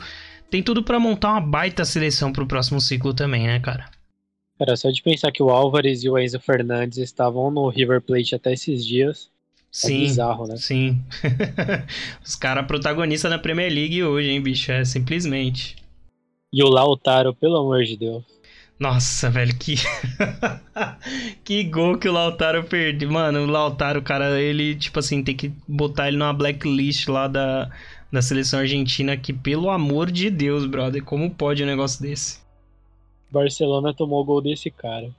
tem 0.51 0.61
tudo 0.61 0.83
para 0.83 0.99
montar 0.99 1.31
uma 1.31 1.41
baita 1.41 1.83
seleção 1.83 2.31
pro 2.31 2.45
próximo 2.45 2.79
ciclo 2.79 3.11
também, 3.11 3.47
né, 3.47 3.59
cara? 3.59 3.89
Cara, 4.59 4.75
só 4.77 4.91
de 4.91 5.01
pensar 5.01 5.31
que 5.31 5.41
o 5.41 5.49
Álvares 5.49 6.03
e 6.03 6.09
o 6.09 6.19
Enzo 6.19 6.39
Fernandes 6.39 6.99
estavam 6.99 7.49
no 7.49 7.69
River 7.69 8.01
Plate 8.01 8.35
até 8.35 8.53
esses 8.53 8.85
dias. 8.85 9.31
É 9.83 9.87
sim, 9.87 9.95
é 9.95 9.99
bizarro, 10.01 10.45
né? 10.45 10.57
Sim. 10.57 11.01
Os 12.23 12.35
caras 12.35 12.67
protagonistas 12.67 13.31
na 13.31 13.39
Premier 13.39 13.73
League 13.73 14.03
hoje, 14.03 14.29
hein, 14.29 14.39
bicho? 14.39 14.71
É 14.71 14.85
simplesmente. 14.85 15.82
E 16.53 16.61
o 16.61 16.69
Lautaro, 16.69 17.33
pelo 17.33 17.57
amor 17.57 17.83
de 17.83 17.97
Deus. 17.97 18.23
Nossa, 18.79 19.27
velho, 19.29 19.55
que. 19.57 19.75
que 21.43 21.63
gol 21.63 21.97
que 21.97 22.07
o 22.07 22.13
Lautaro 22.13 22.63
perdeu. 22.63 23.09
Mano, 23.09 23.43
o 23.43 23.47
Lautaro, 23.47 24.03
cara, 24.03 24.39
ele, 24.39 24.75
tipo 24.75 24.99
assim, 24.99 25.23
tem 25.23 25.35
que 25.35 25.51
botar 25.67 26.09
ele 26.09 26.17
numa 26.17 26.31
blacklist 26.31 27.07
lá 27.07 27.27
da, 27.27 27.71
da 28.11 28.21
seleção 28.21 28.59
argentina, 28.59 29.17
que 29.17 29.33
pelo 29.33 29.71
amor 29.71 30.11
de 30.11 30.29
Deus, 30.29 30.67
brother, 30.67 31.03
como 31.03 31.31
pode 31.31 31.63
um 31.63 31.65
negócio 31.65 31.99
desse? 31.99 32.39
Barcelona 33.31 33.91
tomou 33.91 34.21
o 34.21 34.25
gol 34.25 34.41
desse 34.41 34.69
cara. 34.69 35.09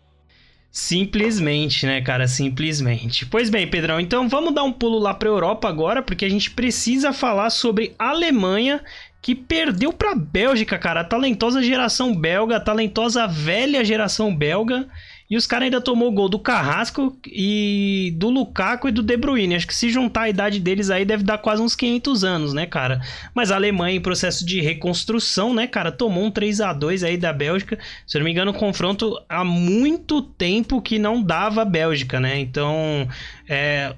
Simplesmente, 0.71 1.87
né, 1.87 2.01
cara? 2.01 2.29
Simplesmente. 2.29 3.27
Pois 3.27 3.49
bem, 3.49 3.69
Pedrão, 3.69 3.99
então 3.99 4.29
vamos 4.29 4.55
dar 4.55 4.65
um 4.65 4.73
pulo 4.73 4.99
lá 4.99 5.15
para 5.15 5.29
Europa 5.29 5.69
agora, 5.69 6.03
porque 6.03 6.25
a 6.25 6.29
gente 6.29 6.51
precisa 6.51 7.13
falar 7.13 7.51
sobre 7.51 7.95
Alemanha 7.99 8.83
que 9.25 9.35
perdeu 9.35 9.91
para 9.91 10.15
Bélgica, 10.15 10.79
cara. 10.79 11.01
A 11.01 11.05
talentosa 11.05 11.63
geração 11.63 12.15
belga, 12.15 12.57
a 12.57 12.61
talentosa 12.61 13.27
velha 13.27 13.83
geração 13.83 14.37
belga 14.37 14.87
e 15.31 15.35
os 15.35 15.47
caras 15.47 15.65
ainda 15.65 15.81
tomou 15.81 16.13
gol 16.13 16.29
do 16.29 16.39
Carrasco 16.39 17.17
e 17.27 18.13
do 18.19 18.29
Lukaku 18.29 18.91
e 18.91 18.93
do 18.93 19.03
De 19.03 19.17
Bruyne. 19.17 19.55
Acho 19.55 19.67
que 19.67 19.75
se 19.75 19.89
juntar 19.89 20.25
a 20.25 20.29
idade 20.29 20.61
deles 20.61 20.91
aí 20.91 21.07
deve 21.07 21.23
dar 21.23 21.39
quase 21.39 21.63
uns 21.63 21.75
500 21.75 22.23
anos, 22.23 22.53
né, 22.53 22.67
cara? 22.67 23.01
Mas 23.35 23.51
a 23.51 23.57
Alemanha 23.57 23.97
em 23.97 24.01
processo 24.03 24.45
de 24.45 24.61
reconstrução, 24.61 25.55
né, 25.55 25.67
cara, 25.67 25.91
tomou 25.91 26.25
um 26.25 26.31
3 26.31 26.61
a 26.61 26.75
2 26.75 27.03
aí 27.03 27.17
da 27.17 27.33
Bélgica. 27.33 27.79
Se 28.07 28.19
eu 28.19 28.21
não 28.21 28.27
me 28.27 28.31
engano, 28.31 28.51
um 28.51 28.55
confronto 28.55 29.19
há 29.27 29.43
muito 29.43 30.21
tempo 30.21 30.83
que 30.83 30.99
não 30.99 31.23
dava 31.23 31.63
a 31.63 31.65
Bélgica, 31.65 32.21
né? 32.21 32.39
Então, 32.39 33.09
é, 33.49 33.95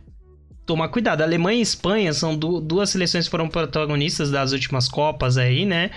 tomar 0.66 0.88
cuidado. 0.88 1.22
A 1.22 1.24
Alemanha 1.24 1.58
e 1.58 1.60
a 1.60 1.62
Espanha 1.62 2.12
são 2.12 2.36
duas 2.36 2.90
seleções 2.90 3.26
que 3.26 3.30
foram 3.30 3.48
protagonistas 3.48 4.30
das 4.30 4.52
últimas 4.52 4.88
Copas 4.88 5.38
aí, 5.38 5.64
né? 5.64 5.90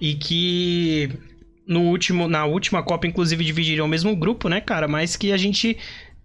E 0.00 0.14
que 0.14 1.10
no 1.66 1.82
último, 1.82 2.28
na 2.28 2.46
última 2.46 2.82
Copa, 2.82 3.06
inclusive, 3.06 3.44
dividiram 3.44 3.84
o 3.84 3.88
mesmo 3.88 4.14
grupo, 4.14 4.48
né, 4.48 4.60
cara? 4.60 4.86
Mas 4.86 5.16
que 5.16 5.32
a 5.32 5.36
gente 5.36 5.76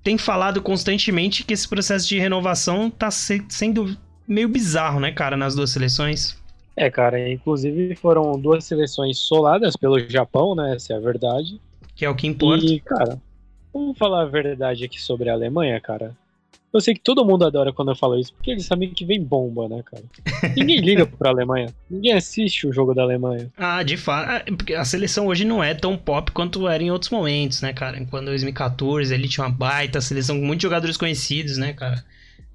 tem 0.04 0.18
falado 0.18 0.62
constantemente 0.62 1.44
que 1.44 1.54
esse 1.54 1.68
processo 1.68 2.08
de 2.08 2.20
renovação 2.20 2.90
tá 2.90 3.12
se, 3.12 3.44
sendo 3.50 3.98
meio 4.28 4.48
bizarro, 4.48 5.00
né, 5.00 5.12
cara, 5.12 5.36
nas 5.36 5.56
duas 5.56 5.72
seleções. 5.72 6.38
É, 6.76 6.92
cara, 6.92 7.30
inclusive 7.30 7.96
foram 7.96 8.40
duas 8.40 8.64
seleções 8.64 9.18
soladas 9.18 9.76
pelo 9.76 10.00
Japão, 10.00 10.54
né? 10.54 10.76
Essa 10.76 10.94
é 10.94 10.96
a 10.96 11.00
verdade. 11.00 11.60
Que 11.96 12.06
é 12.06 12.10
o 12.10 12.16
que 12.16 12.28
importa. 12.28 12.64
E, 12.64 12.80
cara, 12.80 13.20
vamos 13.74 13.98
falar 13.98 14.22
a 14.22 14.26
verdade 14.26 14.86
aqui 14.86 15.02
sobre 15.02 15.30
a 15.30 15.34
Alemanha, 15.34 15.82
cara. 15.82 16.16
Eu 16.78 16.82
sei 16.82 16.94
que 16.94 17.02
todo 17.02 17.26
mundo 17.26 17.44
adora 17.44 17.74
quando 17.74 17.90
eu 17.90 17.96
falo 17.96 18.20
isso, 18.20 18.32
porque 18.34 18.52
eles 18.52 18.66
sabem 18.66 18.92
que 18.92 19.04
vem 19.04 19.22
bomba, 19.22 19.68
né, 19.68 19.82
cara? 19.84 20.04
Ninguém 20.56 20.80
liga 20.80 21.06
pra 21.18 21.32
Alemanha. 21.32 21.74
Ninguém 21.90 22.14
assiste 22.14 22.68
o 22.68 22.72
jogo 22.72 22.94
da 22.94 23.02
Alemanha. 23.02 23.52
Ah, 23.58 23.82
de 23.82 23.98
fato. 23.98 24.30
Ah, 24.30 24.56
porque 24.56 24.76
a 24.76 24.86
seleção 24.86 25.26
hoje 25.26 25.44
não 25.44 25.64
é 25.64 25.74
tão 25.74 25.98
pop 25.98 26.32
quanto 26.32 26.68
era 26.68 26.84
em 26.84 26.92
outros 26.92 27.10
momentos, 27.10 27.62
né, 27.62 27.74
cara? 27.74 28.00
Quando 28.06 28.26
2014 28.26 29.12
ele 29.12 29.28
tinha 29.28 29.44
uma 29.44 29.52
baita 29.52 30.00
seleção 30.00 30.40
com 30.40 30.46
muitos 30.46 30.62
jogadores 30.62 30.98
conhecidos, 30.98 31.58
né, 31.58 31.74
cara? 31.74 32.04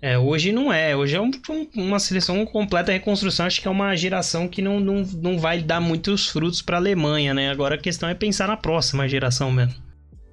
É, 0.01 0.17
hoje 0.17 0.53
não 0.53 0.73
é. 0.73 0.97
Hoje 0.97 1.17
é 1.17 1.21
um, 1.21 1.31
uma 1.75 1.99
seleção 1.99 2.47
completa 2.47 2.93
reconstrução. 2.93 3.47
Acho 3.47 3.61
que 3.61 3.67
é 3.67 3.71
uma 3.71 3.97
geração 3.97 4.47
que 4.47 4.63
não, 4.63 4.79
não, 4.79 5.03
não 5.21 5.39
vai 5.39 5.61
dar 5.61 5.81
muitos 5.81 6.29
frutos 6.29 6.63
pra 6.63 6.77
Alemanha, 6.77 7.35
né? 7.35 7.51
Agora 7.51 7.75
a 7.75 7.79
questão 7.79 8.09
é 8.09 8.15
pensar 8.15 8.47
na 8.47 8.57
próxima 8.57 9.09
geração 9.09 9.51
mesmo. 9.51 9.75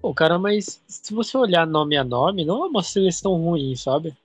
Pô, 0.01 0.13
cara, 0.13 0.39
mas 0.39 0.81
se 0.87 1.13
você 1.13 1.37
olhar 1.37 1.67
nome 1.67 1.97
a 1.97 2.03
nome, 2.03 2.45
não 2.45 2.65
é 2.65 2.67
uma 2.67 2.83
seleção 2.83 3.33
ruim, 3.33 3.75
sabe? 3.75 4.15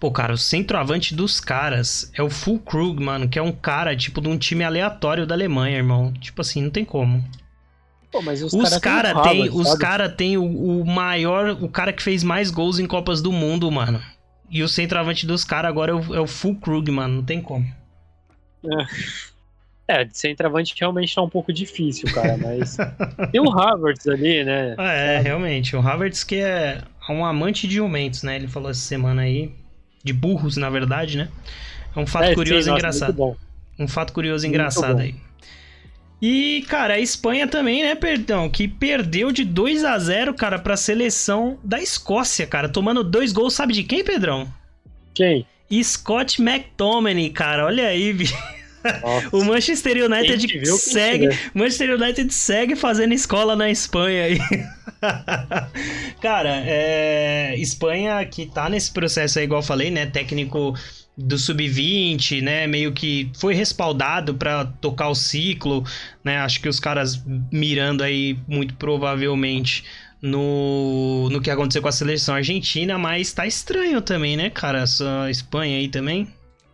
Pô, 0.00 0.10
cara, 0.10 0.32
o 0.32 0.38
centroavante 0.38 1.14
dos 1.14 1.38
caras 1.40 2.10
é 2.14 2.22
o 2.22 2.30
Full 2.30 2.58
Krug, 2.60 3.02
mano, 3.02 3.28
que 3.28 3.38
é 3.38 3.42
um 3.42 3.52
cara, 3.52 3.94
tipo, 3.94 4.20
de 4.20 4.28
um 4.28 4.38
time 4.38 4.64
aleatório 4.64 5.26
da 5.26 5.34
Alemanha, 5.34 5.76
irmão. 5.76 6.12
Tipo 6.14 6.40
assim, 6.40 6.62
não 6.62 6.70
tem 6.70 6.84
como. 6.84 7.22
Pô, 8.10 8.22
mas 8.22 8.42
os, 8.42 8.52
os 8.52 8.78
cara, 8.78 9.12
cara 9.12 9.22
tem, 9.22 9.50
os 9.50 9.74
cara 9.74 10.08
tem 10.08 10.36
o, 10.36 10.44
o, 10.44 10.86
maior, 10.86 11.50
o 11.62 11.68
cara 11.68 11.92
que 11.92 12.02
fez 12.02 12.24
mais 12.24 12.50
gols 12.50 12.78
em 12.78 12.86
Copas 12.86 13.22
do 13.22 13.30
Mundo, 13.30 13.70
mano. 13.70 14.02
E 14.48 14.62
o 14.62 14.68
centroavante 14.68 15.26
dos 15.26 15.44
caras 15.44 15.68
agora 15.68 15.92
é 15.92 15.94
o, 15.94 16.14
é 16.14 16.20
o 16.20 16.26
Full 16.26 16.56
Krug, 16.56 16.90
mano, 16.90 17.16
não 17.16 17.22
tem 17.22 17.40
como. 17.40 17.66
É. 18.64 18.86
É, 19.90 20.04
de 20.04 20.16
centroavante 20.16 20.72
realmente 20.78 21.12
tá 21.12 21.20
um 21.20 21.28
pouco 21.28 21.52
difícil, 21.52 22.08
cara, 22.14 22.36
mas 22.36 22.76
tem 23.32 23.40
o 23.42 23.50
Havertz 23.50 24.06
ali, 24.06 24.44
né? 24.44 24.76
Ah, 24.78 24.92
é, 24.92 25.18
realmente. 25.18 25.74
O 25.74 25.80
Havertz 25.80 26.22
que 26.22 26.36
é 26.36 26.80
um 27.08 27.24
amante 27.24 27.66
de 27.66 27.74
jumentos, 27.74 28.22
né? 28.22 28.36
Ele 28.36 28.46
falou 28.46 28.70
essa 28.70 28.80
semana 28.80 29.22
aí, 29.22 29.50
de 30.04 30.12
burros, 30.12 30.56
na 30.56 30.70
verdade, 30.70 31.18
né? 31.18 31.28
É 31.96 31.98
um 31.98 32.06
fato 32.06 32.26
é, 32.26 32.34
curioso 32.36 32.66
sim, 32.66 32.70
e 32.70 32.72
engraçado. 32.72 33.36
um 33.80 33.88
fato 33.88 34.12
curioso 34.12 34.46
e 34.46 34.48
engraçado 34.48 35.00
aí. 35.00 35.16
E, 36.22 36.64
cara, 36.68 36.94
a 36.94 37.00
Espanha 37.00 37.48
também, 37.48 37.82
né, 37.82 37.96
perdão, 37.96 38.48
que 38.48 38.68
perdeu 38.68 39.32
de 39.32 39.44
2 39.44 39.84
a 39.84 39.98
0 39.98 40.34
cara, 40.34 40.56
pra 40.56 40.76
seleção 40.76 41.58
da 41.64 41.80
Escócia, 41.80 42.46
cara, 42.46 42.68
tomando 42.68 43.02
dois 43.02 43.32
gols, 43.32 43.54
sabe 43.54 43.72
de 43.72 43.82
quem, 43.82 44.04
Pedrão? 44.04 44.46
Quem? 45.14 45.44
Scott 45.82 46.40
McTominay, 46.40 47.30
cara, 47.30 47.66
olha 47.66 47.88
aí, 47.88 48.12
bicho. 48.14 48.36
O 49.32 49.44
Manchester 49.44 50.04
United 50.04 50.66
segue, 50.78 51.28
Manchester 51.54 51.94
United 51.94 52.32
segue 52.32 52.76
fazendo 52.76 53.12
escola 53.12 53.54
na 53.54 53.70
Espanha 53.70 54.24
aí. 54.24 54.38
Cara, 56.20 56.62
é, 56.66 57.54
Espanha 57.56 58.24
que 58.26 58.46
tá 58.46 58.68
nesse 58.68 58.92
processo 58.92 59.38
aí, 59.38 59.44
igual 59.44 59.60
eu 59.60 59.66
falei, 59.66 59.90
né? 59.90 60.06
Técnico 60.06 60.74
do 61.16 61.38
sub-20, 61.38 62.42
né? 62.42 62.66
Meio 62.66 62.92
que 62.92 63.30
foi 63.34 63.54
respaldado 63.54 64.34
para 64.34 64.64
tocar 64.64 65.08
o 65.08 65.14
ciclo, 65.14 65.84
né? 66.24 66.38
Acho 66.38 66.60
que 66.60 66.68
os 66.68 66.80
caras 66.80 67.22
mirando 67.52 68.02
aí 68.02 68.38
muito 68.48 68.74
provavelmente 68.74 69.84
no, 70.22 71.28
no 71.30 71.40
que 71.40 71.50
aconteceu 71.50 71.82
com 71.82 71.88
a 71.88 71.92
seleção 71.92 72.34
argentina, 72.34 72.98
mas 72.98 73.32
tá 73.32 73.46
estranho 73.46 74.00
também, 74.00 74.36
né, 74.36 74.50
cara? 74.50 74.82
Essa 74.82 75.30
Espanha 75.30 75.78
aí 75.78 75.88
também. 75.88 76.28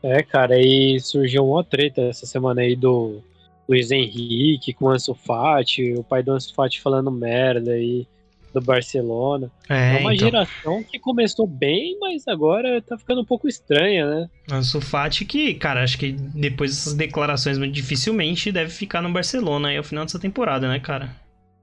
É, 0.07 0.23
cara, 0.23 0.55
aí 0.55 1.01
surgiu 1.01 1.45
uma 1.45 1.65
treta 1.65 2.01
essa 2.03 2.27
semana 2.27 2.61
aí 2.61 2.77
do 2.77 3.21
Luiz 3.69 3.91
Henrique 3.91 4.73
com 4.73 4.85
o 4.85 4.91
Ansu 4.91 5.15
Fati, 5.15 5.95
o 5.95 6.05
pai 6.05 6.23
do 6.23 6.31
Ansu 6.31 6.55
Fati 6.55 6.81
falando 6.81 7.11
merda 7.11 7.73
aí 7.73 8.07
do 8.55 8.61
Barcelona. 8.61 9.51
É, 9.69 9.97
é 9.97 9.99
uma 9.99 10.15
então... 10.15 10.27
geração 10.27 10.85
que 10.85 11.01
começou 11.01 11.45
bem, 11.45 11.99
mas 11.99 12.29
agora 12.29 12.81
tá 12.81 12.97
ficando 12.97 13.23
um 13.23 13.25
pouco 13.25 13.49
estranha, 13.49 14.07
né? 14.09 14.31
Ansu 14.49 14.81
Fati 14.81 15.25
que, 15.25 15.55
cara, 15.55 15.83
acho 15.83 15.99
que 15.99 16.13
depois 16.13 16.71
dessas 16.71 16.95
declarações 16.95 17.59
muito 17.59 17.75
dificilmente 17.75 18.53
deve 18.53 18.71
ficar 18.71 19.03
no 19.03 19.13
Barcelona 19.13 19.71
aí 19.71 19.77
ao 19.77 19.83
final 19.83 20.05
dessa 20.05 20.21
temporada, 20.21 20.69
né, 20.69 20.79
cara? 20.79 21.17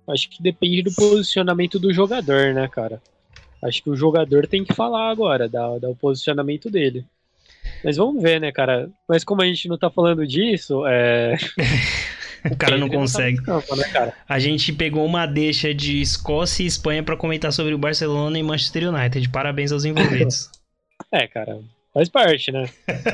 Acho 0.05 0.29
que 0.29 0.43
depende 0.43 0.81
do 0.81 0.93
posicionamento 0.93 1.79
do 1.79 1.93
jogador, 1.93 2.53
né, 2.53 2.67
cara? 2.67 3.01
Acho 3.63 3.81
que 3.81 3.89
o 3.89 3.95
jogador 3.95 4.47
tem 4.47 4.65
que 4.65 4.73
falar 4.73 5.09
agora, 5.09 5.47
dar, 5.47 5.79
dar 5.79 5.89
o 5.89 5.95
posicionamento 5.95 6.69
dele. 6.69 7.05
Mas 7.83 7.97
vamos 7.97 8.21
ver, 8.21 8.39
né, 8.39 8.51
cara? 8.51 8.89
Mas 9.07 9.23
como 9.23 9.41
a 9.41 9.45
gente 9.45 9.67
não 9.67 9.77
tá 9.77 9.89
falando 9.89 10.25
disso, 10.25 10.85
é. 10.87 11.35
o 12.49 12.55
cara 12.55 12.77
não 12.77 12.89
consegue. 12.89 13.37
Tá 13.37 13.43
campo, 13.43 13.75
né? 13.75 14.13
A 14.27 14.39
gente 14.39 14.71
pegou 14.71 15.05
uma 15.05 15.25
deixa 15.25 15.73
de 15.73 16.01
Escócia 16.01 16.63
e 16.63 16.67
Espanha 16.67 17.03
para 17.03 17.17
comentar 17.17 17.51
sobre 17.51 17.73
o 17.73 17.77
Barcelona 17.77 18.39
e 18.39 18.43
Manchester 18.43 18.89
United. 18.93 19.29
Parabéns 19.29 19.71
aos 19.71 19.85
envolvidos. 19.85 20.49
é, 21.11 21.27
cara. 21.27 21.59
Faz 21.93 22.09
parte, 22.09 22.51
né? 22.51 22.67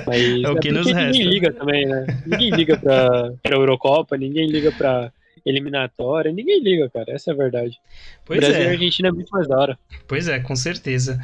Mas 0.08 0.22
é 0.44 0.50
o 0.50 0.56
que 0.58 0.70
é 0.70 0.72
nos 0.72 0.88
resta. 0.88 1.12
Ninguém 1.12 1.30
liga 1.30 1.52
também, 1.52 1.86
né? 1.86 2.06
Ninguém 2.26 2.50
liga 2.52 2.78
pra, 2.78 3.32
pra 3.44 3.56
Eurocopa, 3.56 4.18
ninguém 4.18 4.48
liga 4.48 4.72
pra 4.72 5.12
eliminatória, 5.46 6.32
ninguém 6.32 6.62
liga, 6.62 6.90
cara. 6.90 7.12
Essa 7.12 7.32
é 7.32 7.34
a 7.34 7.38
verdade. 7.38 7.80
Pois 8.26 8.40
Brasil 8.40 8.62
é. 8.62 8.66
e 8.66 8.70
Argentina 8.70 9.10
é 9.10 9.12
muito 9.12 9.30
mais 9.30 9.48
da 9.48 9.58
hora. 9.58 9.80
Pois 10.08 10.28
é, 10.28 10.40
com 10.40 10.56
certeza. 10.56 11.20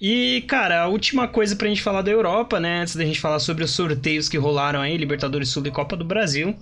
E, 0.00 0.44
cara, 0.46 0.82
a 0.82 0.86
última 0.86 1.26
coisa 1.26 1.56
pra 1.56 1.68
gente 1.68 1.82
falar 1.82 2.02
da 2.02 2.10
Europa, 2.10 2.60
né? 2.60 2.80
Antes 2.80 2.94
da 2.94 3.04
gente 3.04 3.20
falar 3.20 3.40
sobre 3.40 3.64
os 3.64 3.72
sorteios 3.72 4.28
que 4.28 4.36
rolaram 4.36 4.80
aí, 4.80 4.96
Libertadores 4.96 5.48
Sul 5.48 5.66
e 5.66 5.70
Copa 5.70 5.96
do 5.96 6.04
Brasil. 6.04 6.56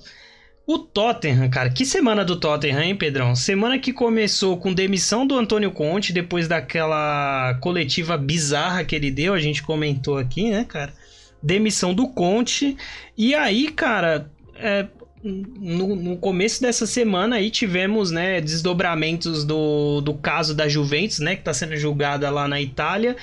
O 0.67 0.79
Tottenham, 0.79 1.49
cara, 1.49 1.71
que 1.71 1.85
semana 1.85 2.25
do 2.25 2.35
Tottenham, 2.35 2.83
hein, 2.83 2.97
Pedrão? 2.97 3.37
Semana 3.37 3.79
que 3.79 3.93
começou 3.93 4.57
com 4.57 4.75
demissão 4.75 5.25
do 5.25 5.39
Antônio 5.39 5.71
Conte 5.71 6.13
depois 6.13 6.49
daquela 6.49 7.55
coletiva 7.61 8.17
bizarra 8.17 8.85
que 8.85 8.97
ele 8.97 9.11
deu, 9.13 9.33
a 9.33 9.39
gente 9.39 9.63
comentou 9.63 10.19
aqui, 10.19 10.51
né, 10.51 10.65
cara? 10.65 10.93
Demissão 11.41 11.95
do 11.95 12.09
Conte. 12.09 12.77
E 13.17 13.33
aí, 13.33 13.71
cara, 13.71 14.29
é, 14.57 14.89
no, 15.27 15.97
no, 15.97 16.17
começo 16.17 16.63
dessa 16.63 16.87
semana 16.87 17.37
aí 17.37 17.51
tivemos, 17.51 18.11
né, 18.11 18.41
desdobramentos 18.41 19.45
do, 19.45 20.01
do 20.01 20.15
caso 20.15 20.55
da 20.55 20.69
Juventus, 20.69 21.19
né, 21.19 21.35
que 21.35 21.43
tá 21.43 21.53
sendo 21.53 21.77
julgada 21.77 22.31
lá 22.31 22.47
na 22.47 22.61
Itália. 22.61 23.17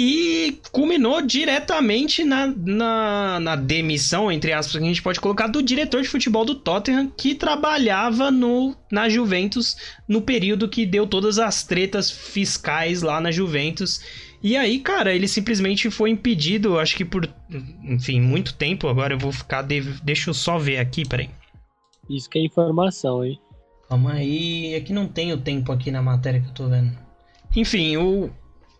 E 0.00 0.60
culminou 0.70 1.20
diretamente 1.20 2.22
na, 2.22 2.46
na, 2.46 3.40
na, 3.40 3.56
demissão, 3.56 4.30
entre 4.30 4.52
aspas, 4.52 4.76
que 4.76 4.84
a 4.84 4.86
gente 4.86 5.02
pode 5.02 5.18
colocar, 5.18 5.48
do 5.48 5.60
diretor 5.60 6.02
de 6.02 6.08
futebol 6.08 6.44
do 6.44 6.54
Tottenham, 6.54 7.12
que 7.16 7.34
trabalhava 7.34 8.30
no, 8.30 8.76
na 8.92 9.08
Juventus 9.08 9.76
no 10.06 10.22
período 10.22 10.68
que 10.68 10.86
deu 10.86 11.04
todas 11.04 11.40
as 11.40 11.64
tretas 11.64 12.12
fiscais 12.12 13.02
lá 13.02 13.20
na 13.20 13.32
Juventus. 13.32 14.00
E 14.42 14.56
aí, 14.56 14.78
cara, 14.78 15.14
ele 15.14 15.26
simplesmente 15.26 15.90
foi 15.90 16.10
impedido, 16.10 16.78
acho 16.78 16.96
que 16.96 17.04
por, 17.04 17.28
enfim, 17.82 18.20
muito 18.20 18.54
tempo. 18.54 18.86
Agora 18.88 19.14
eu 19.14 19.18
vou 19.18 19.32
ficar. 19.32 19.62
De... 19.62 19.80
Deixa 20.02 20.30
eu 20.30 20.34
só 20.34 20.58
ver 20.58 20.78
aqui, 20.78 21.06
peraí. 21.06 21.28
Isso 22.08 22.30
que 22.30 22.38
é 22.38 22.42
informação, 22.42 23.24
hein? 23.24 23.38
Calma 23.88 24.12
aí, 24.12 24.74
é 24.74 24.80
que 24.80 24.92
não 24.92 25.06
tem 25.06 25.32
o 25.32 25.38
tempo 25.38 25.72
aqui 25.72 25.90
na 25.90 26.02
matéria 26.02 26.40
que 26.40 26.48
eu 26.48 26.54
tô 26.54 26.68
vendo. 26.68 26.92
Enfim, 27.56 27.96
o, 27.96 28.30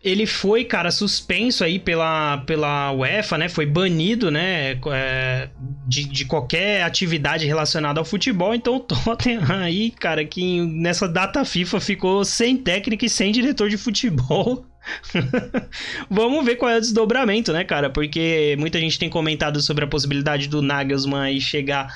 ele 0.03 0.27
foi, 0.27 0.65
cara, 0.65 0.91
suspenso 0.91 1.65
aí 1.65 1.79
pela, 1.79 2.39
pela 2.39 2.93
UEFA, 2.93 3.37
né? 3.37 3.49
Foi 3.49 3.67
banido, 3.67 4.31
né? 4.31 4.79
É, 4.93 5.49
de, 5.87 6.05
de 6.05 6.25
qualquer 6.25 6.83
atividade 6.85 7.47
relacionada 7.47 7.99
ao 7.99 8.05
futebol. 8.05 8.55
Então 8.55 8.77
o 8.77 8.81
Tottenham 8.81 9.43
aí, 9.61 9.91
cara, 9.91 10.25
que 10.25 10.61
nessa 10.61 11.09
data 11.09 11.45
FIFA 11.45 11.81
ficou 11.81 12.25
sem 12.25 12.57
técnico 12.57 13.05
e 13.05 13.09
sem 13.09 13.33
diretor 13.33 13.69
de 13.69 13.77
futebol. 13.77 14.65
Vamos 16.11 16.45
ver 16.45 16.57
qual 16.57 16.71
é 16.71 16.79
o 16.79 16.81
desdobramento, 16.81 17.53
né, 17.53 17.65
cara? 17.65 17.91
Porque 17.91 18.57
muita 18.59 18.79
gente 18.79 18.99
tem 18.99 19.09
comentado 19.09 19.61
sobre 19.61 19.85
a 19.85 19.89
possibilidade 19.89 20.49
do 20.49 20.63
Nagelsmann 20.63 21.41
chegar 21.41 21.93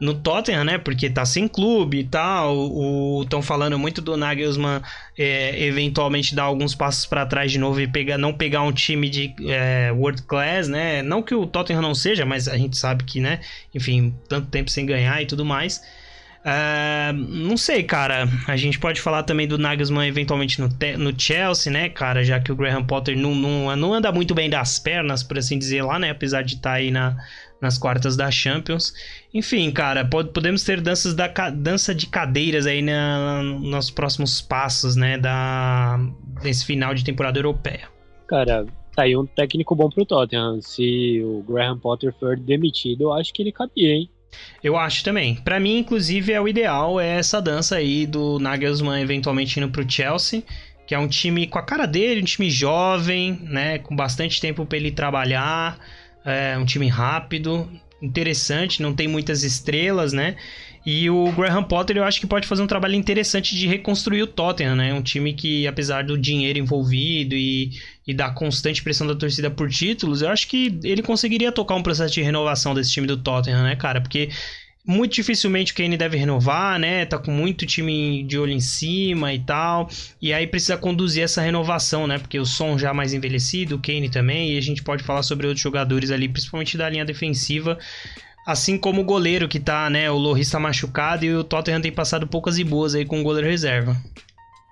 no 0.00 0.14
Tottenham, 0.14 0.64
né? 0.64 0.78
Porque 0.78 1.08
tá 1.08 1.24
sem 1.24 1.46
clube 1.48 2.00
e 2.00 2.04
tal. 2.04 3.22
Estão 3.22 3.40
falando 3.40 3.78
muito 3.78 4.02
do 4.02 4.16
Nagelsmann 4.16 4.82
é, 5.16 5.64
eventualmente 5.64 6.34
dar 6.34 6.44
alguns 6.44 6.74
passos 6.74 7.06
para 7.06 7.24
trás 7.24 7.50
de 7.50 7.58
novo 7.58 7.80
e 7.80 7.86
pegar, 7.86 8.18
não 8.18 8.32
pegar 8.32 8.62
um 8.62 8.72
time 8.72 9.08
de 9.08 9.34
é, 9.46 9.92
world 9.92 10.22
class, 10.22 10.68
né? 10.68 11.02
Não 11.02 11.22
que 11.22 11.34
o 11.34 11.46
Tottenham 11.46 11.82
não 11.82 11.94
seja, 11.94 12.26
mas 12.26 12.48
a 12.48 12.56
gente 12.56 12.76
sabe 12.76 13.04
que, 13.04 13.20
né? 13.20 13.40
Enfim, 13.74 14.14
tanto 14.28 14.48
tempo 14.48 14.70
sem 14.70 14.84
ganhar 14.84 15.22
e 15.22 15.26
tudo 15.26 15.44
mais. 15.44 15.82
Uh, 16.44 17.12
não 17.14 17.56
sei, 17.56 17.82
cara. 17.82 18.28
A 18.46 18.56
gente 18.56 18.78
pode 18.78 19.00
falar 19.00 19.22
também 19.22 19.48
do 19.48 19.56
Nagelsmann 19.56 20.06
eventualmente 20.06 20.60
no, 20.60 20.68
no 20.98 21.18
Chelsea, 21.18 21.72
né, 21.72 21.88
cara? 21.88 22.22
Já 22.22 22.38
que 22.38 22.52
o 22.52 22.56
Graham 22.56 22.84
Potter 22.84 23.16
não, 23.16 23.34
não, 23.34 23.74
não 23.74 23.94
anda 23.94 24.12
muito 24.12 24.34
bem 24.34 24.50
das 24.50 24.78
pernas, 24.78 25.22
por 25.22 25.38
assim 25.38 25.58
dizer, 25.58 25.82
lá, 25.82 25.98
né? 25.98 26.10
Apesar 26.10 26.42
de 26.42 26.56
estar 26.56 26.70
tá 26.70 26.76
aí 26.76 26.90
na, 26.90 27.16
nas 27.64 27.78
quartas 27.78 28.14
da 28.14 28.30
Champions. 28.30 28.92
Enfim, 29.32 29.70
cara, 29.70 30.04
pode, 30.04 30.28
podemos 30.30 30.62
ter 30.62 30.80
danças 30.80 31.14
da 31.14 31.28
dança 31.50 31.94
de 31.94 32.06
cadeiras 32.06 32.66
aí 32.66 32.82
na, 32.82 33.42
nos 33.42 33.90
próximos 33.90 34.42
passos, 34.42 34.94
né, 34.94 35.16
da 35.16 35.98
desse 36.42 36.66
final 36.66 36.94
de 36.94 37.02
temporada 37.02 37.38
europeia. 37.38 37.88
Cara, 38.28 38.66
tá 38.94 39.04
aí 39.04 39.16
um 39.16 39.24
técnico 39.24 39.74
bom 39.74 39.88
pro 39.88 40.04
Tottenham. 40.04 40.60
Se 40.60 41.22
o 41.24 41.42
Graham 41.42 41.78
Potter 41.78 42.14
for 42.20 42.36
demitido, 42.36 43.04
eu 43.04 43.12
acho 43.14 43.32
que 43.32 43.42
ele 43.42 43.50
cabia, 43.50 43.94
hein? 43.94 44.10
Eu 44.62 44.76
acho 44.76 45.04
também. 45.04 45.34
Para 45.36 45.60
mim, 45.60 45.78
inclusive, 45.78 46.32
é 46.32 46.40
o 46.40 46.48
ideal 46.48 47.00
é 47.00 47.18
essa 47.18 47.40
dança 47.40 47.76
aí 47.76 48.06
do 48.06 48.38
Nagelsmann 48.38 49.02
eventualmente 49.02 49.58
indo 49.58 49.68
pro 49.68 49.88
Chelsea, 49.88 50.42
que 50.86 50.94
é 50.94 50.98
um 50.98 51.08
time 51.08 51.46
com 51.46 51.58
a 51.58 51.62
cara 51.62 51.86
dele, 51.86 52.20
um 52.20 52.24
time 52.24 52.50
jovem, 52.50 53.38
né, 53.42 53.78
com 53.78 53.94
bastante 53.94 54.40
tempo 54.40 54.66
para 54.66 54.78
ele 54.78 54.90
trabalhar, 54.90 55.78
é 56.24 56.56
um 56.58 56.64
time 56.64 56.88
rápido, 56.88 57.70
interessante, 58.00 58.82
não 58.82 58.94
tem 58.94 59.08
muitas 59.08 59.42
estrelas, 59.42 60.12
né? 60.12 60.36
E 60.86 61.08
o 61.08 61.32
Graham 61.32 61.64
Potter 61.64 61.96
eu 61.96 62.04
acho 62.04 62.20
que 62.20 62.26
pode 62.26 62.46
fazer 62.46 62.62
um 62.62 62.66
trabalho 62.66 62.94
interessante 62.94 63.56
de 63.56 63.66
reconstruir 63.66 64.22
o 64.22 64.26
Tottenham, 64.26 64.76
né? 64.76 64.92
Um 64.92 65.02
time 65.02 65.32
que, 65.32 65.66
apesar 65.66 66.04
do 66.04 66.18
dinheiro 66.18 66.58
envolvido 66.58 67.34
e, 67.34 67.70
e 68.06 68.12
da 68.12 68.30
constante 68.30 68.82
pressão 68.82 69.06
da 69.06 69.14
torcida 69.14 69.50
por 69.50 69.70
títulos, 69.70 70.20
eu 70.20 70.28
acho 70.28 70.46
que 70.46 70.78
ele 70.84 71.02
conseguiria 71.02 71.50
tocar 71.50 71.74
um 71.74 71.82
processo 71.82 72.12
de 72.12 72.20
renovação 72.20 72.74
desse 72.74 72.90
time 72.90 73.06
do 73.06 73.16
Tottenham, 73.16 73.62
né, 73.62 73.76
cara? 73.76 74.00
Porque 74.00 74.28
muito 74.86 75.14
dificilmente 75.14 75.72
o 75.72 75.74
Kane 75.74 75.96
deve 75.96 76.18
renovar, 76.18 76.78
né? 76.78 77.06
Tá 77.06 77.16
com 77.16 77.30
muito 77.30 77.64
time 77.64 78.22
de 78.24 78.38
olho 78.38 78.52
em 78.52 78.60
cima 78.60 79.32
e 79.32 79.38
tal. 79.38 79.88
E 80.20 80.34
aí 80.34 80.46
precisa 80.46 80.76
conduzir 80.76 81.22
essa 81.24 81.40
renovação, 81.40 82.06
né? 82.06 82.18
Porque 82.18 82.38
o 82.38 82.44
Som 82.44 82.76
já 82.76 82.92
mais 82.92 83.14
envelhecido, 83.14 83.76
o 83.76 83.78
Kane 83.78 84.10
também, 84.10 84.52
e 84.52 84.58
a 84.58 84.60
gente 84.60 84.82
pode 84.82 85.02
falar 85.02 85.22
sobre 85.22 85.46
outros 85.46 85.62
jogadores 85.62 86.10
ali, 86.10 86.28
principalmente 86.28 86.76
da 86.76 86.90
linha 86.90 87.06
defensiva. 87.06 87.78
Assim 88.46 88.76
como 88.76 89.00
o 89.00 89.04
goleiro 89.04 89.48
que 89.48 89.58
tá, 89.58 89.88
né? 89.88 90.10
O 90.10 90.18
Loris 90.18 90.50
tá 90.50 90.60
machucado 90.60 91.24
e 91.24 91.34
o 91.34 91.42
Tottenham 91.42 91.80
tem 91.80 91.92
passado 91.92 92.26
poucas 92.26 92.58
e 92.58 92.64
boas 92.64 92.94
aí 92.94 93.04
com 93.04 93.20
o 93.20 93.22
goleiro 93.22 93.48
reserva. 93.48 93.96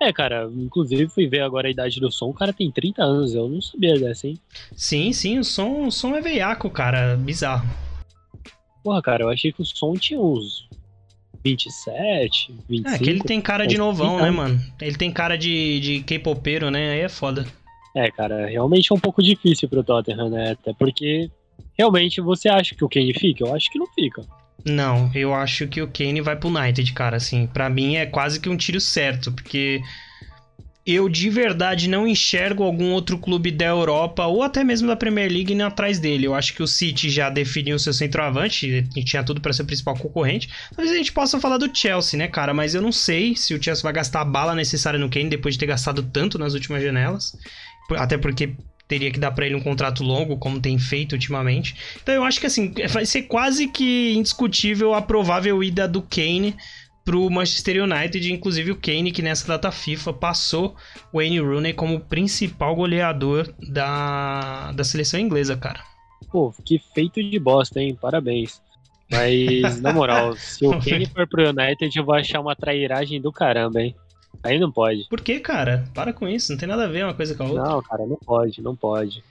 É, 0.01 0.11
cara, 0.11 0.49
inclusive 0.53 1.07
fui 1.07 1.27
ver 1.27 1.41
agora 1.41 1.67
a 1.67 1.71
idade 1.71 1.99
do 1.99 2.11
som, 2.11 2.25
o 2.25 2.33
cara 2.33 2.51
tem 2.51 2.69
30 2.69 3.01
anos, 3.01 3.33
eu 3.33 3.47
não 3.47 3.61
sabia 3.61 3.97
dessa, 3.97 4.27
hein? 4.27 4.37
Sim, 4.75 5.13
sim, 5.13 5.39
o 5.39 5.43
som, 5.45 5.87
o 5.87 5.91
som 5.91 6.13
é 6.13 6.21
veiaco, 6.21 6.69
cara, 6.69 7.15
bizarro. 7.15 7.65
Porra, 8.83 9.01
cara, 9.01 9.23
eu 9.23 9.29
achei 9.29 9.53
que 9.53 9.61
o 9.61 9.65
som 9.65 9.93
tinha 9.93 10.19
uns 10.19 10.67
27, 11.43 12.53
25. 12.67 12.95
É, 12.95 12.97
que 12.97 13.09
ele 13.09 13.21
tem 13.21 13.39
cara 13.39 13.65
de 13.65 13.77
novão, 13.77 14.19
né, 14.19 14.29
mano? 14.29 14.59
Ele 14.81 14.97
tem 14.97 15.09
cara 15.09 15.37
de, 15.37 15.79
de 15.79 16.03
K-popeiro, 16.03 16.69
né? 16.69 16.91
Aí 16.91 16.99
é 16.99 17.09
foda. 17.09 17.45
É, 17.95 18.11
cara, 18.11 18.47
realmente 18.47 18.91
é 18.91 18.95
um 18.95 18.99
pouco 18.99 19.23
difícil 19.23 19.69
pro 19.69 19.83
Tottenham, 19.83 20.29
né? 20.29 20.51
Até 20.51 20.73
porque 20.73 21.29
realmente 21.77 22.21
você 22.21 22.49
acha 22.49 22.75
que 22.75 22.83
o 22.83 22.89
Kane 22.89 23.13
fica? 23.13 23.45
Eu 23.45 23.55
acho 23.55 23.71
que 23.71 23.79
não 23.79 23.87
fica. 23.93 24.23
Não, 24.65 25.11
eu 25.13 25.33
acho 25.33 25.67
que 25.67 25.81
o 25.81 25.87
Kane 25.87 26.21
vai 26.21 26.35
pro 26.35 26.49
United, 26.49 26.93
cara, 26.93 27.17
assim. 27.17 27.47
para 27.47 27.69
mim 27.69 27.95
é 27.95 28.05
quase 28.05 28.39
que 28.39 28.47
um 28.47 28.55
tiro 28.55 28.79
certo, 28.79 29.31
porque 29.31 29.81
eu 30.85 31.07
de 31.07 31.29
verdade 31.29 31.87
não 31.87 32.05
enxergo 32.05 32.63
algum 32.63 32.91
outro 32.91 33.17
clube 33.17 33.51
da 33.51 33.65
Europa 33.65 34.25
ou 34.25 34.43
até 34.43 34.63
mesmo 34.63 34.87
da 34.87 34.95
Premier 34.95 35.31
League 35.31 35.59
atrás 35.61 35.97
dele. 35.97 36.27
Eu 36.27 36.35
acho 36.35 36.53
que 36.53 36.61
o 36.61 36.67
City 36.67 37.09
já 37.09 37.29
definiu 37.29 37.79
seu 37.79 37.93
centroavante 37.93 38.85
e 38.95 39.03
tinha 39.03 39.23
tudo 39.23 39.39
para 39.39 39.53
ser 39.53 39.63
o 39.63 39.65
principal 39.65 39.95
concorrente. 39.97 40.49
Talvez 40.75 40.91
a 40.91 40.97
gente 40.97 41.13
possa 41.13 41.39
falar 41.39 41.57
do 41.57 41.73
Chelsea, 41.73 42.17
né, 42.17 42.27
cara? 42.27 42.53
Mas 42.53 42.75
eu 42.75 42.81
não 42.81 42.91
sei 42.91 43.35
se 43.35 43.53
o 43.53 43.63
Chelsea 43.63 43.83
vai 43.83 43.93
gastar 43.93 44.21
a 44.21 44.25
bala 44.25 44.53
necessária 44.53 44.99
no 44.99 45.09
Kane 45.09 45.29
depois 45.29 45.55
de 45.55 45.59
ter 45.59 45.67
gastado 45.67 46.03
tanto 46.03 46.37
nas 46.37 46.53
últimas 46.53 46.83
janelas. 46.83 47.33
Até 47.91 48.17
porque 48.17 48.53
teria 48.87 49.11
que 49.11 49.19
dar 49.19 49.31
para 49.31 49.45
ele 49.45 49.55
um 49.55 49.61
contrato 49.61 50.03
longo, 50.03 50.37
como 50.37 50.59
tem 50.59 50.77
feito 50.77 51.13
ultimamente. 51.13 51.75
Então 52.01 52.13
eu 52.13 52.23
acho 52.23 52.39
que 52.39 52.45
assim, 52.45 52.73
vai 52.89 53.05
ser 53.05 53.23
quase 53.23 53.67
que 53.67 54.13
indiscutível 54.13 54.93
a 54.93 55.01
provável 55.01 55.63
ida 55.63 55.87
do 55.87 56.01
Kane 56.01 56.55
pro 57.03 57.29
Manchester 57.29 57.83
United, 57.83 58.31
inclusive 58.31 58.71
o 58.71 58.79
Kane, 58.79 59.11
que 59.11 59.21
nessa 59.21 59.47
data 59.47 59.71
FIFA 59.71 60.13
passou 60.13 60.75
o 61.11 61.17
Wayne 61.17 61.39
Rooney 61.39 61.73
como 61.73 61.99
principal 61.99 62.75
goleador 62.75 63.53
da, 63.69 64.71
da 64.71 64.83
seleção 64.83 65.19
inglesa, 65.19 65.57
cara. 65.57 65.81
Pô, 66.31 66.53
que 66.65 66.79
feito 66.95 67.21
de 67.21 67.39
bosta, 67.39 67.81
hein? 67.81 67.97
Parabéns. 67.99 68.61
Mas, 69.11 69.81
na 69.81 69.93
moral, 69.93 70.35
se 70.37 70.65
o 70.65 70.79
Kane 70.79 71.05
for 71.05 71.27
pro 71.27 71.49
United, 71.49 71.95
eu 71.95 72.05
vou 72.05 72.15
achar 72.15 72.39
uma 72.39 72.55
trairagem 72.55 73.21
do 73.21 73.31
caramba, 73.31 73.81
hein? 73.81 73.95
Aí 74.41 74.59
não 74.59 74.71
pode. 74.71 75.07
Por 75.09 75.21
que, 75.21 75.39
cara? 75.39 75.85
Para 75.93 76.13
com 76.13 76.27
isso, 76.27 76.51
não 76.51 76.59
tem 76.59 76.67
nada 76.67 76.85
a 76.85 76.87
ver 76.87 77.03
uma 77.03 77.13
coisa 77.13 77.35
com 77.35 77.43
a 77.43 77.47
outra. 77.47 77.63
Não, 77.63 77.81
cara, 77.81 78.05
não 78.05 78.17
pode, 78.17 78.61
não 78.61 78.75
pode. 78.75 79.23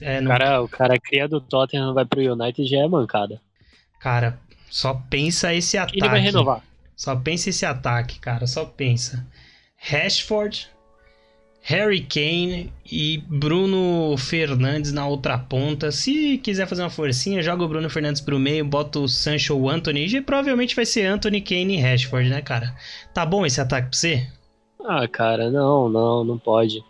É, 0.00 0.20
não... 0.20 0.30
O, 0.30 0.38
cara, 0.38 0.62
o 0.62 0.68
cara 0.68 0.98
cria 0.98 1.28
do 1.28 1.40
Tottenham 1.40 1.94
vai 1.94 2.04
pro 2.04 2.20
United 2.20 2.68
já 2.68 2.78
é 2.78 2.88
mancada. 2.88 3.40
Cara, 4.00 4.38
só 4.70 4.94
pensa 4.94 5.52
esse 5.54 5.76
ataque. 5.76 5.98
Ele 5.98 6.08
vai 6.08 6.20
renovar. 6.20 6.62
Só 6.96 7.16
pensa 7.16 7.50
esse 7.50 7.66
ataque, 7.66 8.18
cara. 8.18 8.46
Só 8.46 8.64
pensa. 8.64 9.26
Rashford, 9.76 10.68
Harry 11.62 12.02
Kane 12.02 12.72
e 12.90 13.18
Bruno 13.26 14.16
Fernandes 14.16 14.92
na 14.92 15.06
outra 15.06 15.38
ponta. 15.38 15.90
Se 15.90 16.38
quiser 16.38 16.66
fazer 16.66 16.82
uma 16.82 16.90
forcinha, 16.90 17.42
joga 17.42 17.64
o 17.64 17.68
Bruno 17.68 17.90
Fernandes 17.90 18.20
pro 18.20 18.38
meio, 18.38 18.64
bota 18.64 18.98
o 18.98 19.08
Sancho 19.08 19.54
ou 19.54 19.62
o 19.62 19.68
Anthony. 19.68 20.06
E 20.06 20.20
provavelmente 20.20 20.76
vai 20.76 20.86
ser 20.86 21.06
Anthony, 21.06 21.40
Kane 21.40 21.78
e 21.78 21.80
Rashford, 21.80 22.30
né, 22.30 22.40
cara? 22.40 22.74
Tá 23.12 23.26
bom 23.26 23.44
esse 23.44 23.60
ataque 23.60 23.88
pra 23.88 23.98
você? 23.98 24.28
Ah, 24.84 25.06
cara, 25.08 25.50
não, 25.50 25.88
não, 25.88 26.24
não 26.24 26.38
pode. 26.38 26.84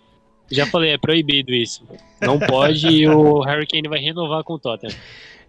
Já 0.51 0.67
falei, 0.67 0.93
é 0.93 0.99
proibido 0.99 1.53
isso. 1.53 1.83
Não 2.21 2.39
pode 2.39 2.89
e 2.89 3.09
o 3.09 3.41
Harry 3.45 3.67
Kane 3.67 3.89
vai 3.89 4.01
renovar 4.01 4.43
com 4.43 4.55
o 4.55 4.59
Tottenham. 4.59 4.95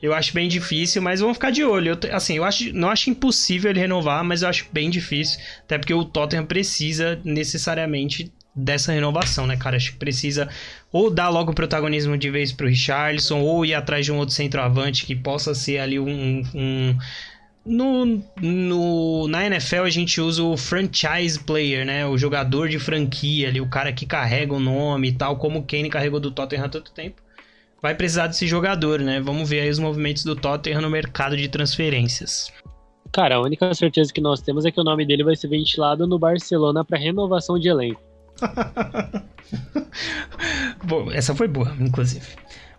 Eu 0.02 0.14
acho 0.14 0.34
bem 0.34 0.48
difícil, 0.48 1.02
mas 1.02 1.20
vamos 1.20 1.38
ficar 1.38 1.52
de 1.52 1.64
olho. 1.64 1.98
Eu, 2.04 2.16
assim, 2.16 2.36
eu 2.36 2.44
acho, 2.44 2.74
não 2.74 2.90
acho 2.90 3.10
impossível 3.10 3.70
ele 3.70 3.80
renovar, 3.80 4.24
mas 4.24 4.42
eu 4.42 4.50
acho 4.50 4.68
bem 4.72 4.90
difícil. 4.90 5.40
Até 5.60 5.78
porque 5.78 5.94
o 5.94 6.04
Tottenham 6.04 6.46
precisa 6.46 7.20
necessariamente 7.24 8.32
dessa 8.54 8.92
renovação, 8.92 9.48
né, 9.48 9.56
cara? 9.58 9.78
Acho 9.78 9.92
que 9.92 9.98
precisa 9.98 10.50
ou 10.92 11.10
dar 11.10 11.30
logo 11.30 11.52
o 11.52 11.56
protagonismo 11.56 12.18
de 12.18 12.30
vez 12.30 12.52
pro 12.52 12.68
Richarlison, 12.68 13.42
ou 13.42 13.66
ir 13.66 13.74
atrás 13.74 14.06
de 14.06 14.12
um 14.12 14.18
outro 14.18 14.36
centroavante 14.36 15.06
que 15.06 15.16
possa 15.16 15.54
ser 15.54 15.80
ali 15.80 16.00
um, 16.00 16.44
um 16.54 16.98
no, 17.66 18.24
no, 18.42 19.28
na 19.28 19.46
NFL 19.46 19.84
a 19.84 19.90
gente 19.90 20.20
usa 20.20 20.44
o 20.44 20.58
franchise 20.58 21.40
player, 21.40 21.86
né? 21.86 22.06
O 22.06 22.18
jogador 22.18 22.68
de 22.68 22.80
franquia 22.80 23.50
ali, 23.50 23.62
o 23.62 23.70
cara 23.70 23.94
que 23.94 24.06
carrega 24.06 24.54
o 24.54 24.60
nome 24.60 25.10
e 25.10 25.12
tal, 25.12 25.38
como 25.38 25.60
o 25.60 25.64
Kane 25.64 25.90
carregou 25.90 26.20
do 26.20 26.32
Tottenham 26.32 26.66
há 26.66 26.70
tanto 26.70 26.92
tempo. 26.92 27.22
Vai 27.82 27.96
precisar 27.96 28.28
desse 28.28 28.48
jogador, 28.48 29.00
né? 29.00 29.20
Vamos 29.20 29.50
ver 29.50 29.62
aí 29.62 29.70
os 29.70 29.80
movimentos 29.80 30.24
do 30.24 30.36
Tottenham 30.36 30.82
no 30.82 30.90
mercado 30.90 31.38
de 31.38 31.48
transferências. 31.48 32.52
Cara, 33.12 33.36
a 33.36 33.42
única 33.42 33.74
certeza 33.74 34.14
que 34.14 34.22
nós 34.22 34.42
temos 34.42 34.66
é 34.66 34.72
que 34.72 34.80
o 34.80 34.84
nome 34.84 35.06
dele 35.06 35.24
vai 35.24 35.36
ser 35.36 35.48
ventilado 35.48 36.08
no 36.08 36.18
Barcelona 36.18 36.86
para 36.86 36.98
renovação 36.98 37.60
de 37.60 37.68
elenco. 37.68 38.02
Bom, 40.84 41.12
essa 41.12 41.36
foi 41.36 41.48
boa, 41.48 41.76
inclusive. 41.80 42.26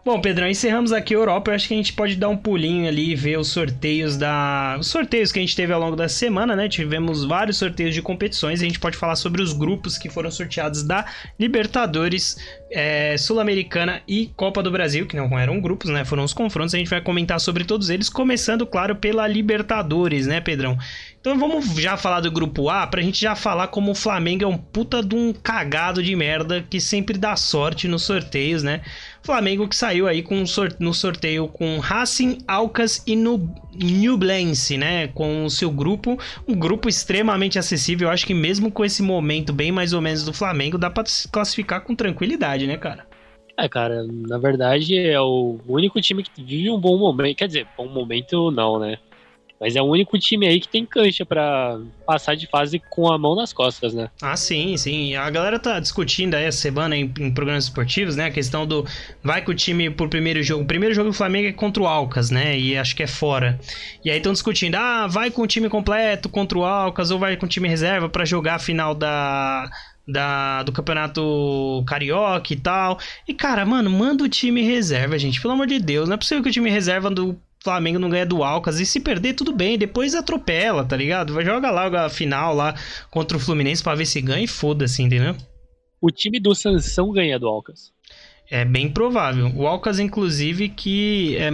Bom, 0.04 0.20
Pedrão, 0.20 0.48
encerramos 0.48 0.92
aqui 0.92 1.14
a 1.14 1.16
Europa. 1.16 1.50
Eu 1.50 1.54
acho 1.54 1.68
que 1.68 1.74
a 1.74 1.76
gente 1.76 1.92
pode 1.92 2.16
dar 2.16 2.28
um 2.28 2.36
pulinho 2.36 2.88
ali 2.88 3.12
e 3.12 3.14
ver 3.14 3.38
os 3.38 3.46
sorteios 3.46 4.16
da. 4.16 4.76
Os 4.80 4.88
sorteios 4.88 5.30
que 5.30 5.38
a 5.38 5.42
gente 5.42 5.54
teve 5.54 5.72
ao 5.72 5.78
longo 5.78 5.94
da 5.94 6.08
semana, 6.08 6.56
né? 6.56 6.68
Tivemos 6.68 7.24
vários 7.24 7.58
sorteios 7.58 7.94
de 7.94 8.02
competições. 8.02 8.60
A 8.60 8.64
gente 8.64 8.80
pode 8.80 8.96
falar 8.96 9.14
sobre 9.14 9.40
os 9.40 9.52
grupos 9.52 9.96
que 9.96 10.10
foram 10.10 10.28
sorteados 10.28 10.82
da 10.82 11.06
Libertadores, 11.38 12.36
é, 12.68 13.16
Sul-Americana 13.16 14.02
e 14.08 14.32
Copa 14.34 14.60
do 14.60 14.72
Brasil, 14.72 15.06
que 15.06 15.16
não 15.16 15.38
eram 15.38 15.60
grupos, 15.60 15.88
né? 15.88 16.04
Foram 16.04 16.24
os 16.24 16.34
confrontos. 16.34 16.74
A 16.74 16.78
gente 16.78 16.90
vai 16.90 17.00
comentar 17.00 17.38
sobre 17.38 17.62
todos 17.62 17.88
eles, 17.88 18.08
começando, 18.08 18.66
claro, 18.66 18.96
pela 18.96 19.28
Libertadores, 19.28 20.26
né, 20.26 20.40
Pedrão? 20.40 20.76
Então 21.20 21.38
vamos 21.38 21.76
já 21.76 21.96
falar 21.96 22.18
do 22.18 22.32
grupo 22.32 22.68
A 22.68 22.84
pra 22.84 23.00
gente 23.00 23.20
já 23.20 23.36
falar 23.36 23.68
como 23.68 23.92
o 23.92 23.94
Flamengo 23.94 24.42
é 24.42 24.48
um 24.48 24.58
puta 24.58 25.00
de 25.00 25.14
um 25.14 25.32
cagado 25.32 26.02
de 26.02 26.16
merda 26.16 26.66
que 26.68 26.80
sempre 26.80 27.16
dá 27.16 27.36
sorte 27.36 27.86
nos 27.86 28.02
sorteios, 28.02 28.64
né? 28.64 28.80
Flamengo 29.22 29.68
que 29.68 29.76
saiu 29.76 30.06
aí 30.08 30.22
com 30.22 30.42
no 30.80 30.92
sorteio 30.92 31.46
com 31.48 31.78
Racing, 31.78 32.38
Alcas 32.46 33.02
e 33.06 33.16
Nublense, 33.16 34.76
né? 34.76 35.08
Com 35.08 35.44
o 35.44 35.50
seu 35.50 35.70
grupo, 35.70 36.18
um 36.46 36.54
grupo 36.54 36.88
extremamente 36.88 37.58
acessível. 37.58 38.08
Eu 38.08 38.12
acho 38.12 38.26
que 38.26 38.34
mesmo 38.34 38.70
com 38.70 38.84
esse 38.84 39.02
momento 39.02 39.52
bem 39.52 39.70
mais 39.70 39.92
ou 39.92 40.00
menos 40.00 40.24
do 40.24 40.32
Flamengo, 40.32 40.76
dá 40.76 40.90
pra 40.90 41.04
se 41.06 41.28
classificar 41.28 41.82
com 41.82 41.94
tranquilidade, 41.94 42.66
né, 42.66 42.76
cara? 42.76 43.06
É, 43.56 43.68
cara, 43.68 44.04
na 44.08 44.38
verdade 44.38 44.98
é 44.98 45.20
o 45.20 45.60
único 45.68 46.00
time 46.00 46.22
que 46.22 46.42
vive 46.42 46.70
um 46.70 46.80
bom 46.80 46.98
momento. 46.98 47.36
Quer 47.36 47.46
dizer, 47.46 47.66
bom 47.76 47.86
momento 47.86 48.50
não, 48.50 48.78
né? 48.78 48.98
Mas 49.62 49.76
é 49.76 49.80
o 49.80 49.84
único 49.84 50.18
time 50.18 50.44
aí 50.44 50.58
que 50.58 50.66
tem 50.66 50.84
cancha 50.84 51.24
para 51.24 51.78
passar 52.04 52.34
de 52.34 52.48
fase 52.48 52.82
com 52.90 53.12
a 53.12 53.16
mão 53.16 53.36
nas 53.36 53.52
costas, 53.52 53.94
né? 53.94 54.10
Ah, 54.20 54.34
sim, 54.34 54.76
sim. 54.76 55.14
A 55.14 55.30
galera 55.30 55.56
tá 55.56 55.78
discutindo 55.78 56.34
aí 56.34 56.46
essa 56.46 56.58
semana 56.58 56.96
em, 56.96 57.04
em 57.20 57.30
programas 57.32 57.62
esportivos, 57.62 58.16
né? 58.16 58.24
A 58.24 58.30
questão 58.32 58.66
do 58.66 58.84
vai 59.22 59.40
com 59.40 59.52
o 59.52 59.54
time 59.54 59.88
por 59.88 60.08
primeiro 60.08 60.42
jogo. 60.42 60.64
O 60.64 60.66
primeiro 60.66 60.92
jogo 60.92 61.10
do 61.10 61.14
Flamengo 61.14 61.46
é 61.46 61.52
contra 61.52 61.80
o 61.80 61.86
Alcas, 61.86 62.28
né? 62.28 62.58
E 62.58 62.76
acho 62.76 62.96
que 62.96 63.04
é 63.04 63.06
fora. 63.06 63.56
E 64.04 64.10
aí 64.10 64.16
estão 64.16 64.32
discutindo, 64.32 64.74
ah, 64.74 65.06
vai 65.06 65.30
com 65.30 65.42
o 65.42 65.46
time 65.46 65.68
completo 65.68 66.28
contra 66.28 66.58
o 66.58 66.64
Alcas 66.64 67.12
ou 67.12 67.20
vai 67.20 67.36
com 67.36 67.46
o 67.46 67.48
time 67.48 67.68
reserva 67.68 68.08
para 68.08 68.24
jogar 68.24 68.56
a 68.56 68.58
final 68.58 68.96
da 68.96 69.70
da, 70.06 70.64
do 70.64 70.72
campeonato 70.72 71.84
carioca 71.86 72.52
e 72.52 72.56
tal. 72.56 72.98
E 73.28 73.32
cara, 73.32 73.64
mano, 73.64 73.88
manda 73.88 74.24
o 74.24 74.28
time 74.28 74.62
reserva, 74.62 75.16
gente. 75.16 75.40
Pelo 75.40 75.54
amor 75.54 75.68
de 75.68 75.78
Deus, 75.78 76.08
não 76.08 76.14
é 76.14 76.18
possível 76.18 76.42
que 76.42 76.48
o 76.48 76.52
time 76.52 76.68
reserva 76.68 77.08
do 77.08 77.38
Flamengo 77.62 77.98
não 77.98 78.10
ganha 78.10 78.26
do 78.26 78.42
Alcas. 78.42 78.80
E 78.80 78.86
se 78.86 79.00
perder, 79.00 79.34
tudo 79.34 79.52
bem. 79.52 79.78
Depois 79.78 80.14
atropela, 80.14 80.84
tá 80.84 80.96
ligado? 80.96 81.34
Vai 81.34 81.44
jogar 81.44 81.70
lá 81.70 82.06
a 82.06 82.10
final 82.10 82.54
lá 82.54 82.74
contra 83.10 83.36
o 83.36 83.40
Fluminense 83.40 83.82
pra 83.82 83.94
ver 83.94 84.06
se 84.06 84.20
ganha 84.20 84.44
e 84.44 84.48
foda-se, 84.48 85.02
entendeu? 85.02 85.36
O 86.00 86.10
time 86.10 86.40
do 86.40 86.54
Sansão 86.54 87.12
ganha 87.12 87.38
do 87.38 87.46
Alcas. 87.46 87.92
É 88.50 88.64
bem 88.64 88.90
provável. 88.90 89.50
O 89.54 89.66
Alcas, 89.66 89.98
inclusive, 89.98 90.68
que 90.68 91.36
é. 91.36 91.50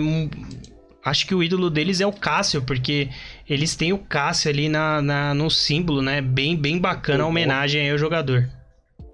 Acho 1.04 1.26
que 1.26 1.34
o 1.34 1.42
ídolo 1.42 1.70
deles 1.70 2.00
é 2.00 2.06
o 2.06 2.12
Cássio, 2.12 2.62
porque 2.62 3.08
eles 3.48 3.76
têm 3.76 3.92
o 3.92 3.98
Cássio 3.98 4.50
ali 4.50 4.68
na, 4.68 5.00
na 5.00 5.34
no 5.34 5.50
símbolo, 5.50 6.02
né? 6.02 6.20
Bem, 6.20 6.56
bem 6.56 6.78
bacana 6.78 7.24
a 7.24 7.26
homenagem 7.26 7.82
aí 7.82 7.90
ao 7.90 7.98
jogador. 7.98 8.48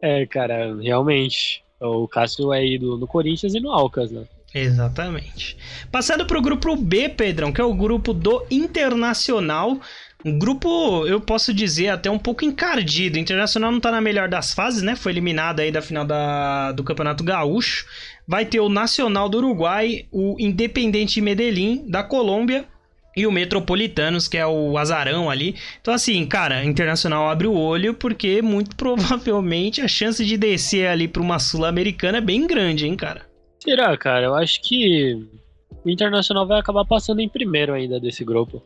É, 0.00 0.24
cara, 0.26 0.74
realmente. 0.80 1.62
O 1.80 2.08
Cássio 2.08 2.52
é 2.52 2.64
ídolo 2.64 2.96
no 2.96 3.06
Corinthians 3.06 3.54
e 3.54 3.60
no 3.60 3.70
Alcas, 3.70 4.10
né? 4.10 4.24
Exatamente. 4.54 5.56
Passando 5.90 6.24
para 6.24 6.38
o 6.38 6.42
grupo 6.42 6.76
B, 6.76 7.08
Pedrão, 7.08 7.52
que 7.52 7.60
é 7.60 7.64
o 7.64 7.74
grupo 7.74 8.14
do 8.14 8.46
Internacional. 8.48 9.80
Um 10.24 10.38
grupo, 10.38 11.04
eu 11.06 11.20
posso 11.20 11.52
dizer, 11.52 11.88
até 11.88 12.08
um 12.08 12.18
pouco 12.18 12.44
encardido. 12.44 13.16
O 13.16 13.20
Internacional 13.20 13.72
não 13.72 13.78
está 13.78 13.90
na 13.90 14.00
melhor 14.00 14.28
das 14.28 14.54
fases, 14.54 14.82
né? 14.82 14.94
Foi 14.94 15.10
eliminado 15.10 15.58
aí 15.58 15.72
da 15.72 15.82
final 15.82 16.04
da, 16.04 16.70
do 16.70 16.84
Campeonato 16.84 17.24
Gaúcho. 17.24 17.84
Vai 18.26 18.46
ter 18.46 18.60
o 18.60 18.68
Nacional 18.68 19.28
do 19.28 19.38
Uruguai, 19.38 20.06
o 20.12 20.36
Independente 20.38 21.20
Medellín 21.20 21.84
da 21.88 22.04
Colômbia 22.04 22.64
e 23.16 23.26
o 23.26 23.32
Metropolitanos, 23.32 24.28
que 24.28 24.38
é 24.38 24.46
o 24.46 24.78
azarão 24.78 25.28
ali. 25.28 25.56
Então, 25.80 25.92
assim, 25.92 26.24
cara, 26.26 26.64
Internacional 26.64 27.28
abre 27.28 27.48
o 27.48 27.54
olho 27.54 27.92
porque 27.92 28.40
muito 28.40 28.74
provavelmente 28.78 29.80
a 29.80 29.88
chance 29.88 30.24
de 30.24 30.36
descer 30.36 30.86
ali 30.86 31.08
para 31.08 31.22
uma 31.22 31.40
Sul-Americana 31.40 32.18
é 32.18 32.20
bem 32.20 32.46
grande, 32.46 32.86
hein, 32.86 32.96
cara? 32.96 33.33
Será, 33.64 33.96
cara? 33.96 34.26
Eu 34.26 34.34
acho 34.34 34.60
que 34.60 35.26
o 35.82 35.88
Internacional 35.88 36.46
vai 36.46 36.60
acabar 36.60 36.84
passando 36.84 37.20
em 37.20 37.28
primeiro 37.28 37.72
ainda 37.72 37.98
desse 37.98 38.22
grupo. 38.22 38.62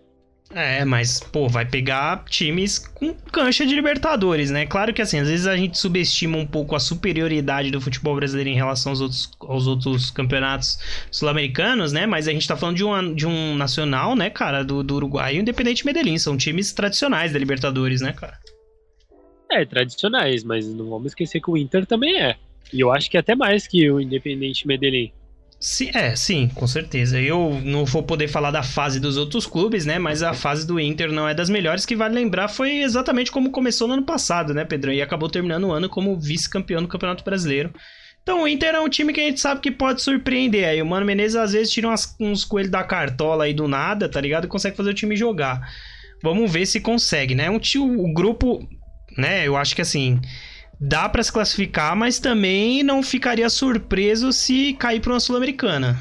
É, 0.53 0.85
mas, 0.85 1.21
pô, 1.21 1.47
vai 1.47 1.65
pegar 1.65 2.25
times 2.25 2.79
com 2.79 3.15
cancha 3.31 3.65
de 3.65 3.77
Libertadores, 3.77 4.51
né? 4.51 4.67
Claro 4.67 4.93
que, 4.93 5.01
assim, 5.01 5.21
às 5.21 5.29
vezes 5.29 5.47
a 5.47 5.57
gente 5.57 5.79
subestima 5.79 6.37
um 6.37 6.47
pouco 6.47 6.75
a 6.75 6.81
superioridade 6.81 7.71
do 7.71 7.81
futebol 7.81 8.17
brasileiro 8.17 8.51
em 8.51 8.55
relação 8.55 8.91
aos 8.91 9.01
outros, 9.01 9.31
aos 9.41 9.67
outros 9.69 10.11
campeonatos 10.11 10.81
sul-americanos, 11.13 11.93
né? 11.93 12.05
Mas 12.05 12.27
a 12.27 12.33
gente 12.33 12.49
tá 12.49 12.57
falando 12.57 12.77
de 12.77 12.85
um, 12.85 13.15
de 13.15 13.27
um 13.27 13.55
nacional, 13.55 14.17
né, 14.17 14.31
cara, 14.31 14.65
do, 14.65 14.83
do 14.83 14.97
Uruguai 14.97 15.37
e 15.37 15.39
o 15.39 15.43
Independente 15.43 15.87
Medellín. 15.87 16.19
São 16.19 16.37
times 16.37 16.73
tradicionais 16.73 17.33
da 17.33 17.39
Libertadores, 17.39 18.01
né, 18.01 18.13
cara? 18.15 18.37
É, 19.53 19.65
tradicionais, 19.65 20.43
mas 20.43 20.67
não 20.67 20.89
vamos 20.89 21.13
esquecer 21.13 21.41
que 21.41 21.51
o 21.51 21.57
Inter 21.57 21.87
também 21.87 22.21
é. 22.21 22.37
E 22.73 22.81
eu 22.81 22.92
acho 22.92 23.11
que 23.11 23.16
até 23.16 23.35
mais 23.35 23.66
que 23.66 23.90
o 23.90 24.01
Independente 24.01 24.66
Medellín. 24.66 25.12
Sim, 25.61 25.90
é, 25.92 26.14
sim, 26.14 26.49
com 26.55 26.68
certeza. 26.68 27.21
Eu 27.21 27.61
não 27.64 27.85
vou 27.85 28.03
poder 28.03 28.29
falar 28.29 28.53
da 28.53 28.62
fase 28.62 29.01
dos 29.01 29.16
outros 29.16 29.44
clubes, 29.44 29.85
né? 29.85 29.99
Mas 29.99 30.23
a 30.23 30.33
fase 30.33 30.64
do 30.64 30.79
Inter 30.79 31.11
não 31.11 31.29
é 31.29 31.35
das 31.35 31.51
melhores, 31.51 31.85
que 31.85 31.97
vale 31.97 32.14
lembrar 32.14 32.47
foi 32.47 32.79
exatamente 32.79 33.33
como 33.33 33.51
começou 33.51 33.88
no 33.88 33.94
ano 33.94 34.05
passado, 34.05 34.55
né, 34.55 34.64
Pedrão? 34.64 34.92
E 34.92 35.03
acabou 35.03 35.29
terminando 35.29 35.64
o 35.64 35.73
ano 35.73 35.88
como 35.88 36.18
vice-campeão 36.18 36.81
do 36.81 36.88
Campeonato 36.88 37.25
Brasileiro. 37.25 37.73
Então 38.23 38.42
o 38.42 38.49
Inter 38.49 38.75
é 38.75 38.81
um 38.81 38.88
time 38.88 39.12
que 39.12 39.21
a 39.21 39.25
gente 39.25 39.40
sabe 39.40 39.61
que 39.61 39.71
pode 39.71 40.03
surpreender. 40.03 40.68
Aí 40.68 40.81
o 40.81 40.87
Mano 40.87 41.07
Menezes 41.07 41.35
às 41.35 41.53
vezes 41.53 41.73
tira 41.73 41.88
umas, 41.88 42.14
uns 42.21 42.44
coelhos 42.44 42.71
da 42.71 42.85
cartola 42.85 43.44
aí 43.44 43.55
do 43.55 43.66
nada, 43.66 44.09
tá 44.09 44.21
ligado? 44.21 44.44
E 44.44 44.49
consegue 44.49 44.77
fazer 44.77 44.90
o 44.90 44.94
time 44.94 45.16
jogar. 45.16 45.61
Vamos 46.23 46.53
ver 46.53 46.66
se 46.66 46.79
consegue, 46.79 47.35
né? 47.35 47.51
Um 47.51 47.57
o 47.57 48.12
grupo, 48.12 48.68
né? 49.16 49.47
Eu 49.47 49.57
acho 49.57 49.75
que 49.75 49.83
assim 49.83 50.21
dá 50.81 51.09
para 51.09 51.23
se 51.23 51.33
classificar, 51.33 51.97
mas 51.97 52.19
também 52.19 52.83
não 52.83 53.03
ficaria 53.03 53.49
surpreso 53.51 54.33
se 54.33 54.75
cair 54.75 55.01
para 55.01 55.12
uma 55.12 55.21
Sul-Americana. 55.21 55.99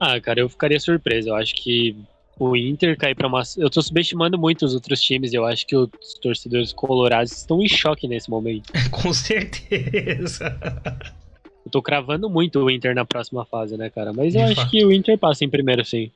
Ah, 0.00 0.20
cara, 0.20 0.40
eu 0.40 0.48
ficaria 0.48 0.78
surpreso. 0.78 1.30
Eu 1.30 1.34
acho 1.34 1.54
que 1.54 1.96
o 2.38 2.56
Inter 2.56 2.96
cair 2.96 3.14
para 3.14 3.26
uma. 3.26 3.42
Eu 3.56 3.70
tô 3.70 3.80
subestimando 3.80 4.38
muito 4.38 4.64
os 4.64 4.74
outros 4.74 5.00
times. 5.00 5.32
Eu 5.32 5.44
acho 5.44 5.66
que 5.66 5.76
os 5.76 5.88
torcedores 6.20 6.72
colorados 6.72 7.32
estão 7.32 7.62
em 7.62 7.68
choque 7.68 8.06
nesse 8.08 8.28
momento. 8.28 8.72
Com 8.90 9.12
certeza. 9.12 10.56
Eu 11.64 11.70
tô 11.70 11.80
cravando 11.80 12.28
muito 12.28 12.60
o 12.60 12.70
Inter 12.70 12.94
na 12.94 13.04
próxima 13.04 13.44
fase, 13.44 13.76
né, 13.76 13.88
cara? 13.88 14.12
Mas 14.12 14.34
eu 14.34 14.44
de 14.44 14.52
acho 14.52 14.56
fato. 14.56 14.70
que 14.70 14.84
o 14.84 14.92
Inter 14.92 15.16
passa 15.18 15.44
em 15.44 15.48
primeiro, 15.48 15.84
sim. 15.84 16.10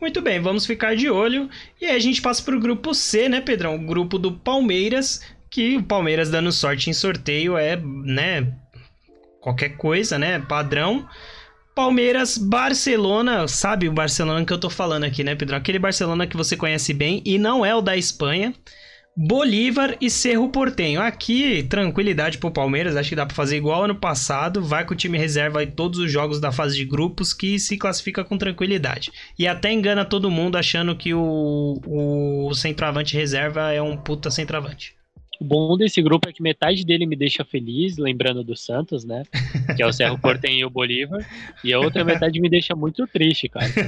Muito 0.00 0.20
bem, 0.20 0.40
vamos 0.40 0.64
ficar 0.64 0.94
de 0.94 1.10
olho. 1.10 1.50
E 1.80 1.86
aí 1.86 1.96
a 1.96 1.98
gente 1.98 2.22
passa 2.22 2.42
pro 2.42 2.60
grupo 2.60 2.94
C, 2.94 3.28
né, 3.28 3.40
Pedrão? 3.40 3.74
O 3.74 3.84
grupo 3.84 4.18
do 4.18 4.30
Palmeiras, 4.30 5.22
que 5.50 5.76
o 5.76 5.82
Palmeiras 5.82 6.30
dando 6.30 6.52
sorte 6.52 6.90
em 6.90 6.92
sorteio 6.92 7.56
é, 7.56 7.76
né, 7.76 8.52
qualquer 9.40 9.70
coisa, 9.76 10.18
né, 10.18 10.38
padrão. 10.38 11.08
Palmeiras, 11.74 12.36
Barcelona, 12.36 13.46
sabe 13.46 13.88
o 13.88 13.92
Barcelona 13.92 14.44
que 14.44 14.52
eu 14.52 14.58
tô 14.58 14.68
falando 14.68 15.04
aqui, 15.04 15.22
né, 15.22 15.36
Pedro? 15.36 15.54
Aquele 15.54 15.78
Barcelona 15.78 16.26
que 16.26 16.36
você 16.36 16.56
conhece 16.56 16.92
bem 16.92 17.22
e 17.24 17.38
não 17.38 17.64
é 17.64 17.74
o 17.74 17.80
da 17.80 17.96
Espanha. 17.96 18.52
Bolívar 19.20 19.96
e 20.00 20.08
Cerro 20.08 20.48
Portenho. 20.48 21.00
Aqui, 21.00 21.64
tranquilidade 21.64 22.38
pro 22.38 22.52
Palmeiras, 22.52 22.94
acho 22.94 23.08
que 23.08 23.16
dá 23.16 23.26
pra 23.26 23.34
fazer 23.34 23.56
igual 23.56 23.82
ano 23.82 23.96
passado. 23.96 24.62
Vai 24.62 24.84
com 24.84 24.94
o 24.94 24.96
time 24.96 25.18
reserva 25.18 25.62
em 25.62 25.70
todos 25.70 25.98
os 25.98 26.10
jogos 26.10 26.40
da 26.40 26.52
fase 26.52 26.76
de 26.76 26.84
grupos 26.84 27.32
que 27.32 27.58
se 27.58 27.76
classifica 27.76 28.24
com 28.24 28.38
tranquilidade. 28.38 29.12
E 29.36 29.48
até 29.48 29.72
engana 29.72 30.04
todo 30.04 30.30
mundo 30.30 30.56
achando 30.56 30.96
que 30.96 31.14
o, 31.14 31.80
o 31.84 32.54
centroavante 32.54 33.16
reserva 33.16 33.72
é 33.72 33.82
um 33.82 33.96
puta 33.96 34.30
centroavante. 34.30 34.97
O 35.40 35.44
bom 35.44 35.76
desse 35.76 36.02
grupo 36.02 36.28
é 36.28 36.32
que 36.32 36.42
metade 36.42 36.84
dele 36.84 37.06
me 37.06 37.14
deixa 37.14 37.44
feliz, 37.44 37.96
lembrando 37.96 38.42
do 38.42 38.56
Santos, 38.56 39.04
né? 39.04 39.22
Que 39.76 39.82
é 39.82 39.86
o 39.86 39.92
Cerro 39.92 40.18
Portenho 40.18 40.58
e 40.58 40.64
o 40.64 40.70
Bolívar. 40.70 41.24
E 41.62 41.72
a 41.72 41.78
outra 41.78 42.04
metade 42.04 42.40
me 42.40 42.48
deixa 42.48 42.74
muito 42.74 43.06
triste, 43.06 43.48
cara. 43.48 43.68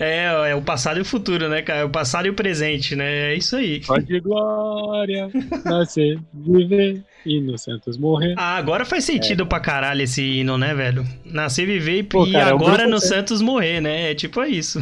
É, 0.00 0.50
é 0.50 0.54
o 0.54 0.62
passado 0.62 0.98
e 0.98 1.02
o 1.02 1.04
futuro, 1.04 1.48
né, 1.48 1.62
cara? 1.62 1.80
É 1.80 1.84
o 1.84 1.90
passado 1.90 2.26
e 2.26 2.30
o 2.30 2.34
presente, 2.34 2.96
né? 2.96 3.32
É 3.32 3.36
isso 3.36 3.54
aí. 3.54 3.80
Pode 3.80 4.18
glória, 4.20 5.28
nascer, 5.64 6.18
viver 6.32 7.04
e 7.24 7.40
no 7.40 7.56
Santos 7.58 7.96
morrer. 7.96 8.34
Ah, 8.36 8.56
agora 8.56 8.84
faz 8.84 9.04
sentido 9.04 9.42
é. 9.44 9.46
pra 9.46 9.60
caralho 9.60 10.02
esse 10.02 10.22
hino, 10.22 10.56
né, 10.56 10.74
velho? 10.74 11.06
Nascer, 11.24 11.66
viver 11.66 11.98
e, 11.98 12.02
Pô, 12.02 12.24
cara, 12.30 12.50
é 12.50 12.52
agora 12.52 12.86
no 12.86 12.98
Santos 12.98 13.40
morrer, 13.40 13.80
né? 13.80 14.10
É 14.10 14.14
tipo 14.14 14.42
isso. 14.44 14.80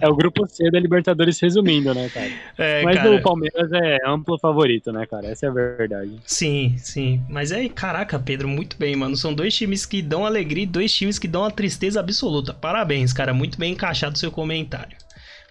É 0.00 0.08
o 0.08 0.14
grupo 0.14 0.46
C 0.46 0.70
da 0.70 0.80
Libertadores 0.80 1.38
resumindo, 1.40 1.94
né, 1.94 2.08
cara? 2.08 2.30
É, 2.58 2.82
Mas 2.82 2.96
cara... 2.96 3.16
o 3.16 3.22
Palmeiras 3.22 3.72
é 3.72 3.98
amplo 4.06 4.38
favorito, 4.38 4.92
né, 4.92 5.06
cara? 5.06 5.26
Essa 5.26 5.46
é 5.46 5.48
a 5.48 5.52
verdade. 5.52 6.18
Sim, 6.24 6.74
sim. 6.78 7.22
Mas 7.28 7.52
é, 7.52 7.68
caraca, 7.68 8.18
Pedro, 8.18 8.48
muito 8.48 8.76
bem, 8.78 8.96
mano. 8.96 9.16
São 9.16 9.32
dois 9.32 9.54
times 9.54 9.86
que 9.86 10.02
dão 10.02 10.26
alegria 10.26 10.64
e 10.64 10.66
dois 10.66 10.92
times 10.92 11.18
que 11.18 11.28
dão 11.28 11.44
a 11.44 11.50
tristeza 11.50 12.00
absoluta. 12.00 12.52
Parabéns, 12.52 13.12
cara. 13.12 13.32
Muito 13.32 13.58
bem 13.58 13.72
encaixado 13.72 14.16
o 14.16 14.18
seu 14.18 14.30
comentário. 14.30 14.96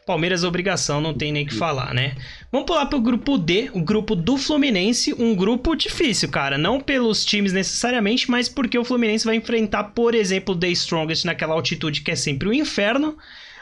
Palmeiras 0.10 0.44
obrigação, 0.44 1.00
não 1.00 1.14
tem 1.14 1.32
nem 1.32 1.46
que 1.46 1.54
falar, 1.54 1.94
né? 1.94 2.16
Vamos 2.52 2.66
pular 2.66 2.88
pro 2.88 3.00
grupo 3.00 3.38
D, 3.38 3.70
o 3.74 3.80
grupo 3.80 4.16
do 4.16 4.38
Fluminense, 4.38 5.14
um 5.14 5.36
grupo 5.36 5.76
difícil, 5.76 6.30
cara, 6.30 6.58
não 6.58 6.82
pelos 6.82 7.24
times 7.24 7.54
necessariamente, 7.54 8.32
mas 8.32 8.50
porque 8.50 8.76
o 8.76 8.84
Fluminense 8.84 9.24
vai 9.24 9.36
enfrentar, 9.36 9.84
por 9.84 10.16
exemplo, 10.16 10.56
o 10.56 10.58
The 10.58 10.70
Strongest 10.70 11.26
naquela 11.26 11.54
altitude 11.54 12.02
que 12.02 12.10
é 12.10 12.16
sempre 12.16 12.50
o 12.50 12.54
inferno, 12.54 13.16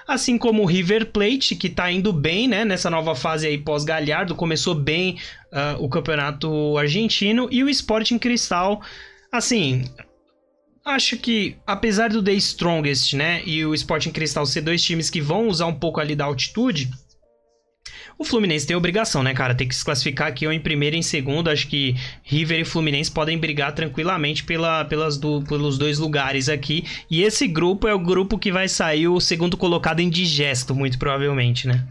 assim 0.08 0.38
como 0.38 0.64
o 0.64 0.66
River 0.66 1.08
Plate, 1.08 1.54
que 1.54 1.68
tá 1.68 1.92
indo 1.92 2.14
bem, 2.14 2.48
né, 2.48 2.64
nessa 2.64 2.90
nova 2.90 3.14
fase 3.14 3.46
aí 3.46 3.58
pós-Galhardo, 3.58 4.34
começou 4.34 4.74
bem 4.74 5.18
uh, 5.52 5.84
o 5.84 5.90
campeonato 5.90 6.78
argentino, 6.78 7.50
e 7.52 7.62
o 7.62 7.70
Sporting 7.70 8.18
Cristal, 8.18 8.82
assim, 9.30 9.84
acho 10.88 11.18
que, 11.18 11.58
apesar 11.66 12.10
do 12.10 12.24
The 12.24 12.34
Strongest, 12.34 13.14
né, 13.14 13.42
e 13.46 13.66
o 13.66 13.74
Sporting 13.74 14.12
Cristal 14.12 14.46
ser 14.46 14.62
dois 14.62 14.82
times 14.82 15.10
que 15.10 15.22
vão 15.22 15.48
usar 15.48 15.66
um 15.66 15.74
pouco 15.74 16.00
ali 16.00 16.16
da 16.16 16.26
altitude, 16.26 16.90
o 18.20 18.24
Fluminense 18.24 18.66
tem 18.66 18.76
obrigação, 18.76 19.22
né, 19.22 19.34
cara? 19.34 19.54
Tem 19.54 19.68
que 19.68 19.76
se 19.76 19.86
classificar 19.86 20.28
aqui 20.28 20.48
ou 20.48 20.52
em 20.52 20.60
primeiro 20.60 20.96
e 20.96 21.00
em 21.00 21.04
segundo. 21.04 21.50
Acho 21.50 21.68
que 21.68 21.96
River 22.24 22.62
e 22.62 22.66
Fluminense 22.66 23.12
podem 23.12 23.38
brigar 23.38 23.74
tranquilamente 23.74 24.44
pela, 24.44 24.84
pelas 24.86 25.18
do, 25.18 25.44
pelos 25.44 25.78
dois 25.78 26.00
lugares 26.00 26.50
aqui. 26.50 26.84
E 27.12 27.22
esse 27.22 27.48
grupo 27.48 27.88
é 27.88 27.94
o 27.94 28.00
grupo 28.00 28.40
que 28.40 28.52
vai 28.52 28.68
sair 28.68 29.08
o 29.08 29.20
segundo 29.20 29.56
colocado 29.56 30.00
em 30.00 30.10
digesto, 30.10 30.74
muito 30.74 30.98
provavelmente, 30.98 31.68
né? 31.68 31.88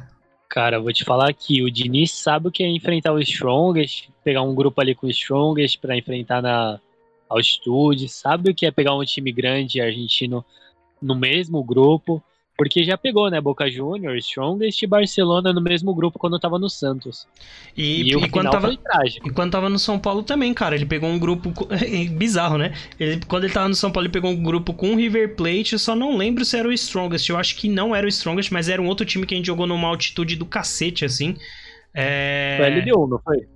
Cara, 0.49 0.81
vou 0.81 0.93
te 0.93 1.05
falar 1.05 1.29
aqui, 1.29 1.63
o 1.63 1.71
Diniz 1.71 2.13
sabe 2.13 2.49
o 2.49 2.51
que 2.51 2.63
é 2.63 2.69
enfrentar 2.69 3.13
o 3.13 3.21
Strongest, 3.21 4.09
pegar 4.25 4.43
um 4.43 4.55
grupo 4.55 4.81
ali 4.81 4.95
com 4.95 5.07
o 5.07 5.11
Strongest 5.11 5.79
para 5.81 5.97
enfrentar 5.97 6.41
na, 6.41 6.81
altitude, 7.29 8.09
sabe 8.09 8.51
o 8.51 8.55
que 8.55 8.66
é 8.66 8.70
pegar 8.70 8.95
um 8.95 9.05
time 9.05 9.33
grande 9.33 9.81
argentino 9.81 10.45
no 11.01 11.14
mesmo 11.14 11.62
grupo, 11.62 12.22
porque 12.57 12.85
já 12.85 12.97
pegou, 12.97 13.31
né, 13.31 13.39
Boca 13.39 13.70
Juniors, 13.70 14.27
Strongest 14.27 14.83
e 14.83 14.87
Barcelona 14.87 15.53
no 15.53 15.61
mesmo 15.61 15.95
grupo 15.95 16.18
quando 16.18 16.39
tava 16.39 16.59
no 16.59 16.70
Santos. 16.70 17.27
E, 17.77 18.03
e, 18.03 18.14
e 18.14 18.29
quando 18.31 18.51
tava, 18.51 18.72
E 18.72 19.31
quando 19.31 19.53
tava 19.53 19.68
no 19.68 19.79
São 19.79 19.99
Paulo 19.99 20.22
também, 20.22 20.55
cara, 20.55 20.74
ele 20.74 20.87
pegou 20.87 21.11
um 21.11 21.18
grupo 21.18 21.53
bizarro, 22.16 22.57
né? 22.57 22.72
Ele, 22.99 23.20
quando 23.29 23.45
ele 23.45 23.53
tava 23.53 23.68
no 23.68 23.74
São 23.74 23.91
Paulo, 23.91 24.07
ele 24.07 24.12
pegou 24.12 24.31
um 24.31 24.43
grupo 24.43 24.72
com 24.72 24.93
o 24.93 24.97
River 24.97 25.37
Plate, 25.37 25.74
eu 25.74 25.79
só 25.79 25.95
não 25.95 26.16
lembro 26.16 26.45
se 26.45 26.57
era 26.57 26.66
o 26.66 26.72
Strongest. 26.72 27.29
Eu 27.29 27.37
acho 27.37 27.57
que 27.57 27.68
não 27.68 27.95
era 27.95 28.07
o 28.07 28.09
Strongest, 28.09 28.51
mas 28.51 28.70
era 28.70 28.81
um 28.81 28.87
outro 28.87 29.05
time 29.05 29.27
que 29.27 29.35
a 29.35 29.37
gente 29.37 29.47
jogou 29.47 29.66
numa 29.66 29.89
altitude 29.89 30.35
do 30.35 30.47
cacete 30.47 31.05
assim. 31.05 31.37
É... 31.93 32.57
Foi 32.59 32.81
LDU, 32.81 33.07
não 33.07 33.18
foi? 33.18 33.47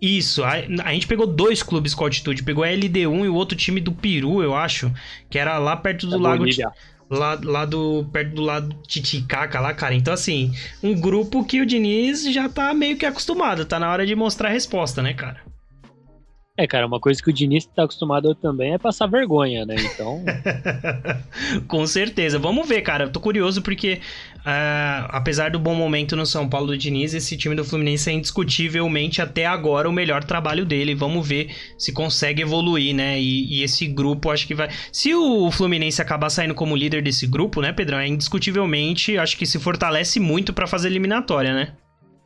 Isso, 0.00 0.44
a, 0.44 0.52
a, 0.84 0.92
gente 0.92 1.08
pegou 1.08 1.26
dois 1.26 1.62
clubes 1.62 1.92
com 1.92 2.04
altitude. 2.04 2.44
Pegou 2.44 2.62
a 2.62 2.68
LD1 2.68 3.24
e 3.24 3.28
o 3.28 3.34
outro 3.34 3.56
time 3.56 3.80
do 3.80 3.92
Peru, 3.92 4.42
eu 4.42 4.54
acho. 4.54 4.92
Que 5.28 5.38
era 5.38 5.58
lá 5.58 5.76
perto 5.76 6.06
do 6.06 6.18
lago. 6.18 6.44
Lá, 7.10 7.38
lá 7.42 7.64
do. 7.64 8.08
perto 8.12 8.34
do 8.34 8.42
lado 8.42 8.76
Titicaca 8.86 9.60
lá, 9.60 9.74
cara. 9.74 9.94
Então, 9.94 10.14
assim, 10.14 10.54
um 10.82 10.94
grupo 10.94 11.44
que 11.44 11.60
o 11.60 11.66
Diniz 11.66 12.24
já 12.32 12.48
tá 12.48 12.72
meio 12.74 12.96
que 12.96 13.06
acostumado. 13.06 13.64
Tá 13.64 13.80
na 13.80 13.90
hora 13.90 14.06
de 14.06 14.14
mostrar 14.14 14.50
a 14.50 14.52
resposta, 14.52 15.02
né, 15.02 15.14
cara? 15.14 15.47
É, 16.60 16.66
cara, 16.66 16.88
uma 16.88 16.98
coisa 16.98 17.22
que 17.22 17.30
o 17.30 17.32
Diniz 17.32 17.66
tá 17.66 17.84
acostumado 17.84 18.34
também 18.34 18.72
é 18.72 18.78
passar 18.78 19.06
vergonha, 19.06 19.64
né? 19.64 19.76
Então. 19.78 20.24
Com 21.68 21.86
certeza. 21.86 22.36
Vamos 22.36 22.68
ver, 22.68 22.82
cara. 22.82 23.04
Eu 23.04 23.12
tô 23.12 23.20
curioso 23.20 23.62
porque, 23.62 24.00
uh, 24.38 25.06
apesar 25.10 25.52
do 25.52 25.58
bom 25.60 25.76
momento 25.76 26.16
no 26.16 26.26
São 26.26 26.48
Paulo 26.48 26.66
do 26.66 26.76
Diniz, 26.76 27.14
esse 27.14 27.36
time 27.36 27.54
do 27.54 27.64
Fluminense 27.64 28.10
é 28.10 28.12
indiscutivelmente 28.12 29.22
até 29.22 29.46
agora 29.46 29.88
o 29.88 29.92
melhor 29.92 30.24
trabalho 30.24 30.66
dele. 30.66 30.96
Vamos 30.96 31.28
ver 31.28 31.54
se 31.78 31.92
consegue 31.92 32.42
evoluir, 32.42 32.92
né? 32.92 33.20
E, 33.20 33.60
e 33.60 33.62
esse 33.62 33.86
grupo, 33.86 34.28
acho 34.28 34.44
que 34.44 34.54
vai. 34.56 34.68
Se 34.90 35.14
o 35.14 35.52
Fluminense 35.52 36.02
acabar 36.02 36.28
saindo 36.28 36.56
como 36.56 36.74
líder 36.74 37.02
desse 37.02 37.28
grupo, 37.28 37.60
né, 37.60 37.72
Pedrão? 37.72 38.00
É 38.00 38.08
indiscutivelmente, 38.08 39.16
acho 39.16 39.38
que 39.38 39.46
se 39.46 39.60
fortalece 39.60 40.18
muito 40.18 40.52
para 40.52 40.66
fazer 40.66 40.88
eliminatória, 40.88 41.54
né? 41.54 41.74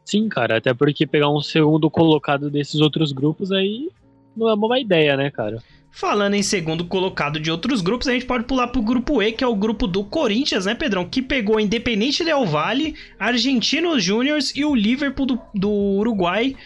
Sim, 0.07 0.27
cara, 0.31 0.57
até 0.57 0.73
porque 0.73 1.07
pegar 1.07 1.29
um 1.29 1.43
segundo 1.43 1.91
colocado 1.91 2.51
desses 2.51 2.81
outros 2.81 3.13
grupos 3.13 3.53
aí 3.53 3.91
não 4.37 4.49
é 4.49 4.55
uma 4.55 4.69
má 4.69 4.79
ideia, 4.79 5.17
né, 5.17 5.31
cara? 5.31 5.63
Falando 5.91 6.35
em 6.35 6.43
segundo 6.43 6.87
colocado 6.87 7.39
de 7.39 7.51
outros 7.51 7.83
grupos, 7.83 8.09
a 8.09 8.13
gente 8.13 8.25
pode 8.25 8.45
pular 8.45 8.69
pro 8.69 8.81
grupo 8.81 9.23
E, 9.23 9.31
que 9.31 9.45
é 9.45 9.47
o 9.47 9.55
grupo 9.55 9.87
do 9.87 10.03
Corinthians, 10.03 10.65
né, 10.65 10.75
Pedrão? 10.75 11.05
Que 11.05 11.21
pegou 11.21 11.61
Independente 11.61 12.25
Del 12.25 12.47
Valle, 12.47 12.95
Argentinos 13.19 14.03
Júniors 14.03 14.57
e 14.57 14.65
o 14.65 14.75
Liverpool 14.75 15.27
do, 15.27 15.41
do 15.55 15.71
Uruguai. 15.71 16.57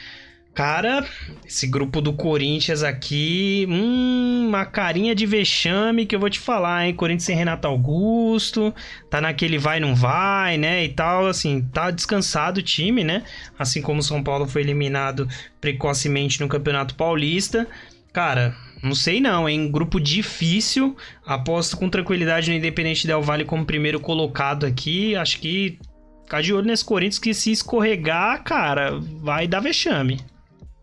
Cara, 0.57 1.07
esse 1.47 1.67
grupo 1.67 2.01
do 2.01 2.15
Corinthians 2.15 2.83
aqui, 2.83 3.67
hum, 3.69 4.47
uma 4.49 4.65
carinha 4.65 5.15
de 5.15 5.27
vexame 5.27 6.07
que 6.07 6.17
eu 6.17 6.19
vou 6.19 6.31
te 6.31 6.41
falar, 6.41 6.87
hein? 6.87 6.95
Corinthians 6.95 7.25
sem 7.25 7.37
Renato 7.37 7.69
Augusto, 7.69 8.75
tá 9.11 9.21
naquele 9.21 9.59
vai 9.59 9.81
não 9.81 9.95
vai, 9.95 10.57
né? 10.57 10.83
E 10.83 10.89
tal, 10.89 11.27
assim, 11.27 11.61
tá 11.61 11.91
descansado 11.91 12.61
o 12.61 12.63
time, 12.63 13.05
né? 13.05 13.23
Assim 13.59 13.83
como 13.83 14.01
o 14.01 14.03
São 14.03 14.23
Paulo 14.23 14.49
foi 14.49 14.63
eliminado 14.63 15.29
precocemente 15.61 16.41
no 16.41 16.49
Campeonato 16.49 16.95
Paulista. 16.95 17.69
Cara, 18.11 18.57
não 18.83 18.95
sei 18.95 19.21
não, 19.21 19.47
hein? 19.47 19.71
Grupo 19.71 20.01
difícil. 20.01 20.97
Aposto 21.27 21.77
com 21.77 21.91
tranquilidade 21.91 22.51
no 22.51 22.57
Independente 22.57 23.07
Del 23.07 23.21
Vale 23.21 23.45
como 23.45 23.67
primeiro 23.67 24.01
colocado 24.01 24.65
aqui. 24.65 25.15
Acho 25.17 25.39
que 25.39 25.79
ficar 26.25 26.41
de 26.41 26.55
olho 26.55 26.67
nesse 26.67 26.83
Corinthians 26.83 27.19
que 27.19 27.35
se 27.35 27.53
escorregar, 27.53 28.43
cara, 28.43 28.99
vai 29.21 29.47
dar 29.47 29.61
vexame. 29.61 30.19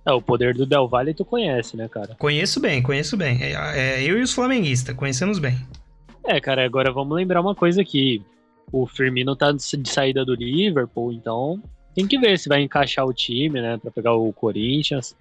É, 0.05 0.11
o 0.11 0.21
poder 0.21 0.53
do 0.53 0.65
Del 0.65 0.87
Valle 0.87 1.13
tu 1.13 1.23
conhece, 1.23 1.77
né, 1.77 1.87
cara? 1.87 2.15
Conheço 2.15 2.59
bem, 2.59 2.81
conheço 2.81 3.15
bem. 3.15 3.41
É, 3.41 3.53
é, 3.53 4.03
eu 4.03 4.19
e 4.19 4.21
os 4.21 4.33
flamenguistas, 4.33 4.95
conhecemos 4.95 5.39
bem. 5.39 5.57
É, 6.25 6.39
cara, 6.39 6.65
agora 6.65 6.91
vamos 6.91 7.15
lembrar 7.15 7.41
uma 7.41 7.55
coisa 7.55 7.81
aqui. 7.81 8.21
O 8.71 8.85
Firmino 8.85 9.35
tá 9.35 9.51
de 9.51 9.89
saída 9.89 10.25
do 10.25 10.35
Liverpool, 10.35 11.13
então 11.13 11.61
tem 11.95 12.07
que 12.07 12.17
ver 12.17 12.37
se 12.37 12.49
vai 12.49 12.61
encaixar 12.61 13.05
o 13.05 13.13
time, 13.13 13.61
né, 13.61 13.77
pra 13.77 13.91
pegar 13.91 14.13
o 14.13 14.33
Corinthians. 14.33 15.15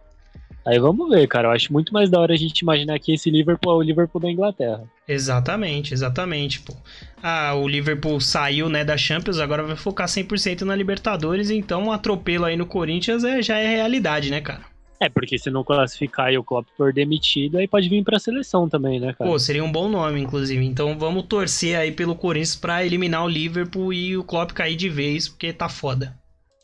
Aí 0.65 0.79
vamos 0.79 1.09
ver, 1.11 1.27
cara. 1.27 1.49
Eu 1.49 1.53
acho 1.53 1.73
muito 1.73 1.93
mais 1.93 2.09
da 2.09 2.21
hora 2.21 2.33
a 2.33 2.37
gente 2.37 2.61
imaginar 2.61 2.99
que 2.99 3.13
esse 3.13 3.31
Liverpool 3.31 3.73
é 3.73 3.77
o 3.77 3.83
Liverpool 3.83 4.21
da 4.21 4.31
Inglaterra. 4.31 4.85
Exatamente, 5.07 5.93
exatamente, 5.93 6.61
pô. 6.61 6.75
Ah, 7.21 7.55
o 7.55 7.67
Liverpool 7.67 8.21
saiu, 8.21 8.69
né, 8.69 8.85
da 8.85 8.97
Champions, 8.97 9.39
agora 9.39 9.63
vai 9.65 9.77
focar 9.77 10.07
100% 10.07 10.63
na 10.63 10.75
Libertadores, 10.75 11.51
então 11.51 11.85
um 11.85 11.93
atropelo 11.93 12.45
aí 12.45 12.57
no 12.57 12.67
Corinthians 12.67 13.25
é, 13.25 13.43
já 13.43 13.59
é 13.59 13.69
realidade, 13.69 14.31
né, 14.31 14.41
cara? 14.41 14.72
É, 15.03 15.09
porque 15.09 15.37
se 15.37 15.51
não 15.51 15.65
classificar 15.65 16.33
e 16.33 16.39
o 16.39 16.45
Klopp 16.45 16.69
for 16.77 16.93
demitido, 16.93 17.59
aí 17.59 17.67
pode 17.67 17.89
vir 17.89 18.05
pra 18.05 18.21
seleção 18.21 18.69
também, 18.69 19.01
né, 19.01 19.13
cara? 19.13 19.29
Pô, 19.29 19.37
seria 19.37 19.65
um 19.65 19.73
bom 19.73 19.89
nome, 19.89 20.21
inclusive. 20.21 20.65
Então 20.65 20.97
vamos 20.97 21.25
torcer 21.25 21.77
aí 21.77 21.91
pelo 21.91 22.15
Corinthians 22.15 22.55
pra 22.55 22.87
eliminar 22.87 23.25
o 23.25 23.29
Liverpool 23.29 23.93
e 23.93 24.17
o 24.17 24.23
Klopp 24.23 24.53
cair 24.53 24.77
de 24.77 24.89
vez, 24.89 25.29
porque 25.29 25.53
tá 25.53 25.69
foda. 25.69 26.17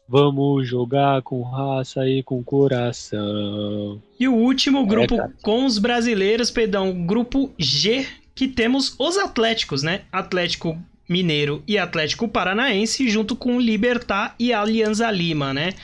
Vamos 0.09 0.69
jogar 0.69 1.21
com 1.23 1.43
raça 1.43 2.09
e 2.09 2.23
com 2.23 2.41
coração. 2.45 4.01
E 4.21 4.29
o 4.29 4.35
último 4.35 4.87
grupo 4.87 5.21
é, 5.21 5.29
com 5.43 5.67
os 5.67 5.77
brasileiros, 5.79 6.49
perdão, 6.49 7.05
grupo 7.05 7.53
G, 7.59 8.07
que 8.37 8.47
temos 8.47 8.95
os 9.01 9.19
Atléticos, 9.19 9.83
né? 9.83 10.03
Atlético 10.13 10.79
Mineiro 11.09 11.61
e 11.67 11.77
Atlético 11.77 12.29
Paranaense, 12.29 13.09
junto 13.09 13.35
com 13.35 13.61
Libertar 13.61 14.37
e 14.39 14.53
Alianza 14.53 15.11
Lima, 15.11 15.53
né? 15.53 15.75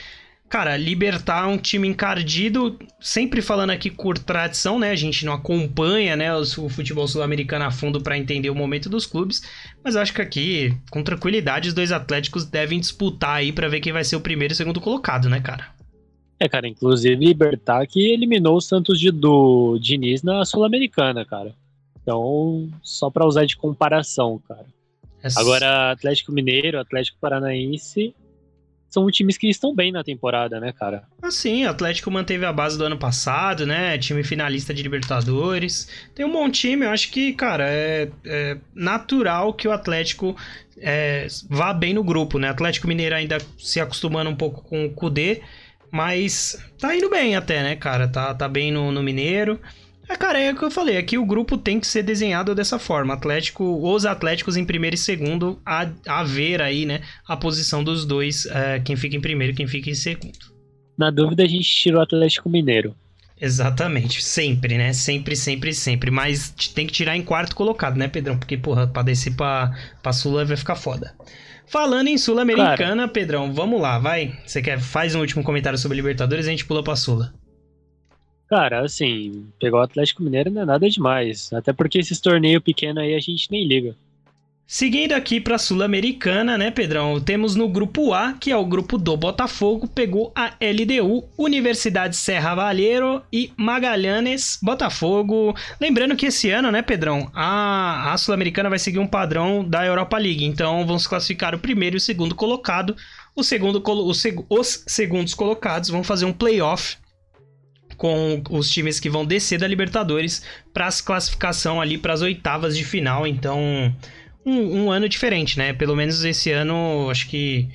Cara, 0.55 0.77
Libertar 0.77 1.49
um 1.49 1.57
time 1.57 1.85
encardido, 1.85 2.79
sempre 2.97 3.41
falando 3.41 3.71
aqui 3.71 3.91
por 3.91 4.17
tradição, 4.17 4.79
né? 4.79 4.89
A 4.91 4.95
gente 4.95 5.25
não 5.25 5.33
acompanha, 5.33 6.15
né, 6.15 6.33
o, 6.33 6.69
futebol 6.69 7.05
sul-americano 7.09 7.65
a 7.65 7.71
fundo 7.71 7.99
para 7.99 8.17
entender 8.17 8.49
o 8.49 8.55
momento 8.55 8.87
dos 8.89 9.05
clubes, 9.05 9.41
mas 9.83 9.97
acho 9.97 10.13
que 10.13 10.21
aqui, 10.21 10.73
com 10.89 11.03
tranquilidade, 11.03 11.67
os 11.67 11.73
dois 11.73 11.91
Atléticos 11.91 12.45
devem 12.45 12.79
disputar 12.79 13.31
aí 13.31 13.51
para 13.51 13.67
ver 13.67 13.81
quem 13.81 13.91
vai 13.91 14.05
ser 14.05 14.15
o 14.15 14.21
primeiro 14.21 14.53
e 14.53 14.55
segundo 14.55 14.79
colocado, 14.79 15.27
né, 15.27 15.41
cara? 15.41 15.75
É, 16.39 16.47
cara, 16.47 16.69
inclusive 16.69 17.17
Libertar 17.17 17.85
que 17.85 18.13
eliminou 18.13 18.55
o 18.55 18.61
Santos 18.61 18.97
de, 18.97 19.11
do 19.11 19.77
Diniz 19.77 20.23
na 20.23 20.45
Sul-Americana, 20.45 21.25
cara. 21.25 21.53
Então, 22.01 22.69
só 22.81 23.09
para 23.09 23.27
usar 23.27 23.43
de 23.45 23.57
comparação, 23.57 24.41
cara. 24.47 24.67
Essa... 25.21 25.37
Agora, 25.41 25.91
Atlético 25.91 26.31
Mineiro, 26.31 26.79
Atlético 26.79 27.17
Paranaense 27.19 28.15
são 28.95 29.11
times 29.11 29.37
que 29.37 29.49
estão 29.49 29.75
bem 29.75 29.91
na 29.91 30.03
temporada, 30.03 30.57
né, 30.57 30.71
cara? 30.71 31.03
Assim, 31.21 31.65
o 31.65 31.69
Atlético 31.69 32.09
manteve 32.09 32.45
a 32.45 32.53
base 32.53 32.77
do 32.77 32.85
ano 32.85 32.97
passado, 32.97 33.65
né? 33.65 33.97
Time 33.97 34.23
finalista 34.23 34.73
de 34.73 34.81
Libertadores. 34.81 35.89
Tem 36.15 36.25
um 36.25 36.31
bom 36.31 36.49
time, 36.49 36.85
eu 36.85 36.91
acho 36.91 37.11
que, 37.11 37.33
cara, 37.33 37.67
é, 37.67 38.09
é 38.25 38.57
natural 38.73 39.53
que 39.53 39.67
o 39.67 39.71
Atlético 39.71 40.35
é, 40.77 41.27
vá 41.49 41.73
bem 41.73 41.93
no 41.93 42.03
grupo, 42.05 42.39
né? 42.39 42.47
Atlético 42.49 42.87
Mineiro 42.87 43.15
ainda 43.15 43.37
se 43.59 43.81
acostumando 43.81 44.29
um 44.29 44.35
pouco 44.35 44.61
com 44.63 44.85
o 44.85 44.89
Kudê, 44.91 45.41
mas 45.91 46.57
tá 46.79 46.95
indo 46.95 47.09
bem 47.09 47.35
até, 47.35 47.61
né, 47.61 47.75
cara? 47.75 48.07
Tá, 48.07 48.33
tá 48.33 48.47
bem 48.47 48.71
no, 48.71 48.93
no 48.93 49.03
Mineiro. 49.03 49.59
É, 50.07 50.15
cara, 50.15 50.39
é 50.39 50.51
o 50.51 50.55
que 50.55 50.63
eu 50.63 50.71
falei. 50.71 50.97
Aqui 50.97 51.17
o 51.17 51.25
grupo 51.25 51.57
tem 51.57 51.79
que 51.79 51.87
ser 51.87 52.03
desenhado 52.03 52.53
dessa 52.53 52.77
forma. 52.77 53.13
Atlético, 53.13 53.63
os 53.81 54.05
Atléticos 54.05 54.55
em 54.55 54.65
primeiro 54.65 54.95
e 54.95 54.99
segundo, 54.99 55.59
a, 55.65 55.89
a 56.07 56.23
ver 56.23 56.61
aí, 56.61 56.85
né? 56.85 57.01
A 57.27 57.35
posição 57.35 57.83
dos 57.83 58.05
dois, 58.05 58.45
é, 58.45 58.79
quem 58.79 58.95
fica 58.95 59.15
em 59.15 59.21
primeiro 59.21 59.53
e 59.53 59.55
quem 59.55 59.67
fica 59.67 59.89
em 59.89 59.95
segundo. 59.95 60.53
Na 60.97 61.09
dúvida, 61.09 61.43
a 61.43 61.47
gente 61.47 61.67
tira 61.67 61.97
o 61.97 62.01
Atlético 62.01 62.49
Mineiro. 62.49 62.95
Exatamente, 63.39 64.23
sempre, 64.23 64.77
né? 64.77 64.93
Sempre, 64.93 65.35
sempre, 65.35 65.73
sempre. 65.73 66.09
Mas 66.09 66.49
tem 66.73 66.87
que 66.87 66.93
tirar 66.93 67.17
em 67.17 67.21
quarto 67.21 67.55
colocado, 67.55 67.97
né, 67.97 68.07
Pedrão? 68.07 68.37
Porque, 68.37 68.57
porra, 68.57 68.87
pra 68.87 69.03
descer 69.03 69.35
pra, 69.35 69.71
pra 70.01 70.13
Sula 70.13 70.45
vai 70.45 70.55
ficar 70.55 70.75
foda. 70.75 71.13
Falando 71.67 72.07
em 72.07 72.17
Sul-Americana, 72.17 73.07
Pedrão, 73.07 73.51
vamos 73.51 73.81
lá, 73.81 73.99
vai. 73.99 74.37
Você 74.45 74.61
quer 74.61 74.79
faz 74.79 75.15
um 75.15 75.19
último 75.19 75.43
comentário 75.43 75.77
sobre 75.77 75.97
Libertadores 75.97 76.45
e 76.45 76.49
a 76.49 76.51
gente 76.51 76.65
pula 76.65 76.83
pra 76.83 76.95
Sula. 76.95 77.33
Cara, 78.47 78.81
assim, 78.81 79.47
pegar 79.59 79.77
o 79.77 79.81
Atlético 79.81 80.21
Mineiro 80.21 80.51
não 80.51 80.61
é 80.61 80.65
nada 80.65 80.89
demais. 80.89 81.51
Até 81.51 81.73
porque 81.73 81.97
esses 81.97 82.19
torneios 82.19 82.63
pequenos 82.63 83.03
aí 83.03 83.15
a 83.15 83.19
gente 83.19 83.49
nem 83.51 83.67
liga. 83.67 83.95
Seguindo 84.67 85.11
aqui 85.11 85.39
para 85.39 85.55
a 85.55 85.59
Sul-Americana, 85.59 86.57
né, 86.57 86.71
Pedrão? 86.71 87.21
Temos 87.21 87.55
no 87.55 87.69
grupo 87.69 88.13
A, 88.13 88.33
que 88.33 88.51
é 88.51 88.57
o 88.57 88.65
grupo 88.65 88.97
do 88.97 89.15
Botafogo, 89.15 89.87
pegou 89.87 90.31
a 90.35 90.53
LDU, 90.59 91.23
Universidade 91.37 92.15
Serra 92.15 92.55
Valheiro 92.55 93.21
e 93.31 93.51
Magalhães 93.55 94.57
Botafogo. 94.61 95.55
Lembrando 95.79 96.15
que 96.15 96.25
esse 96.25 96.49
ano, 96.49 96.71
né, 96.71 96.81
Pedrão, 96.81 97.29
a, 97.31 98.11
a 98.11 98.17
Sul-Americana 98.17 98.67
vai 98.67 98.79
seguir 98.79 98.97
um 98.97 99.05
padrão 99.05 99.63
da 99.63 99.85
Europa 99.85 100.17
League. 100.17 100.43
Então 100.43 100.85
vão 100.85 100.97
se 100.97 101.07
classificar 101.07 101.53
o 101.53 101.59
primeiro 101.59 101.95
e 101.95 101.99
o 101.99 102.01
segundo 102.01 102.33
colocado. 102.33 102.95
O 103.35 103.43
segundo, 103.43 103.83
os, 103.85 104.23
os 104.49 104.83
segundos 104.87 105.35
colocados 105.35 105.89
vão 105.89 106.03
fazer 106.03 106.25
um 106.25 106.33
playoff 106.33 106.97
com 107.97 108.41
os 108.49 108.69
times 108.69 108.99
que 108.99 109.09
vão 109.09 109.25
descer 109.25 109.59
da 109.59 109.67
Libertadores 109.67 110.43
para 110.73 110.87
a 110.87 110.91
classificação 110.91 111.79
ali 111.81 111.97
para 111.97 112.13
as 112.13 112.21
oitavas 112.21 112.77
de 112.77 112.83
final. 112.83 113.25
Então 113.25 113.93
um, 114.45 114.83
um, 114.83 114.91
ano 114.91 115.09
diferente, 115.09 115.57
né? 115.57 115.73
Pelo 115.73 115.95
menos 115.95 116.23
esse 116.23 116.51
ano, 116.51 117.09
acho 117.09 117.27
que, 117.27 117.67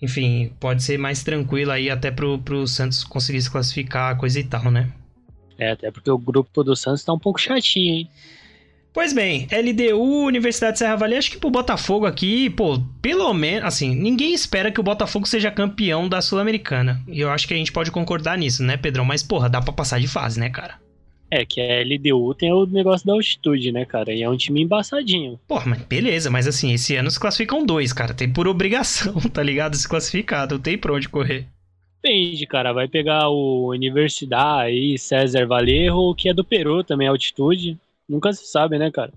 enfim, 0.00 0.50
pode 0.58 0.82
ser 0.82 0.98
mais 0.98 1.22
tranquilo 1.22 1.70
aí 1.70 1.90
até 1.90 2.10
pro, 2.10 2.38
pro 2.38 2.66
Santos 2.66 3.04
conseguir 3.04 3.42
se 3.42 3.50
classificar, 3.50 4.16
coisa 4.16 4.40
e 4.40 4.44
tal, 4.44 4.70
né? 4.70 4.90
É, 5.58 5.72
até 5.72 5.90
porque 5.90 6.10
o 6.10 6.18
grupo 6.18 6.64
do 6.64 6.74
Santos 6.74 7.04
tá 7.04 7.12
um 7.12 7.18
pouco 7.18 7.40
chatinho, 7.40 7.94
hein? 7.94 8.10
Pois 8.94 9.12
bem, 9.12 9.48
LDU, 9.50 10.24
Universidade 10.24 10.74
de 10.74 10.78
Serra 10.78 10.94
Vale, 10.94 11.16
acho 11.16 11.32
que 11.32 11.36
pro 11.36 11.50
Botafogo 11.50 12.06
aqui, 12.06 12.48
pô, 12.48 12.80
pelo 13.02 13.34
menos, 13.34 13.64
assim, 13.64 13.92
ninguém 13.92 14.32
espera 14.32 14.70
que 14.70 14.78
o 14.78 14.84
Botafogo 14.84 15.26
seja 15.26 15.50
campeão 15.50 16.08
da 16.08 16.22
Sul-Americana. 16.22 17.02
E 17.08 17.18
eu 17.18 17.28
acho 17.28 17.48
que 17.48 17.52
a 17.52 17.56
gente 17.56 17.72
pode 17.72 17.90
concordar 17.90 18.38
nisso, 18.38 18.62
né, 18.62 18.76
Pedrão? 18.76 19.04
Mas, 19.04 19.20
porra, 19.20 19.48
dá 19.48 19.60
pra 19.60 19.72
passar 19.72 19.98
de 19.98 20.06
fase, 20.06 20.38
né, 20.38 20.48
cara? 20.48 20.78
É, 21.28 21.44
que 21.44 21.60
a 21.60 21.82
LDU 21.82 22.34
tem 22.34 22.52
o 22.52 22.66
negócio 22.66 23.04
da 23.04 23.14
altitude, 23.14 23.72
né, 23.72 23.84
cara? 23.84 24.12
E 24.12 24.22
é 24.22 24.30
um 24.30 24.36
time 24.36 24.62
embaçadinho. 24.62 25.40
Porra, 25.48 25.70
mas 25.70 25.82
beleza, 25.82 26.30
mas 26.30 26.46
assim, 26.46 26.72
esse 26.72 26.94
ano 26.94 27.10
se 27.10 27.18
classificam 27.18 27.66
dois, 27.66 27.92
cara. 27.92 28.14
Tem 28.14 28.32
por 28.32 28.46
obrigação, 28.46 29.14
tá 29.34 29.42
ligado? 29.42 29.74
Se 29.74 29.88
classificar, 29.88 30.48
não 30.48 30.60
tem 30.60 30.78
pra 30.78 30.94
onde 30.94 31.08
correr. 31.08 31.48
Depende, 32.00 32.46
cara. 32.46 32.72
Vai 32.72 32.86
pegar 32.86 33.28
o 33.28 33.70
Universidade 33.70 34.68
aí, 34.68 34.96
César 34.96 35.48
Valerro, 35.48 36.14
que 36.14 36.28
é 36.28 36.34
do 36.34 36.44
Peru 36.44 36.84
também, 36.84 37.08
altitude. 37.08 37.76
Nunca 38.08 38.32
se 38.32 38.46
sabe, 38.46 38.78
né, 38.78 38.90
cara? 38.90 39.12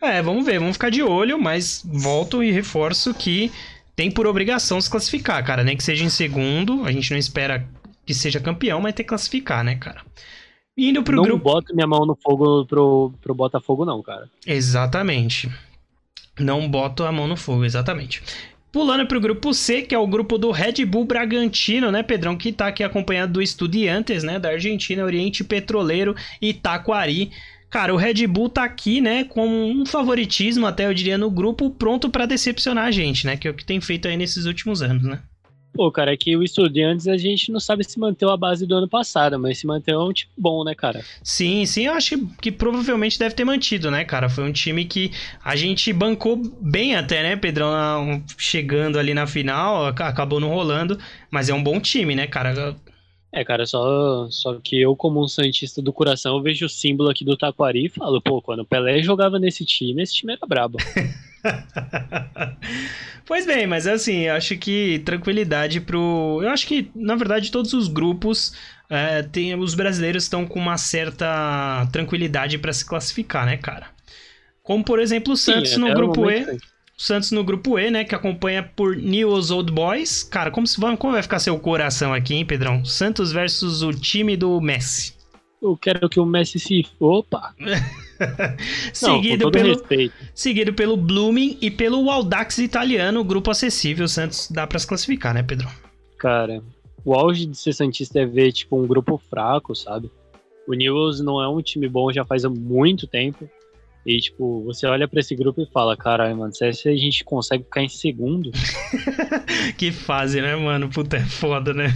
É, 0.00 0.22
vamos 0.22 0.44
ver, 0.44 0.58
vamos 0.58 0.76
ficar 0.76 0.90
de 0.90 1.02
olho, 1.02 1.40
mas 1.40 1.82
volto 1.84 2.42
e 2.42 2.50
reforço 2.50 3.12
que 3.12 3.52
tem 3.94 4.10
por 4.10 4.26
obrigação 4.26 4.80
se 4.80 4.88
classificar, 4.88 5.44
cara. 5.44 5.62
Nem 5.62 5.76
que 5.76 5.82
seja 5.82 6.04
em 6.04 6.08
segundo, 6.08 6.84
a 6.84 6.92
gente 6.92 7.10
não 7.10 7.18
espera 7.18 7.68
que 8.06 8.14
seja 8.14 8.40
campeão, 8.40 8.80
mas 8.80 8.94
tem 8.94 9.04
que 9.04 9.10
classificar, 9.10 9.62
né, 9.62 9.76
cara? 9.76 10.02
Indo 10.76 11.02
pro 11.02 11.16
não 11.16 11.22
grupo. 11.22 11.44
Não 11.44 11.54
boto 11.54 11.74
minha 11.74 11.86
mão 11.86 12.06
no 12.06 12.16
fogo 12.16 12.64
pro, 12.64 13.12
pro 13.20 13.34
Botafogo, 13.34 13.84
não, 13.84 14.02
cara. 14.02 14.28
Exatamente. 14.46 15.50
Não 16.38 16.66
boto 16.68 17.04
a 17.04 17.12
mão 17.12 17.26
no 17.26 17.36
fogo, 17.36 17.64
exatamente. 17.64 18.22
Pulando 18.72 19.06
pro 19.06 19.20
grupo 19.20 19.52
C, 19.52 19.82
que 19.82 19.94
é 19.94 19.98
o 19.98 20.06
grupo 20.06 20.38
do 20.38 20.50
Red 20.50 20.84
Bull 20.86 21.04
Bragantino, 21.04 21.90
né, 21.90 22.02
Pedrão? 22.02 22.36
Que 22.36 22.52
tá 22.52 22.68
aqui 22.68 22.82
acompanhado 22.82 23.34
do 23.34 23.42
Estudiantes, 23.42 24.22
né? 24.22 24.38
Da 24.38 24.50
Argentina, 24.50 25.04
Oriente 25.04 25.44
Petroleiro 25.44 26.14
e 26.40 26.54
Taquari. 26.54 27.30
Cara, 27.70 27.94
o 27.94 27.96
Red 27.96 28.26
Bull 28.26 28.48
tá 28.48 28.64
aqui, 28.64 29.00
né, 29.00 29.22
com 29.22 29.46
um 29.46 29.86
favoritismo, 29.86 30.66
até 30.66 30.86
eu 30.86 30.92
diria, 30.92 31.16
no 31.16 31.30
grupo, 31.30 31.70
pronto 31.70 32.10
para 32.10 32.26
decepcionar 32.26 32.86
a 32.86 32.90
gente, 32.90 33.24
né? 33.24 33.36
Que 33.36 33.46
é 33.46 33.50
o 33.50 33.54
que 33.54 33.64
tem 33.64 33.80
feito 33.80 34.08
aí 34.08 34.16
nesses 34.16 34.44
últimos 34.44 34.82
anos, 34.82 35.04
né? 35.04 35.20
Pô, 35.72 35.90
cara, 35.90 36.12
é 36.12 36.16
que 36.16 36.36
o 36.36 36.42
Estudiantes 36.42 37.06
a 37.06 37.16
gente 37.16 37.52
não 37.52 37.60
sabe 37.60 37.84
se 37.84 37.98
manteve 37.98 38.30
a 38.32 38.36
base 38.36 38.66
do 38.66 38.74
ano 38.74 38.88
passado, 38.88 39.38
mas 39.38 39.58
se 39.58 39.66
manteve 39.66 39.96
é 39.96 40.00
um 40.00 40.12
time 40.12 40.32
bom, 40.36 40.64
né, 40.64 40.74
cara? 40.74 41.04
Sim, 41.22 41.64
sim, 41.64 41.86
eu 41.86 41.92
acho 41.94 42.18
que 42.40 42.50
provavelmente 42.50 43.18
deve 43.18 43.34
ter 43.36 43.44
mantido, 43.44 43.88
né, 43.88 44.04
cara? 44.04 44.28
Foi 44.28 44.42
um 44.42 44.52
time 44.52 44.84
que 44.84 45.12
a 45.44 45.54
gente 45.54 45.92
bancou 45.92 46.36
bem 46.60 46.96
até, 46.96 47.22
né, 47.22 47.36
Pedrão? 47.36 48.22
Chegando 48.36 48.98
ali 48.98 49.14
na 49.14 49.28
final, 49.28 49.86
acabou 49.86 50.40
não 50.40 50.48
rolando, 50.48 50.98
mas 51.30 51.48
é 51.48 51.54
um 51.54 51.62
bom 51.62 51.78
time, 51.78 52.16
né, 52.16 52.26
cara? 52.26 52.76
É, 53.32 53.44
cara, 53.44 53.64
só, 53.64 54.28
só 54.28 54.58
que 54.62 54.80
eu, 54.80 54.96
como 54.96 55.22
um 55.22 55.28
Santista 55.28 55.80
do 55.80 55.92
coração, 55.92 56.36
eu 56.36 56.42
vejo 56.42 56.66
o 56.66 56.68
símbolo 56.68 57.10
aqui 57.10 57.24
do 57.24 57.36
Taquari 57.36 57.86
e 57.86 57.88
falo, 57.88 58.20
pô, 58.20 58.42
quando 58.42 58.60
o 58.60 58.66
Pelé 58.66 59.00
jogava 59.02 59.38
nesse 59.38 59.64
time, 59.64 60.02
esse 60.02 60.14
time 60.14 60.32
era 60.32 60.46
brabo. 60.46 60.78
pois 63.24 63.46
bem, 63.46 63.68
mas 63.68 63.86
assim, 63.86 64.22
eu 64.22 64.34
acho 64.34 64.58
que 64.58 65.00
tranquilidade 65.04 65.80
pro. 65.80 66.40
Eu 66.42 66.50
acho 66.50 66.66
que, 66.66 66.90
na 66.94 67.14
verdade, 67.14 67.52
todos 67.52 67.72
os 67.72 67.86
grupos. 67.86 68.52
É, 68.92 69.22
tem, 69.22 69.54
os 69.54 69.74
brasileiros 69.74 70.24
estão 70.24 70.44
com 70.44 70.58
uma 70.58 70.76
certa 70.76 71.86
tranquilidade 71.92 72.58
para 72.58 72.72
se 72.72 72.84
classificar, 72.84 73.46
né, 73.46 73.56
cara? 73.56 73.86
Como, 74.64 74.82
por 74.82 74.98
exemplo, 74.98 75.34
o 75.34 75.36
Santos 75.36 75.70
Sim, 75.70 75.78
no 75.78 75.94
grupo 75.94 76.28
E. 76.28 76.58
O 77.00 77.02
Santos 77.02 77.30
no 77.30 77.42
grupo 77.42 77.78
E, 77.78 77.90
né? 77.90 78.04
Que 78.04 78.14
acompanha 78.14 78.62
por 78.62 78.94
News 78.94 79.50
Old 79.50 79.72
Boys. 79.72 80.22
Cara, 80.22 80.50
como, 80.50 80.66
se, 80.66 80.78
como 80.78 81.14
vai 81.14 81.22
ficar 81.22 81.38
seu 81.38 81.58
coração 81.58 82.12
aqui, 82.12 82.34
hein, 82.34 82.44
Pedrão? 82.44 82.84
Santos 82.84 83.32
versus 83.32 83.80
o 83.80 83.90
time 83.90 84.36
do 84.36 84.60
Messi. 84.60 85.14
Eu 85.62 85.78
quero 85.78 86.10
que 86.10 86.20
o 86.20 86.26
Messi 86.26 86.60
se. 86.60 86.86
Opa! 87.00 87.54
seguido, 88.92 89.44
Não, 89.44 89.50
pelo, 89.50 89.82
seguido 90.34 90.74
pelo 90.74 90.94
Blooming 90.94 91.56
e 91.62 91.70
pelo 91.70 92.10
Audax 92.10 92.58
italiano, 92.58 93.24
grupo 93.24 93.50
acessível. 93.50 94.04
O 94.04 94.08
Santos 94.08 94.50
dá 94.50 94.66
para 94.66 94.78
se 94.78 94.86
classificar, 94.86 95.32
né, 95.32 95.42
Pedro? 95.42 95.68
Cara, 96.18 96.62
o 97.02 97.14
auge 97.14 97.46
de 97.46 97.56
ser 97.56 97.72
Santista 97.72 98.20
é 98.20 98.26
ver, 98.26 98.52
tipo, 98.52 98.78
um 98.78 98.86
grupo 98.86 99.16
fraco, 99.16 99.74
sabe? 99.74 100.10
O 100.68 100.74
Newells 100.74 101.24
não 101.24 101.42
é 101.42 101.48
um 101.48 101.62
time 101.62 101.88
bom 101.88 102.12
já 102.12 102.26
faz 102.26 102.44
muito 102.44 103.06
tempo. 103.06 103.48
E, 104.04 104.18
tipo, 104.18 104.64
você 104.64 104.86
olha 104.86 105.06
para 105.06 105.20
esse 105.20 105.36
grupo 105.36 105.60
e 105.60 105.66
fala, 105.66 105.96
caralho, 105.96 106.36
mano, 106.36 106.54
se 106.54 106.64
a 106.64 106.72
gente 106.96 107.22
consegue 107.22 107.64
ficar 107.64 107.82
em 107.82 107.88
segundo. 107.88 108.50
que 109.76 109.92
fase, 109.92 110.40
né, 110.40 110.56
mano? 110.56 110.88
Puta, 110.88 111.18
é 111.18 111.24
foda, 111.24 111.74
né? 111.74 111.94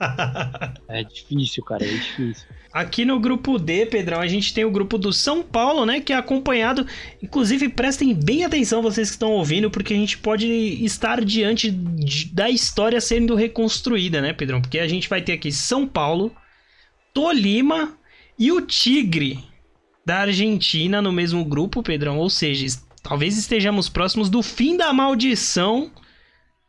é 0.88 1.04
difícil, 1.04 1.62
cara, 1.62 1.84
é 1.84 1.88
difícil. 1.88 2.46
Aqui 2.72 3.04
no 3.04 3.20
grupo 3.20 3.58
D, 3.58 3.84
Pedrão, 3.84 4.18
a 4.18 4.26
gente 4.26 4.54
tem 4.54 4.64
o 4.64 4.70
grupo 4.70 4.96
do 4.96 5.12
São 5.12 5.42
Paulo, 5.42 5.84
né? 5.84 6.00
Que 6.00 6.14
é 6.14 6.16
acompanhado. 6.16 6.86
Inclusive, 7.22 7.68
prestem 7.68 8.14
bem 8.14 8.46
atenção 8.46 8.80
vocês 8.80 9.10
que 9.10 9.16
estão 9.16 9.32
ouvindo, 9.32 9.70
porque 9.70 9.92
a 9.92 9.96
gente 9.96 10.16
pode 10.16 10.46
estar 10.82 11.22
diante 11.22 11.70
da 12.32 12.48
história 12.48 12.98
sendo 12.98 13.34
reconstruída, 13.34 14.22
né, 14.22 14.32
Pedrão? 14.32 14.62
Porque 14.62 14.78
a 14.78 14.88
gente 14.88 15.06
vai 15.06 15.20
ter 15.20 15.34
aqui 15.34 15.52
São 15.52 15.86
Paulo, 15.86 16.34
Tolima 17.12 17.94
e 18.38 18.50
o 18.50 18.62
Tigre 18.62 19.51
da 20.04 20.18
Argentina 20.18 21.00
no 21.00 21.12
mesmo 21.12 21.44
grupo, 21.44 21.82
Pedrão. 21.82 22.18
Ou 22.18 22.28
seja, 22.30 22.78
talvez 23.02 23.36
estejamos 23.38 23.88
próximos 23.88 24.28
do 24.28 24.42
fim 24.42 24.76
da 24.76 24.92
maldição 24.92 25.90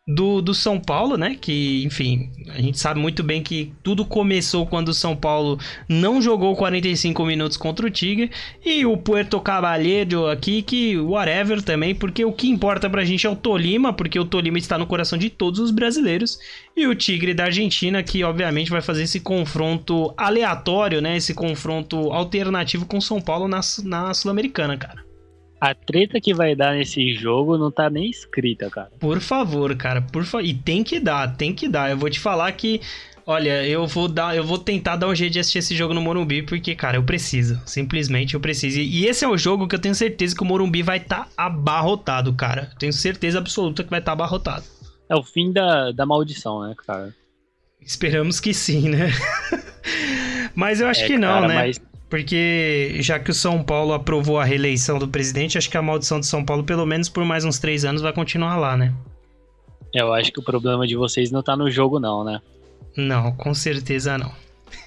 do, 0.06 0.42
do 0.42 0.54
São 0.54 0.80
Paulo, 0.80 1.18
né? 1.18 1.38
Que, 1.40 1.84
enfim, 1.86 2.30
a 2.50 2.62
gente 2.62 2.78
sabe 2.78 3.00
muito 3.00 3.24
bem 3.24 3.42
que 3.42 3.72
tudo 3.82 4.06
começou 4.06 4.66
quando 4.66 4.90
o 4.90 4.94
São 4.94 5.16
Paulo 5.16 5.58
não 5.88 6.22
jogou 6.22 6.56
45 6.56 7.26
minutos 7.26 7.58
contra 7.58 7.86
o 7.86 7.90
Tigre. 7.90 8.30
E 8.64 8.86
o 8.86 8.98
Puerto 8.98 9.40
Caballero 9.40 10.28
aqui, 10.28 10.62
que 10.62 10.98
whatever 10.98 11.62
também, 11.62 11.96
porque 11.96 12.26
o 12.26 12.34
que 12.34 12.50
importa 12.50 12.90
pra 12.90 13.06
gente 13.06 13.26
é 13.26 13.30
o 13.30 13.36
Tolima, 13.36 13.94
porque 13.94 14.20
o 14.20 14.26
Tolima 14.26 14.58
está 14.58 14.78
no 14.78 14.88
coração 14.88 15.18
de 15.18 15.30
todos 15.30 15.60
os 15.60 15.72
brasileiros. 15.72 16.38
E 16.76 16.86
o 16.86 16.96
Tigre 16.96 17.34
da 17.34 17.46
Argentina, 17.46 18.04
que 18.04 18.24
obviamente 18.24 18.72
vai 18.72 18.82
fazer 18.82 19.04
esse 19.04 19.22
confronto 19.22 20.14
aleatório, 20.18 21.02
né? 21.02 21.16
Esse 21.16 21.34
confronto 21.34 22.12
alternativo 22.12 22.86
com 22.86 22.98
o 22.98 23.02
São 23.02 23.22
Paulo 23.22 23.48
na, 23.48 23.62
na 23.84 24.14
Sul-Americana, 24.14 24.78
cara 24.78 25.03
a 25.64 25.74
treta 25.74 26.20
que 26.20 26.34
vai 26.34 26.54
dar 26.54 26.76
nesse 26.76 27.14
jogo 27.14 27.58
não 27.58 27.72
tá 27.72 27.90
nem 27.90 28.10
escrita, 28.10 28.70
cara. 28.70 28.92
Por 29.00 29.22
favor, 29.22 29.74
cara, 29.78 30.02
por 30.02 30.26
favor. 30.26 30.46
E 30.46 30.54
tem 30.54 30.84
que 30.84 31.00
dar, 31.00 31.38
tem 31.38 31.54
que 31.54 31.70
dar. 31.70 31.90
Eu 31.90 31.98
vou 31.98 32.10
te 32.10 32.20
falar 32.20 32.52
que. 32.52 32.82
Olha, 33.26 33.66
eu 33.66 33.88
vou 33.88 34.10
dar, 34.10 34.36
eu 34.36 34.44
vou 34.44 34.58
tentar 34.58 34.98
dar 34.98 35.08
um 35.08 35.16
jeito 35.16 35.32
de 35.32 35.40
assistir 35.40 35.60
esse 35.60 35.74
jogo 35.74 35.94
no 35.94 36.02
Morumbi, 36.02 36.44
porque, 36.44 36.76
cara, 36.76 36.98
eu 36.98 37.04
preciso. 37.04 37.62
Simplesmente 37.66 38.34
eu 38.34 38.42
preciso. 38.42 38.78
E 38.78 39.06
esse 39.06 39.24
é 39.24 39.28
o 39.30 39.38
jogo 39.38 39.66
que 39.66 39.74
eu 39.74 39.80
tenho 39.80 39.96
certeza 39.96 40.36
que 40.36 40.44
o 40.44 40.46
Morumbi 40.46 40.82
vai 40.82 40.98
estar 40.98 41.28
tá 41.28 41.32
abarrotado, 41.38 42.34
cara. 42.34 42.70
tenho 42.78 42.92
certeza 42.92 43.38
absoluta 43.38 43.86
que 43.86 43.90
vai 43.90 44.00
estar 44.00 44.12
tá 44.12 44.14
abarrotado. 44.22 44.66
É 45.08 45.16
o 45.16 45.24
fim 45.24 45.54
da, 45.54 45.94
da 45.94 46.06
maldição, 46.06 46.68
né, 46.68 46.76
cara? 46.86 47.16
Esperamos 47.82 48.42
que 48.42 48.54
sim, 48.54 48.90
né? 48.90 49.12
mas 50.54 50.82
eu 50.82 50.88
acho 50.90 51.04
é, 51.04 51.08
que 51.08 51.18
não, 51.18 51.30
cara, 51.30 51.48
né? 51.48 51.56
Mas 51.56 51.82
Porque 52.14 52.98
já 53.00 53.18
que 53.18 53.32
o 53.32 53.34
São 53.34 53.64
Paulo 53.64 53.92
aprovou 53.92 54.40
a 54.40 54.46
reeleição 54.46 55.00
do 55.00 55.08
presidente, 55.08 55.58
acho 55.58 55.68
que 55.68 55.76
a 55.76 55.82
maldição 55.82 56.20
de 56.20 56.28
São 56.28 56.46
Paulo, 56.46 56.64
pelo 56.64 56.86
menos 56.86 57.10
por 57.10 57.26
mais 57.26 57.44
uns 57.44 57.58
três 57.58 57.84
anos, 57.84 58.04
vai 58.04 58.14
continuar 58.14 58.56
lá, 58.56 58.78
né? 58.78 58.94
Eu 59.92 60.14
acho 60.14 60.32
que 60.32 60.40
o 60.40 60.44
problema 60.44 60.86
de 60.86 60.96
vocês 60.96 61.32
não 61.32 61.42
tá 61.42 61.58
no 61.58 61.72
jogo, 61.72 62.00
não, 62.00 62.24
né? 62.24 62.40
Não, 62.96 63.32
com 63.32 63.52
certeza 63.56 64.16
não. 64.16 64.32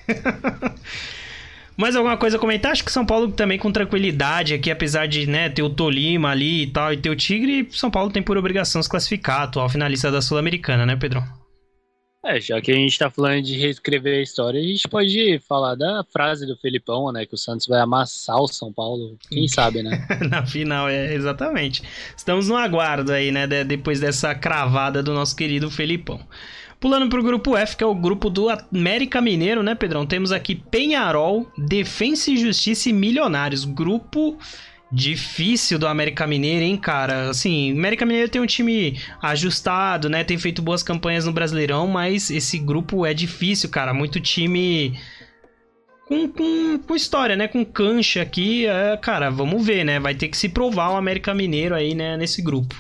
Mais 1.77 1.97
alguma 1.97 2.17
coisa 2.17 2.37
a 2.37 2.41
comentar? 2.41 2.71
Acho 2.71 2.85
que 2.85 2.93
São 2.93 3.05
Paulo 3.05 3.33
também 3.33 3.59
com 3.59 3.73
tranquilidade 3.73 4.55
aqui, 4.55 4.71
apesar 4.71 5.09
de 5.09 5.27
né, 5.27 5.49
ter 5.49 5.65
o 5.65 5.71
Tolima 5.71 6.31
ali 6.31 6.63
e 6.63 6.67
tal, 6.69 6.93
e 6.93 6.97
ter 6.97 7.11
o 7.11 7.17
Tigre, 7.17 7.67
São 7.73 7.91
Paulo 7.91 8.13
tem 8.13 8.23
por 8.23 8.39
obrigação 8.39 8.81
se 8.81 8.89
classificar, 8.89 9.41
atual 9.41 9.69
finalista 9.69 10.13
da 10.13 10.23
Sul-Americana, 10.23 10.87
né, 10.87 10.95
Pedro? 10.95 11.25
É, 12.27 12.41
já 12.41 12.61
que 12.61 12.73
a 12.73 12.75
gente 12.75 12.99
tá 12.99 13.09
falando 13.09 13.41
de 13.43 13.57
reescrever 13.57 14.19
a 14.19 14.23
história, 14.23 14.59
a 14.59 14.63
gente 14.63 14.89
pode 14.89 15.41
falar 15.49 15.77
da 15.77 16.05
frase 16.13 16.45
do 16.45 16.57
Felipão, 16.57 17.13
né? 17.13 17.25
Que 17.25 17.37
o 17.37 17.39
Santos 17.39 17.69
vai 17.69 17.79
amassar 17.79 18.41
o 18.41 18.49
São 18.49 18.73
Paulo. 18.73 19.17
Quem 19.31 19.47
sabe, 19.47 19.81
né? 19.81 20.05
Na 20.29 20.45
final, 20.45 20.89
é, 20.89 21.15
exatamente. 21.15 21.85
Estamos 22.17 22.49
no 22.49 22.57
aguardo 22.57 23.13
aí, 23.13 23.31
né? 23.31 23.47
De, 23.47 23.63
depois 23.63 24.01
dessa 24.01 24.35
cravada 24.35 25.05
do 25.05 25.15
nosso 25.15 25.37
querido 25.37 25.71
Felipão. 25.71 26.19
Pulando 26.81 27.09
pro 27.09 27.23
grupo 27.23 27.57
F, 27.57 27.77
que 27.77 27.85
é 27.85 27.87
o 27.87 27.95
grupo 27.95 28.29
do 28.29 28.49
América 28.51 29.21
Mineiro, 29.21 29.63
né, 29.63 29.77
Pedrão? 29.77 30.05
Temos 30.05 30.33
aqui 30.33 30.57
Penharol, 30.57 31.47
Defensa 31.57 32.33
e 32.33 32.37
Justiça 32.37 32.89
e 32.89 32.93
Milionários. 32.93 33.65
Grupo 33.65 34.37
difícil 34.91 35.79
do 35.79 35.87
América 35.87 36.27
Mineiro, 36.27 36.65
hein, 36.65 36.77
cara? 36.77 37.31
Assim, 37.31 37.73
o 37.73 37.77
América 37.77 38.07
Mineiro 38.07 38.29
tem 38.29 38.41
um 38.41 38.47
time 38.47 38.99
ajustado, 39.21 40.09
né? 40.09 40.25
Tem 40.25 40.39
feito 40.39 40.63
boas 40.63 40.83
campanhas 40.83 41.27
no 41.27 41.33
Brasileirão, 41.33 41.87
mas 41.87 42.31
esse 42.31 42.59
grupo 42.59 43.05
é 43.05 43.13
difícil, 43.13 43.69
cara. 43.69 43.93
Muito 43.93 44.21
time 44.21 44.99
com, 46.07 46.29
com, 46.29 46.79
com 46.79 46.97
história, 46.97 47.35
né? 47.35 47.49
Com 47.49 47.65
cancha 47.65 48.23
aqui. 48.23 48.67
É, 48.67 48.97
cara, 48.97 49.29
vamos 49.29 49.65
ver, 49.65 49.85
né? 49.85 49.99
Vai 49.99 50.15
ter 50.15 50.29
que 50.29 50.37
se 50.37 50.49
provar 50.49 50.93
o 50.93 50.97
América 50.97 51.35
Mineiro 51.35 51.75
aí, 51.75 51.95
né? 51.95 52.17
Nesse 52.17 52.41
grupo. 52.41 52.75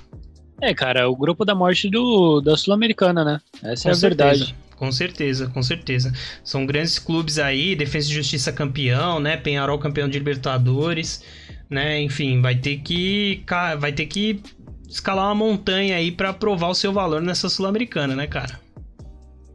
É, 0.60 0.72
cara, 0.72 1.08
o 1.08 1.16
grupo 1.16 1.44
da 1.44 1.54
morte 1.54 1.90
do, 1.90 2.40
da 2.40 2.56
Sul-Americana, 2.56 3.24
né? 3.24 3.40
Essa 3.62 3.82
com 3.84 3.88
é 3.88 3.92
a 3.92 3.94
certeza. 3.94 3.98
verdade. 3.98 4.56
Com 4.76 4.92
certeza, 4.92 5.46
com 5.48 5.62
certeza. 5.62 6.12
São 6.44 6.66
grandes 6.66 6.98
clubes 6.98 7.38
aí, 7.38 7.74
Defesa 7.74 8.10
e 8.10 8.14
Justiça 8.14 8.52
campeão, 8.52 9.18
né? 9.18 9.36
Penharol 9.36 9.78
campeão 9.78 10.08
de 10.08 10.18
Libertadores, 10.18 11.22
né? 11.68 12.00
Enfim, 12.00 12.40
vai 12.40 12.54
ter 12.54 12.78
que 12.78 13.42
vai 13.78 13.92
ter 13.92 14.06
que 14.06 14.40
escalar 14.88 15.26
uma 15.26 15.34
montanha 15.34 15.96
aí 15.96 16.10
para 16.10 16.32
provar 16.32 16.68
o 16.68 16.74
seu 16.74 16.92
valor 16.92 17.20
nessa 17.20 17.48
Sul-Americana, 17.48 18.14
né, 18.14 18.26
cara? 18.26 18.60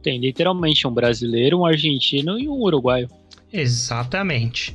Tem 0.02 0.18
literalmente 0.18 0.86
um 0.86 0.90
brasileiro, 0.90 1.60
um 1.60 1.66
argentino 1.66 2.38
e 2.38 2.48
um 2.48 2.60
uruguaio. 2.60 3.08
Exatamente. 3.52 4.74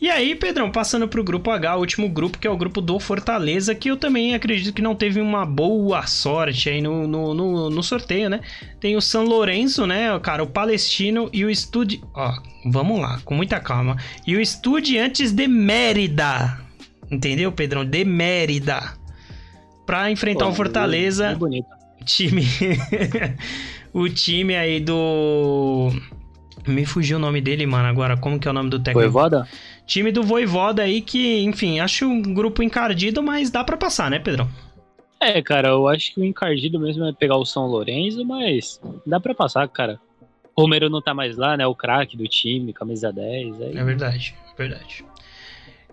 E 0.00 0.10
aí, 0.10 0.34
Pedrão, 0.34 0.70
passando 0.70 1.08
pro 1.08 1.24
grupo 1.24 1.50
H, 1.50 1.76
o 1.76 1.80
último 1.80 2.08
grupo, 2.08 2.38
que 2.38 2.46
é 2.46 2.50
o 2.50 2.56
grupo 2.56 2.80
do 2.80 2.98
Fortaleza, 2.98 3.74
que 3.74 3.90
eu 3.90 3.96
também 3.96 4.34
acredito 4.34 4.74
que 4.74 4.82
não 4.82 4.94
teve 4.94 5.20
uma 5.20 5.46
boa 5.46 6.06
sorte 6.06 6.68
aí 6.68 6.82
no, 6.82 7.06
no, 7.06 7.32
no, 7.32 7.70
no 7.70 7.82
sorteio, 7.82 8.28
né? 8.28 8.40
Tem 8.80 8.96
o 8.96 9.00
São 9.00 9.24
Lourenço, 9.24 9.86
né, 9.86 10.18
cara, 10.18 10.42
o 10.42 10.46
Palestino 10.46 11.30
e 11.32 11.44
o 11.44 11.50
Estudi... 11.50 12.02
Ó, 12.12 12.34
vamos 12.66 13.00
lá, 13.00 13.20
com 13.24 13.34
muita 13.34 13.60
calma. 13.60 13.96
E 14.26 14.36
o 14.36 14.40
Estudiantes 14.40 15.32
de 15.32 15.46
Mérida. 15.46 16.63
Entendeu, 17.10 17.52
Pedrão? 17.52 17.84
De 17.84 18.04
Mérida. 18.04 18.94
Pra 19.86 20.10
enfrentar 20.10 20.46
Pô, 20.46 20.50
o 20.50 20.54
Fortaleza. 20.54 21.26
É 21.26 21.34
bonito. 21.34 21.68
Time... 22.04 22.42
o 23.92 24.08
time 24.08 24.56
aí 24.56 24.80
do... 24.80 25.90
Me 26.66 26.86
fugiu 26.86 27.18
o 27.18 27.20
nome 27.20 27.40
dele, 27.40 27.66
mano, 27.66 27.88
agora. 27.88 28.16
Como 28.16 28.38
que 28.38 28.48
é 28.48 28.50
o 28.50 28.54
nome 28.54 28.70
do 28.70 28.78
técnico? 28.78 29.00
Voivoda? 29.00 29.46
Time 29.86 30.10
do 30.10 30.22
Voivoda 30.22 30.82
aí 30.82 31.02
que, 31.02 31.42
enfim, 31.42 31.78
acho 31.78 32.06
um 32.06 32.22
grupo 32.22 32.62
encardido, 32.62 33.22
mas 33.22 33.50
dá 33.50 33.62
para 33.62 33.76
passar, 33.76 34.10
né, 34.10 34.18
Pedrão? 34.18 34.48
É, 35.20 35.40
cara, 35.42 35.68
eu 35.68 35.88
acho 35.88 36.14
que 36.14 36.20
o 36.20 36.24
encardido 36.24 36.80
mesmo 36.80 37.04
é 37.04 37.12
pegar 37.12 37.36
o 37.36 37.44
São 37.44 37.66
Lourenço, 37.66 38.24
mas 38.24 38.80
dá 39.06 39.20
para 39.20 39.34
passar, 39.34 39.66
cara. 39.68 40.00
O 40.56 40.62
Romero 40.62 40.88
não 40.88 41.02
tá 41.02 41.12
mais 41.12 41.36
lá, 41.36 41.56
né? 41.56 41.66
O 41.66 41.74
craque 41.74 42.16
do 42.16 42.26
time, 42.28 42.72
camisa 42.72 43.12
10. 43.12 43.60
Aí... 43.60 43.76
É 43.76 43.84
verdade, 43.84 44.34
é 44.52 44.56
verdade. 44.56 45.04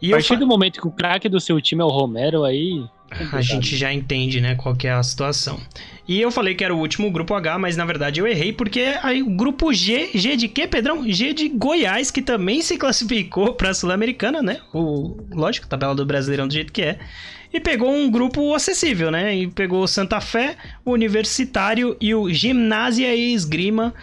E 0.02 0.10
a 0.10 0.16
partir 0.16 0.38
do 0.38 0.47
momento 0.47 0.82
que 0.82 0.88
o 0.88 0.91
craque 0.91 1.30
do 1.30 1.39
seu 1.39 1.62
time 1.62 1.82
é 1.82 1.86
o 1.86 1.89
Romero, 1.89 2.43
aí 2.43 2.84
a 3.32 3.41
gente 3.41 3.76
já 3.76 3.93
entende, 3.93 4.41
né, 4.41 4.56
qual 4.56 4.76
que 4.76 4.88
é 4.88 4.91
a 4.91 5.04
situação. 5.04 5.60
E 6.08 6.20
eu 6.20 6.32
falei 6.32 6.56
que 6.56 6.64
era 6.64 6.74
o 6.74 6.80
último 6.80 7.12
grupo 7.12 7.34
H, 7.34 7.60
mas 7.60 7.78
na 7.78 7.86
verdade 7.86 8.20
eu 8.20 8.28
errei, 8.28 8.52
porque 8.52 8.95
aí 9.04 9.22
o 9.22 9.30
grupo 9.30 9.72
G, 9.74 10.10
G 10.14 10.36
de 10.36 10.47
quê, 10.47 10.68
Pedrão? 10.68 11.08
G 11.08 11.34
de 11.34 11.49
Goiás, 11.49 12.10
que 12.10 12.22
também 12.22 12.62
se 12.62 12.78
classificou 12.78 13.54
para 13.54 13.70
a 13.70 13.74
Sul-Americana, 13.74 14.41
né? 14.41 14.60
O, 14.74 15.18
lógico, 15.32 15.68
tabela 15.68 15.93
do 15.93 16.06
Brasileirão 16.06 16.47
do 16.47 16.54
jeito 16.54 16.74
que 16.74 16.82
é. 16.82 16.99
E 17.54 17.60
pegou 17.60 17.93
um 17.93 18.10
grupo 18.10 18.54
acessível, 18.56 19.12
né? 19.12 19.36
E 19.36 19.47
pegou 19.47 19.84
o 19.84 19.88
Santa 19.88 20.22
Fé, 20.22 20.56
o 20.86 20.91
Universitário 20.91 21.97
e 21.99 22.16
o 22.16 22.32
Gimnásia 22.32 23.14
e 23.14 23.34
Esgrima. 23.34 23.93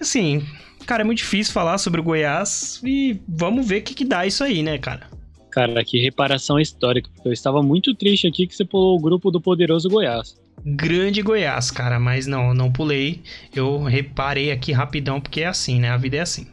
Assim, 0.00 0.44
cara, 0.86 1.02
é 1.02 1.04
muito 1.04 1.18
difícil 1.18 1.52
falar 1.52 1.78
sobre 1.78 2.00
o 2.00 2.04
Goiás 2.04 2.80
e 2.84 3.20
vamos 3.28 3.66
ver 3.66 3.80
o 3.80 3.82
que, 3.82 3.94
que 3.94 4.04
dá 4.04 4.26
isso 4.26 4.42
aí, 4.42 4.62
né, 4.62 4.76
cara? 4.76 5.09
Cara, 5.50 5.84
que 5.84 6.00
reparação 6.00 6.60
histórica, 6.60 7.10
eu 7.24 7.32
estava 7.32 7.62
muito 7.62 7.94
triste 7.94 8.26
aqui 8.26 8.46
que 8.46 8.54
você 8.54 8.64
pulou 8.64 8.96
o 8.96 9.00
grupo 9.00 9.30
do 9.30 9.40
poderoso 9.40 9.88
Goiás. 9.88 10.36
Grande 10.64 11.22
Goiás, 11.22 11.70
cara, 11.70 11.98
mas 11.98 12.26
não, 12.26 12.54
não 12.54 12.70
pulei. 12.70 13.22
Eu 13.54 13.82
reparei 13.82 14.52
aqui 14.52 14.72
rapidão, 14.72 15.20
porque 15.20 15.40
é 15.40 15.46
assim, 15.46 15.80
né? 15.80 15.90
A 15.90 15.96
vida 15.96 16.18
é 16.18 16.20
assim. 16.20 16.46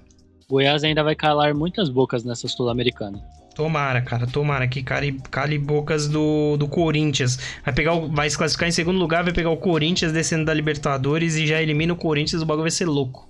Goiás 0.49 0.83
ainda 0.83 1.03
vai 1.03 1.13
calar 1.13 1.53
muitas 1.53 1.89
bocas 1.89 2.23
nessa 2.23 2.47
Sul-Americana. 2.47 3.21
Tomara, 3.53 4.01
cara, 4.01 4.25
tomara 4.25 4.67
que 4.67 4.81
cale, 4.81 5.19
cale 5.29 5.57
bocas 5.57 6.07
do, 6.07 6.55
do 6.57 6.67
Corinthians. 6.67 7.37
Vai 7.65 7.73
pegar 7.73 7.95
o, 7.95 8.07
vai 8.07 8.29
se 8.29 8.37
classificar 8.37 8.69
em 8.69 8.71
segundo 8.71 8.97
lugar, 8.97 9.23
vai 9.23 9.33
pegar 9.33 9.49
o 9.49 9.57
Corinthians 9.57 10.13
descendo 10.13 10.45
da 10.45 10.53
Libertadores 10.53 11.35
e 11.35 11.45
já 11.45 11.61
elimina 11.61 11.91
o 11.91 11.97
Corinthians, 11.97 12.41
o 12.41 12.45
bagulho 12.45 12.63
vai 12.63 12.71
ser 12.71 12.85
louco. 12.85 13.27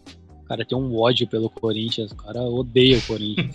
Cara, 0.48 0.66
tem 0.66 0.78
um 0.78 0.96
ódio 0.96 1.28
pelo 1.28 1.50
Corinthians, 1.50 2.12
o 2.12 2.16
cara 2.16 2.42
odeia 2.42 2.98
o 2.98 3.02
Corinthians. 3.02 3.52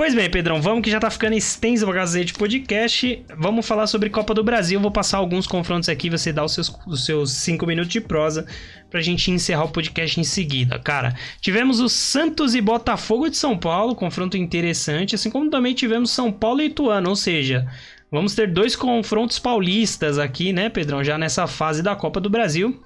Pois 0.00 0.14
bem, 0.14 0.30
Pedrão, 0.30 0.62
vamos 0.62 0.82
que 0.82 0.90
já 0.90 0.98
tá 0.98 1.10
ficando 1.10 1.34
extenso 1.34 1.86
o 1.86 1.92
Gazete 1.92 2.32
Podcast. 2.32 3.22
Vamos 3.36 3.68
falar 3.68 3.86
sobre 3.86 4.08
Copa 4.08 4.32
do 4.32 4.42
Brasil. 4.42 4.80
Vou 4.80 4.90
passar 4.90 5.18
alguns 5.18 5.46
confrontos 5.46 5.90
aqui, 5.90 6.08
você 6.08 6.32
dá 6.32 6.42
os 6.42 6.54
seus, 6.54 6.74
os 6.86 7.04
seus 7.04 7.32
cinco 7.32 7.66
minutos 7.66 7.92
de 7.92 8.00
prosa 8.00 8.46
pra 8.88 9.02
gente 9.02 9.30
encerrar 9.30 9.64
o 9.64 9.68
podcast 9.68 10.18
em 10.18 10.24
seguida. 10.24 10.78
Cara, 10.78 11.14
tivemos 11.42 11.80
o 11.80 11.88
Santos 11.90 12.54
e 12.54 12.62
Botafogo 12.62 13.28
de 13.28 13.36
São 13.36 13.58
Paulo, 13.58 13.94
confronto 13.94 14.38
interessante, 14.38 15.14
assim 15.14 15.28
como 15.28 15.50
também 15.50 15.74
tivemos 15.74 16.10
São 16.10 16.32
Paulo 16.32 16.62
e 16.62 16.68
Ituano, 16.68 17.10
ou 17.10 17.14
seja, 17.14 17.70
vamos 18.10 18.34
ter 18.34 18.50
dois 18.50 18.74
confrontos 18.74 19.38
paulistas 19.38 20.18
aqui, 20.18 20.50
né, 20.50 20.70
Pedrão, 20.70 21.04
já 21.04 21.18
nessa 21.18 21.46
fase 21.46 21.82
da 21.82 21.94
Copa 21.94 22.18
do 22.22 22.30
Brasil 22.30 22.82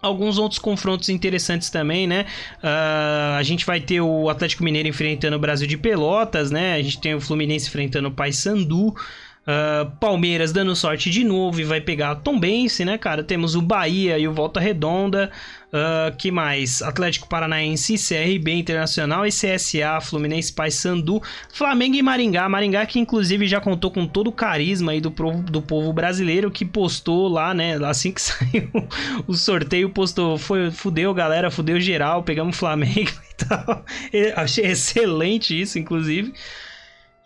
alguns 0.00 0.38
outros 0.38 0.58
confrontos 0.58 1.08
interessantes 1.08 1.70
também, 1.70 2.06
né? 2.06 2.26
Uh, 2.62 3.36
a 3.36 3.42
gente 3.42 3.66
vai 3.66 3.80
ter 3.80 4.00
o 4.00 4.28
Atlético 4.28 4.62
Mineiro 4.62 4.88
enfrentando 4.88 5.36
o 5.36 5.38
Brasil 5.38 5.66
de 5.66 5.76
Pelotas, 5.76 6.50
né? 6.50 6.74
A 6.74 6.82
gente 6.82 7.00
tem 7.00 7.14
o 7.14 7.20
Fluminense 7.20 7.68
enfrentando 7.68 8.08
o 8.08 8.12
Paysandu. 8.12 8.94
Uh, 9.48 9.90
Palmeiras 9.98 10.52
dando 10.52 10.76
sorte 10.76 11.08
de 11.08 11.24
novo 11.24 11.58
e 11.58 11.64
vai 11.64 11.80
pegar 11.80 12.16
Tombense, 12.16 12.84
né, 12.84 12.98
cara? 12.98 13.24
Temos 13.24 13.54
o 13.54 13.62
Bahia 13.62 14.18
e 14.18 14.28
o 14.28 14.32
Volta 14.34 14.60
Redonda. 14.60 15.30
Uh, 15.68 16.14
que 16.18 16.30
mais? 16.30 16.82
Atlético 16.82 17.26
Paranaense, 17.30 17.94
CRB 17.94 18.52
Internacional 18.52 19.24
e 19.24 19.30
CSA, 19.30 20.02
Fluminense 20.02 20.52
Paysandu, 20.52 21.22
Flamengo 21.50 21.96
e 21.96 22.02
Maringá. 22.02 22.46
Maringá 22.46 22.84
que 22.84 22.98
inclusive 22.98 23.46
já 23.46 23.58
contou 23.58 23.90
com 23.90 24.06
todo 24.06 24.26
o 24.26 24.32
carisma 24.32 24.92
aí 24.92 25.00
do, 25.00 25.08
do 25.08 25.62
povo 25.62 25.94
brasileiro 25.94 26.50
que 26.50 26.66
postou 26.66 27.26
lá, 27.26 27.54
né? 27.54 27.82
Assim 27.86 28.12
que 28.12 28.20
saiu 28.20 28.70
o 29.26 29.32
sorteio, 29.32 29.88
postou, 29.88 30.36
foi, 30.36 30.70
fudeu 30.70 31.14
galera, 31.14 31.50
fudeu 31.50 31.80
geral, 31.80 32.22
pegamos 32.22 32.54
Flamengo 32.54 33.10
e 33.30 33.44
tal. 33.46 33.82
achei 34.36 34.66
excelente 34.66 35.58
isso, 35.58 35.78
inclusive. 35.78 36.34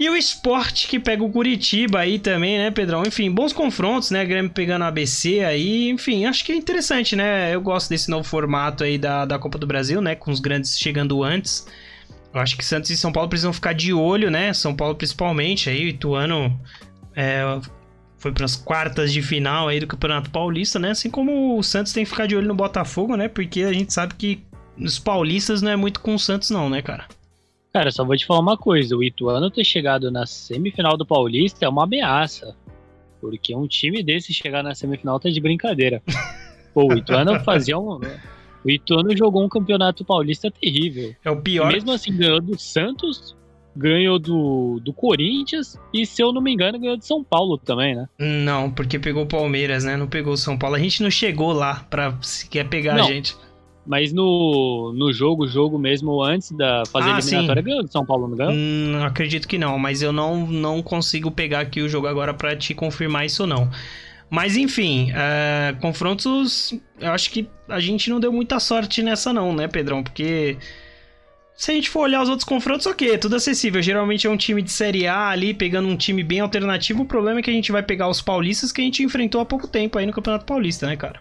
E 0.03 0.11
o 0.11 0.17
esporte 0.17 0.89
que 0.89 0.99
pega 0.99 1.23
o 1.23 1.31
Curitiba 1.31 2.01
aí 2.01 2.19
também, 2.19 2.59
né, 2.59 2.73
Pedrão? 2.73 3.05
Enfim, 3.07 3.31
bons 3.31 3.53
confrontos, 3.53 4.11
né? 4.11 4.25
Grêmio 4.25 4.51
pegando 4.51 4.83
a 4.83 4.89
ABC 4.89 5.45
aí. 5.45 5.91
Enfim, 5.91 6.27
acho 6.27 6.45
que 6.45 6.51
é 6.51 6.57
interessante, 6.57 7.15
né? 7.15 7.55
Eu 7.55 7.61
gosto 7.61 7.89
desse 7.89 8.11
novo 8.11 8.25
formato 8.25 8.83
aí 8.83 8.99
da, 8.99 9.25
da 9.25 9.39
Copa 9.39 9.59
do 9.59 9.67
Brasil, 9.67 10.03
né? 10.03 10.17
Com 10.17 10.33
os 10.33 10.41
grandes 10.41 10.77
chegando 10.77 11.23
antes. 11.23 11.69
Eu 12.35 12.41
acho 12.41 12.57
que 12.57 12.65
Santos 12.65 12.91
e 12.91 12.97
São 12.97 13.13
Paulo 13.13 13.29
precisam 13.29 13.53
ficar 13.53 13.75
de 13.75 13.93
olho, 13.93 14.29
né? 14.29 14.53
São 14.53 14.75
Paulo 14.75 14.97
principalmente. 14.97 15.71
Aí 15.71 15.85
o 15.85 15.89
Ituano 15.89 16.61
é, 17.15 17.45
foi 18.19 18.33
para 18.33 18.45
as 18.45 18.57
quartas 18.57 19.13
de 19.13 19.23
final 19.23 19.69
aí 19.69 19.79
do 19.79 19.87
Campeonato 19.87 20.31
Paulista, 20.31 20.81
né? 20.81 20.91
Assim 20.91 21.11
como 21.11 21.57
o 21.57 21.63
Santos 21.63 21.93
tem 21.93 22.03
que 22.03 22.11
ficar 22.11 22.27
de 22.27 22.35
olho 22.35 22.49
no 22.49 22.57
Botafogo, 22.57 23.17
né? 23.17 23.29
Porque 23.29 23.63
a 23.63 23.73
gente 23.73 23.93
sabe 23.93 24.15
que 24.15 24.43
os 24.77 24.99
paulistas 24.99 25.63
não 25.63 25.71
é 25.71 25.77
muito 25.77 26.01
com 26.01 26.13
o 26.13 26.19
Santos, 26.19 26.51
não, 26.51 26.69
né, 26.69 26.83
cara? 26.83 27.07
Cara, 27.73 27.91
só 27.91 28.05
vou 28.05 28.17
te 28.17 28.27
falar 28.27 28.41
uma 28.41 28.57
coisa: 28.57 28.97
o 28.97 29.03
Ituano 29.03 29.51
ter 29.51 29.65
chegado 29.65 30.11
na 30.11 30.27
semifinal 30.27 30.97
do 30.97 31.07
Paulista 31.07 31.65
é 31.65 31.69
uma 31.69 31.85
ameaça. 31.85 32.55
Porque 33.21 33.55
um 33.55 33.69
time 33.69 34.03
desse 34.03 34.35
chegar 34.35 34.63
na 34.63 34.75
semifinal 34.75 35.19
tá 35.19 35.31
de 35.31 35.41
brincadeira. 35.41 36.03
Pô, 36.75 36.93
o 36.93 36.97
Ituano 36.97 37.39
fazia 37.41 37.79
um. 37.79 38.01
O 38.65 38.71
Ituano 38.71 39.17
jogou 39.17 39.45
um 39.45 39.49
campeonato 39.49 40.05
paulista 40.05 40.51
terrível. 40.51 41.15
É 41.25 41.31
o 41.31 41.41
pior. 41.41 41.71
E 41.71 41.75
mesmo 41.75 41.93
assim, 41.93 42.17
ganhou 42.17 42.41
do 42.41 42.59
Santos, 42.59 43.37
ganhou 43.77 44.19
do, 44.19 44.81
do 44.81 44.93
Corinthians 44.93 45.79
e, 45.93 46.07
se 46.07 46.23
eu 46.23 46.33
não 46.33 46.41
me 46.41 46.53
engano, 46.53 46.79
ganhou 46.79 46.97
de 46.97 47.05
São 47.07 47.23
Paulo 47.23 47.59
também, 47.59 47.95
né? 47.95 48.09
Não, 48.19 48.71
porque 48.71 48.99
pegou 48.99 49.25
o 49.25 49.27
Palmeiras, 49.27 49.85
né? 49.85 49.97
Não 49.97 50.07
pegou 50.07 50.33
o 50.33 50.37
São 50.37 50.57
Paulo. 50.57 50.77
A 50.77 50.79
gente 50.79 51.03
não 51.03 51.11
chegou 51.11 51.53
lá 51.53 51.87
pra 51.91 52.17
sequer 52.23 52.69
pegar 52.69 52.95
não, 52.95 53.05
a 53.05 53.07
gente. 53.07 53.37
Mas 53.85 54.13
no, 54.13 54.93
no 54.95 55.13
jogo, 55.13 55.47
jogo 55.49 55.77
mesmo 55.79 56.23
antes 56.23 56.53
da 56.53 56.85
fazer 56.87 57.11
ah, 57.11 57.19
eliminatória, 57.19 57.63
sim. 57.63 57.69
ganhou 57.69 57.83
de 57.83 57.91
São 57.91 58.07
Paulo, 58.07 58.29
não 58.29 58.37
ganhou? 58.37 58.53
Hum, 58.53 59.05
acredito 59.05 59.49
que 59.49 59.59
não, 59.59 59.79
mas 59.79 60.03
eu 60.03 60.13
não, 60.13 60.47
não 60.47 60.81
consigo 60.81 61.31
pegar 61.31 61.61
aqui 61.61 61.83
o 61.83 61.89
jogo 61.89 62.07
agora 62.07 62.33
para 62.33 62.55
te 62.55 62.75
confirmar 62.75 63.27
isso 63.27 63.47
não. 63.47 63.69
Mas 64.31 64.57
enfim, 64.57 65.11
uh, 65.11 65.79
confrontos, 65.81 66.73
eu 66.99 67.11
acho 67.11 67.31
que 67.31 67.47
a 67.69 67.81
gente 67.81 68.09
não 68.09 68.19
deu 68.19 68.33
muita 68.33 68.59
sorte 68.61 69.03
nessa 69.03 69.33
não, 69.33 69.55
né, 69.55 69.67
Pedrão? 69.67 70.03
Porque 70.03 70.57
se 71.55 71.71
a 71.71 71.75
gente 71.75 71.91
for 71.91 72.01
olhar 72.01 72.23
os 72.23 72.29
outros 72.29 72.45
confrontos, 72.45 72.87
ok, 72.87 73.13
é 73.13 73.19
tudo 73.19 73.37
acessível. 73.37 73.83
Geralmente 73.83 74.27
é 74.27 74.31
um 74.31 74.37
time 74.37 74.63
de 74.63 74.71
Série 74.71 75.07
A 75.07 75.29
ali, 75.29 75.53
pegando 75.53 75.89
um 75.89 75.97
time 75.97 76.23
bem 76.23 76.41
alternativo. 76.41 77.03
O 77.03 77.07
problema 77.07 77.41
é 77.41 77.43
que 77.43 77.51
a 77.51 77.53
gente 77.53 77.71
vai 77.71 77.83
pegar 77.83 78.09
os 78.09 78.23
paulistas 78.23 78.73
que 78.73 78.81
a 78.81 78.85
gente 78.85 79.03
enfrentou 79.03 79.41
há 79.41 79.45
pouco 79.45 79.69
tempo 79.69 79.99
aí 79.99 80.07
no 80.07 80.13
Campeonato 80.13 80.47
Paulista, 80.47 80.87
né, 80.87 80.97
cara? 80.97 81.21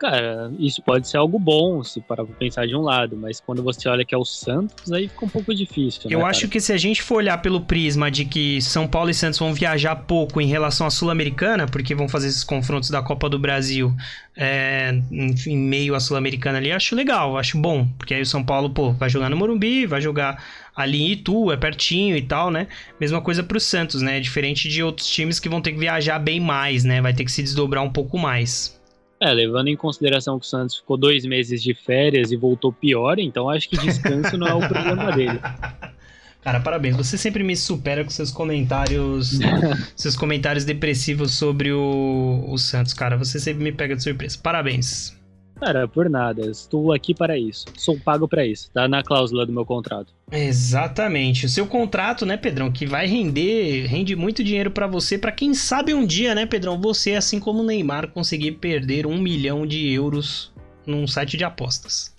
Cara, 0.00 0.50
isso 0.58 0.80
pode 0.80 1.06
ser 1.06 1.18
algo 1.18 1.38
bom, 1.38 1.84
se 1.84 2.00
parar 2.00 2.24
pra 2.24 2.34
pensar 2.34 2.66
de 2.66 2.74
um 2.74 2.80
lado, 2.80 3.18
mas 3.18 3.38
quando 3.38 3.62
você 3.62 3.86
olha 3.86 4.02
que 4.02 4.14
é 4.14 4.18
o 4.18 4.24
Santos, 4.24 4.90
aí 4.90 5.08
fica 5.08 5.26
um 5.26 5.28
pouco 5.28 5.54
difícil. 5.54 6.10
Eu 6.10 6.20
né, 6.20 6.24
acho 6.24 6.40
cara? 6.40 6.52
que 6.52 6.58
se 6.58 6.72
a 6.72 6.78
gente 6.78 7.02
for 7.02 7.16
olhar 7.16 7.36
pelo 7.42 7.60
prisma 7.60 8.10
de 8.10 8.24
que 8.24 8.62
São 8.62 8.88
Paulo 8.88 9.10
e 9.10 9.14
Santos 9.14 9.38
vão 9.38 9.52
viajar 9.52 9.94
pouco 9.94 10.40
em 10.40 10.46
relação 10.46 10.86
à 10.86 10.90
Sul-Americana, 10.90 11.66
porque 11.66 11.94
vão 11.94 12.08
fazer 12.08 12.28
esses 12.28 12.42
confrontos 12.42 12.88
da 12.88 13.02
Copa 13.02 13.28
do 13.28 13.38
Brasil 13.38 13.94
é, 14.34 14.90
em, 15.12 15.34
em, 15.46 15.58
meio 15.58 15.94
à 15.94 16.00
Sul-Americana 16.00 16.56
ali, 16.56 16.72
acho 16.72 16.96
legal, 16.96 17.36
acho 17.36 17.58
bom, 17.58 17.86
porque 17.98 18.14
aí 18.14 18.22
o 18.22 18.26
São 18.26 18.42
Paulo, 18.42 18.70
pô, 18.70 18.94
vai 18.94 19.10
jogar 19.10 19.28
no 19.28 19.36
Morumbi, 19.36 19.84
vai 19.84 20.00
jogar 20.00 20.42
ali 20.74 21.02
em 21.02 21.12
Itu, 21.12 21.52
é 21.52 21.58
pertinho 21.58 22.16
e 22.16 22.22
tal, 22.22 22.50
né? 22.50 22.68
Mesma 22.98 23.20
coisa 23.20 23.42
pro 23.42 23.60
Santos, 23.60 24.00
né? 24.00 24.18
Diferente 24.18 24.66
de 24.66 24.82
outros 24.82 25.06
times 25.06 25.38
que 25.38 25.46
vão 25.46 25.60
ter 25.60 25.72
que 25.72 25.78
viajar 25.78 26.18
bem 26.18 26.40
mais, 26.40 26.84
né? 26.84 27.02
Vai 27.02 27.12
ter 27.12 27.22
que 27.22 27.30
se 27.30 27.42
desdobrar 27.42 27.84
um 27.84 27.90
pouco 27.90 28.16
mais. 28.16 28.79
É, 29.22 29.32
levando 29.32 29.68
em 29.68 29.76
consideração 29.76 30.38
que 30.38 30.46
o 30.46 30.48
Santos 30.48 30.76
ficou 30.76 30.96
dois 30.96 31.26
meses 31.26 31.62
de 31.62 31.74
férias 31.74 32.32
e 32.32 32.36
voltou 32.36 32.72
pior, 32.72 33.18
então 33.18 33.50
acho 33.50 33.68
que 33.68 33.76
descanso 33.76 34.38
não 34.38 34.46
é 34.46 34.54
o 34.54 34.66
problema 34.66 35.12
dele. 35.12 35.38
Cara, 36.42 36.58
parabéns. 36.58 36.96
Você 36.96 37.18
sempre 37.18 37.44
me 37.44 37.54
supera 37.54 38.02
com 38.02 38.08
seus 38.08 38.30
comentários, 38.30 39.38
seus 39.94 40.16
comentários 40.16 40.64
depressivos 40.64 41.32
sobre 41.32 41.70
o, 41.70 42.46
o 42.48 42.56
Santos, 42.56 42.94
cara. 42.94 43.14
Você 43.18 43.38
sempre 43.38 43.62
me 43.62 43.72
pega 43.72 43.94
de 43.94 44.02
surpresa. 44.02 44.38
Parabéns. 44.42 45.19
Cara, 45.60 45.86
por 45.86 46.08
nada. 46.08 46.50
Estou 46.50 46.90
aqui 46.92 47.14
para 47.14 47.38
isso. 47.38 47.66
Sou 47.76 47.98
pago 48.00 48.26
para 48.26 48.46
isso. 48.46 48.70
Tá 48.72 48.88
na 48.88 49.02
cláusula 49.02 49.44
do 49.44 49.52
meu 49.52 49.66
contrato. 49.66 50.12
Exatamente. 50.32 51.44
O 51.44 51.48
seu 51.48 51.66
contrato, 51.66 52.24
né, 52.24 52.36
Pedrão, 52.36 52.72
que 52.72 52.86
vai 52.86 53.06
render, 53.06 53.86
rende 53.86 54.16
muito 54.16 54.42
dinheiro 54.42 54.70
para 54.70 54.86
você, 54.86 55.18
para 55.18 55.32
quem 55.32 55.52
sabe 55.52 55.92
um 55.92 56.06
dia, 56.06 56.34
né, 56.34 56.46
Pedrão, 56.46 56.80
você, 56.80 57.14
assim 57.14 57.38
como 57.38 57.60
o 57.60 57.66
Neymar, 57.66 58.08
conseguir 58.08 58.52
perder 58.52 59.06
um 59.06 59.18
milhão 59.18 59.66
de 59.66 59.92
euros 59.92 60.50
num 60.86 61.06
site 61.06 61.36
de 61.36 61.44
apostas. 61.44 62.14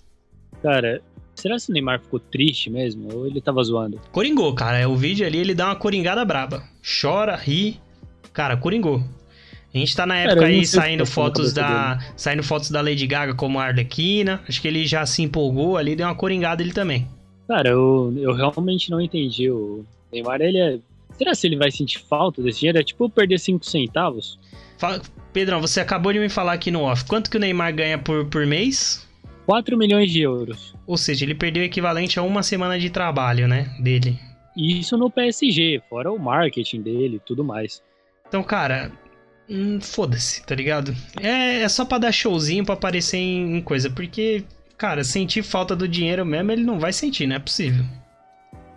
Cara, 0.62 1.02
será 1.34 1.56
que 1.56 1.68
o 1.68 1.72
Neymar 1.72 2.00
ficou 2.00 2.20
triste 2.20 2.70
mesmo? 2.70 3.12
Ou 3.12 3.26
ele 3.26 3.40
tava 3.40 3.62
zoando? 3.64 4.00
Coringou, 4.12 4.54
cara. 4.54 4.78
É 4.78 4.86
o 4.86 4.94
vídeo 4.94 5.26
ali, 5.26 5.38
ele 5.38 5.54
dá 5.54 5.66
uma 5.66 5.76
coringada 5.76 6.24
braba. 6.24 6.62
Chora, 7.00 7.34
ri. 7.34 7.80
Cara, 8.32 8.56
coringou. 8.56 9.02
A 9.74 9.78
gente 9.78 9.96
tá 9.96 10.04
na 10.04 10.18
época 10.18 10.40
Cara, 10.40 10.46
aí 10.48 10.66
saindo 10.66 11.06
fotos 11.06 11.52
da. 11.52 11.94
Dele. 11.94 12.12
Saindo 12.16 12.42
fotos 12.42 12.70
da 12.70 12.82
Lady 12.82 13.06
Gaga 13.06 13.34
como 13.34 13.58
Arlequina. 13.58 14.42
Acho 14.46 14.60
que 14.60 14.68
ele 14.68 14.86
já 14.86 15.06
se 15.06 15.22
empolgou 15.22 15.78
ali, 15.78 15.96
deu 15.96 16.06
uma 16.06 16.14
coringada 16.14 16.62
ele 16.62 16.72
também. 16.72 17.08
Cara, 17.48 17.70
eu, 17.70 18.12
eu 18.16 18.34
realmente 18.34 18.90
não 18.90 19.00
entendi. 19.00 19.50
O 19.50 19.84
Neymar, 20.12 20.40
ele 20.40 20.58
é. 20.58 20.78
Será 21.16 21.32
que 21.32 21.46
ele 21.46 21.56
vai 21.56 21.70
sentir 21.70 22.00
falta 22.00 22.42
desse 22.42 22.60
dinheiro? 22.60 22.78
É 22.78 22.82
tipo 22.82 23.08
perder 23.08 23.38
5 23.38 23.64
centavos? 23.64 24.38
Fala, 24.78 25.00
Pedrão, 25.32 25.60
você 25.60 25.80
acabou 25.80 26.12
de 26.12 26.18
me 26.18 26.28
falar 26.28 26.52
aqui 26.52 26.70
no 26.70 26.82
off. 26.82 27.04
Quanto 27.04 27.30
que 27.30 27.36
o 27.36 27.40
Neymar 27.40 27.74
ganha 27.74 27.98
por, 27.98 28.26
por 28.26 28.46
mês? 28.46 29.06
4 29.46 29.76
milhões 29.76 30.10
de 30.10 30.20
euros. 30.20 30.74
Ou 30.86 30.96
seja, 30.96 31.24
ele 31.24 31.34
perdeu 31.34 31.62
o 31.62 31.66
equivalente 31.66 32.18
a 32.18 32.22
uma 32.22 32.42
semana 32.42 32.78
de 32.78 32.90
trabalho, 32.90 33.48
né? 33.48 33.74
Dele. 33.80 34.18
Isso 34.56 34.96
no 34.96 35.10
PSG, 35.10 35.82
fora 35.88 36.12
o 36.12 36.18
marketing 36.18 36.82
dele 36.82 37.16
e 37.16 37.20
tudo 37.20 37.42
mais. 37.42 37.82
Então, 38.28 38.42
cara, 38.42 38.92
hum, 39.48 39.80
foda-se, 39.80 40.44
tá 40.44 40.54
ligado? 40.54 40.94
É, 41.20 41.62
é 41.62 41.68
só 41.68 41.84
pra 41.84 41.98
dar 41.98 42.12
showzinho 42.12 42.64
pra 42.64 42.74
aparecer 42.74 43.18
em, 43.18 43.56
em 43.56 43.62
coisa, 43.62 43.90
porque, 43.90 44.44
cara, 44.76 45.04
sentir 45.04 45.42
falta 45.42 45.74
do 45.76 45.88
dinheiro 45.88 46.24
mesmo 46.24 46.52
ele 46.52 46.62
não 46.62 46.78
vai 46.78 46.92
sentir, 46.92 47.26
não 47.26 47.36
é 47.36 47.38
possível. 47.38 47.84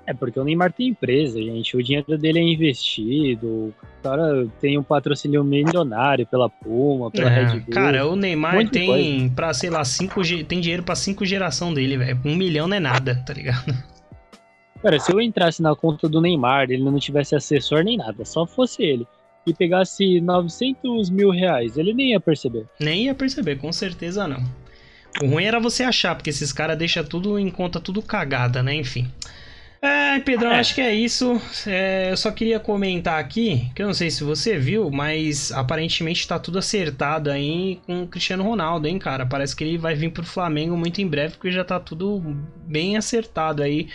É 0.08 0.14
porque 0.14 0.40
o 0.40 0.44
Neymar 0.44 0.72
tem 0.72 0.90
empresa, 0.90 1.42
gente. 1.42 1.76
O 1.76 1.82
dinheiro 1.82 2.16
dele 2.18 2.38
é 2.38 2.44
investido. 2.44 3.48
O 3.48 3.74
cara 4.04 4.48
tem 4.62 4.78
um 4.78 4.84
patrocínio 4.84 5.44
milionário 5.44 6.28
pela 6.28 6.48
Puma, 6.48 7.10
pela 7.10 7.32
é, 7.32 7.46
Red 7.46 7.60
Bull. 7.62 7.74
Cara, 7.74 8.08
o 8.08 8.16
Neymar 8.16 8.70
tem 8.70 9.30
pra, 9.32 9.52
sei 9.52 9.72
lá, 9.72 9.84
cinco, 9.84 10.22
tem 10.48 10.62
dinheiro 10.62 10.84
pra 10.84 10.96
cinco 10.96 11.26
geração 11.26 11.74
dele, 11.74 11.98
velho. 11.98 12.22
Um 12.24 12.36
milhão 12.36 12.68
não 12.68 12.78
é 12.78 12.80
nada, 12.80 13.24
tá 13.26 13.34
ligado? 13.34 13.74
Cara, 14.80 15.00
se 15.00 15.12
eu 15.12 15.20
entrasse 15.20 15.64
na 15.64 15.76
conta 15.76 16.08
do 16.08 16.22
Neymar, 16.22 16.70
ele 16.70 16.84
não 16.84 17.00
tivesse 17.00 17.36
assessor 17.36 17.84
nem 17.84 17.98
nada, 17.98 18.24
só 18.24 18.46
fosse 18.46 18.84
ele 18.84 19.08
e 19.46 19.54
pegasse 19.54 20.20
900 20.22 21.10
mil 21.10 21.30
reais, 21.30 21.78
ele 21.78 21.94
nem 21.94 22.12
ia 22.12 22.20
perceber. 22.20 22.66
Nem 22.80 23.06
ia 23.06 23.16
perceber, 23.16 23.58
com 23.58 23.72
certeza 23.72 24.28
não. 24.28 24.44
O 25.22 25.28
ruim 25.28 25.46
era 25.46 25.60
você 25.60 25.84
achar, 25.84 26.16
porque 26.16 26.30
esses 26.30 26.52
caras 26.52 26.78
deixam 26.78 27.04
tudo 27.04 27.40
em 27.40 27.50
conta, 27.50 27.80
tudo 27.80 28.02
cagada, 28.02 28.62
né? 28.62 28.76
Enfim. 28.76 29.10
É, 29.82 30.20
Pedrão, 30.20 30.52
é. 30.52 30.60
acho 30.60 30.74
que 30.74 30.82
é 30.82 30.94
isso. 30.94 31.40
É, 31.68 32.12
eu 32.12 32.18
só 32.18 32.32
queria 32.32 32.60
comentar 32.60 33.20
aqui, 33.20 33.70
que 33.76 33.82
eu 33.82 33.88
não 33.88 33.94
sei 33.94 34.10
se 34.10 34.24
você 34.24 34.58
viu, 34.58 34.90
mas 34.90 35.52
aparentemente 35.52 36.28
tá 36.28 36.40
tudo 36.40 36.58
acertado 36.58 37.30
aí 37.30 37.80
com 37.86 38.04
o 38.04 38.08
Cristiano 38.08 38.44
Ronaldo, 38.44 38.88
hein, 38.88 38.98
cara? 38.98 39.26
Parece 39.26 39.56
que 39.56 39.64
ele 39.64 39.78
vai 39.78 39.94
vir 39.94 40.12
pro 40.12 40.26
Flamengo 40.26 40.76
muito 40.76 41.02
em 41.02 41.08
breve, 41.08 41.36
porque 41.36 41.52
já 41.52 41.64
tá 41.64 41.80
tudo 41.80 42.22
bem 42.66 42.98
acertado 42.98 43.62
aí. 43.62 43.88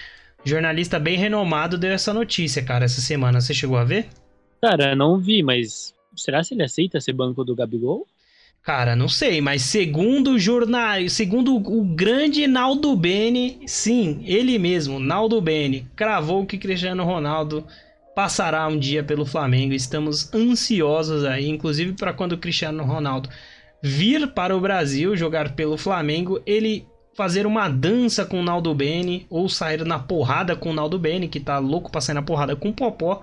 Jornalista 0.45 0.99
bem 0.99 1.19
renomado 1.19 1.77
deu 1.77 1.91
essa 1.91 2.15
notícia, 2.15 2.63
cara, 2.63 2.85
essa 2.85 3.01
semana. 3.01 3.41
Você 3.41 3.53
chegou 3.53 3.77
a 3.77 3.85
ver? 3.85 4.07
Cara, 4.61 4.95
não 4.95 5.19
vi, 5.19 5.43
mas 5.43 5.95
será 6.15 6.45
se 6.45 6.55
ele 6.55 6.63
aceita 6.63 7.01
ser 7.01 7.13
banco 7.13 7.45
do 7.45 7.55
Gabigol? 7.55 8.07
Cara, 8.63 8.95
não 8.95 9.09
sei, 9.09 9.41
mas 9.41 9.63
segundo 9.63 10.33
o 10.33 10.39
jornal, 10.39 11.09
segundo 11.09 11.57
o 11.57 11.83
grande 11.83 12.47
Naldo 12.47 12.95
Bene, 12.95 13.59
sim, 13.67 14.23
ele 14.27 14.59
mesmo, 14.59 15.01
Naldo 15.01 15.41
Bene, 15.41 15.89
cravou 15.97 16.45
que 16.45 16.59
Cristiano 16.59 17.03
Ronaldo 17.03 17.67
passará 18.15 18.67
um 18.69 18.79
dia 18.79 19.03
pelo 19.03 19.25
Flamengo. 19.25 19.73
Estamos 19.73 20.33
ansiosos 20.35 21.25
aí, 21.25 21.49
inclusive 21.49 21.95
para 21.95 22.13
quando 22.13 22.33
o 22.33 22.39
Cristiano 22.39 22.85
Ronaldo 22.85 23.31
vir 23.83 24.29
para 24.29 24.55
o 24.55 24.61
Brasil 24.61 25.17
jogar 25.17 25.55
pelo 25.55 25.79
Flamengo, 25.79 26.39
ele 26.45 26.87
fazer 27.15 27.47
uma 27.47 27.67
dança 27.67 28.27
com 28.27 28.41
o 28.41 28.45
Naldo 28.45 28.75
Bene 28.75 29.27
ou 29.31 29.49
sair 29.49 29.87
na 29.87 29.99
porrada 29.99 30.55
com 30.55 30.71
o 30.71 30.75
Naldo 30.75 30.99
Bene, 30.99 31.29
que 31.29 31.41
tá 31.41 31.59
louco 31.59 31.91
pra 31.91 32.03
sair 32.03 32.15
na 32.15 32.23
porrada 32.23 32.55
com 32.55 32.69
o 32.69 32.75
Popó 32.75 33.23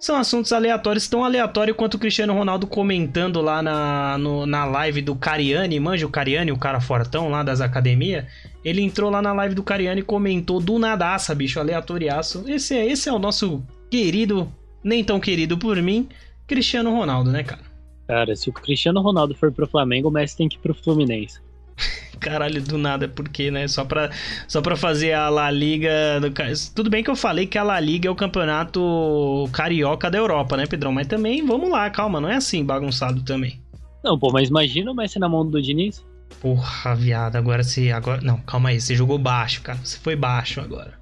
são 0.00 0.16
assuntos 0.16 0.50
aleatórios, 0.50 1.06
tão 1.06 1.22
aleatório 1.22 1.74
quanto 1.74 1.94
o 1.94 1.98
Cristiano 1.98 2.32
Ronaldo 2.32 2.66
comentando 2.66 3.42
lá 3.42 3.60
na, 3.60 4.16
no, 4.16 4.46
na 4.46 4.64
live 4.64 5.02
do 5.02 5.14
Cariani, 5.14 5.78
manja 5.78 6.06
o 6.06 6.10
Cariani, 6.10 6.50
o 6.50 6.56
cara 6.56 6.80
fortão 6.80 7.28
lá 7.28 7.42
das 7.42 7.60
academias. 7.60 8.24
Ele 8.64 8.80
entrou 8.80 9.10
lá 9.10 9.20
na 9.20 9.34
live 9.34 9.54
do 9.54 9.62
Cariani 9.62 10.00
e 10.00 10.04
comentou 10.04 10.58
do 10.58 10.78
nadaça, 10.78 11.34
bicho, 11.34 11.60
aleatoriaço. 11.60 12.44
Esse 12.48 12.74
é, 12.74 12.86
esse 12.86 13.10
é 13.10 13.12
o 13.12 13.18
nosso 13.18 13.62
querido, 13.90 14.50
nem 14.82 15.04
tão 15.04 15.20
querido 15.20 15.58
por 15.58 15.76
mim, 15.82 16.08
Cristiano 16.46 16.96
Ronaldo, 16.96 17.30
né, 17.30 17.44
cara? 17.44 17.62
Cara, 18.08 18.34
se 18.34 18.48
o 18.48 18.52
Cristiano 18.54 19.02
Ronaldo 19.02 19.34
for 19.34 19.52
pro 19.52 19.68
Flamengo, 19.68 20.08
o 20.08 20.10
Messi 20.10 20.34
tem 20.34 20.48
que 20.48 20.56
ir 20.56 20.60
pro 20.60 20.74
Fluminense. 20.74 21.40
Caralho, 22.20 22.62
do 22.62 22.76
nada, 22.76 23.08
porque, 23.08 23.50
né? 23.50 23.66
Só 23.66 23.84
pra, 23.84 24.10
só 24.46 24.60
pra 24.60 24.76
fazer 24.76 25.12
a 25.12 25.28
La 25.28 25.50
Liga. 25.50 26.20
Do... 26.20 26.30
Tudo 26.74 26.90
bem 26.90 27.02
que 27.02 27.10
eu 27.10 27.16
falei 27.16 27.46
que 27.46 27.56
a 27.56 27.62
La 27.62 27.80
Liga 27.80 28.08
é 28.08 28.10
o 28.10 28.14
campeonato 28.14 29.48
carioca 29.52 30.10
da 30.10 30.18
Europa, 30.18 30.56
né, 30.56 30.66
Pedrão? 30.66 30.92
Mas 30.92 31.06
também, 31.06 31.44
vamos 31.44 31.70
lá, 31.70 31.88
calma, 31.88 32.20
não 32.20 32.28
é 32.28 32.36
assim 32.36 32.64
bagunçado 32.64 33.22
também. 33.22 33.60
Não, 34.04 34.18
pô, 34.18 34.30
mas 34.32 34.48
imagina 34.48 34.90
o 34.90 34.94
Messi 34.94 35.18
na 35.18 35.28
mão 35.28 35.48
do 35.48 35.60
Diniz. 35.60 36.04
Porra, 36.40 36.94
viado, 36.94 37.36
agora 37.36 37.62
você. 37.62 37.90
Agora... 37.90 38.20
Não, 38.22 38.38
calma 38.38 38.68
aí, 38.68 38.80
você 38.80 38.94
jogou 38.94 39.18
baixo, 39.18 39.62
cara. 39.62 39.78
Você 39.82 39.98
foi 39.98 40.14
baixo 40.14 40.60
agora. 40.60 40.99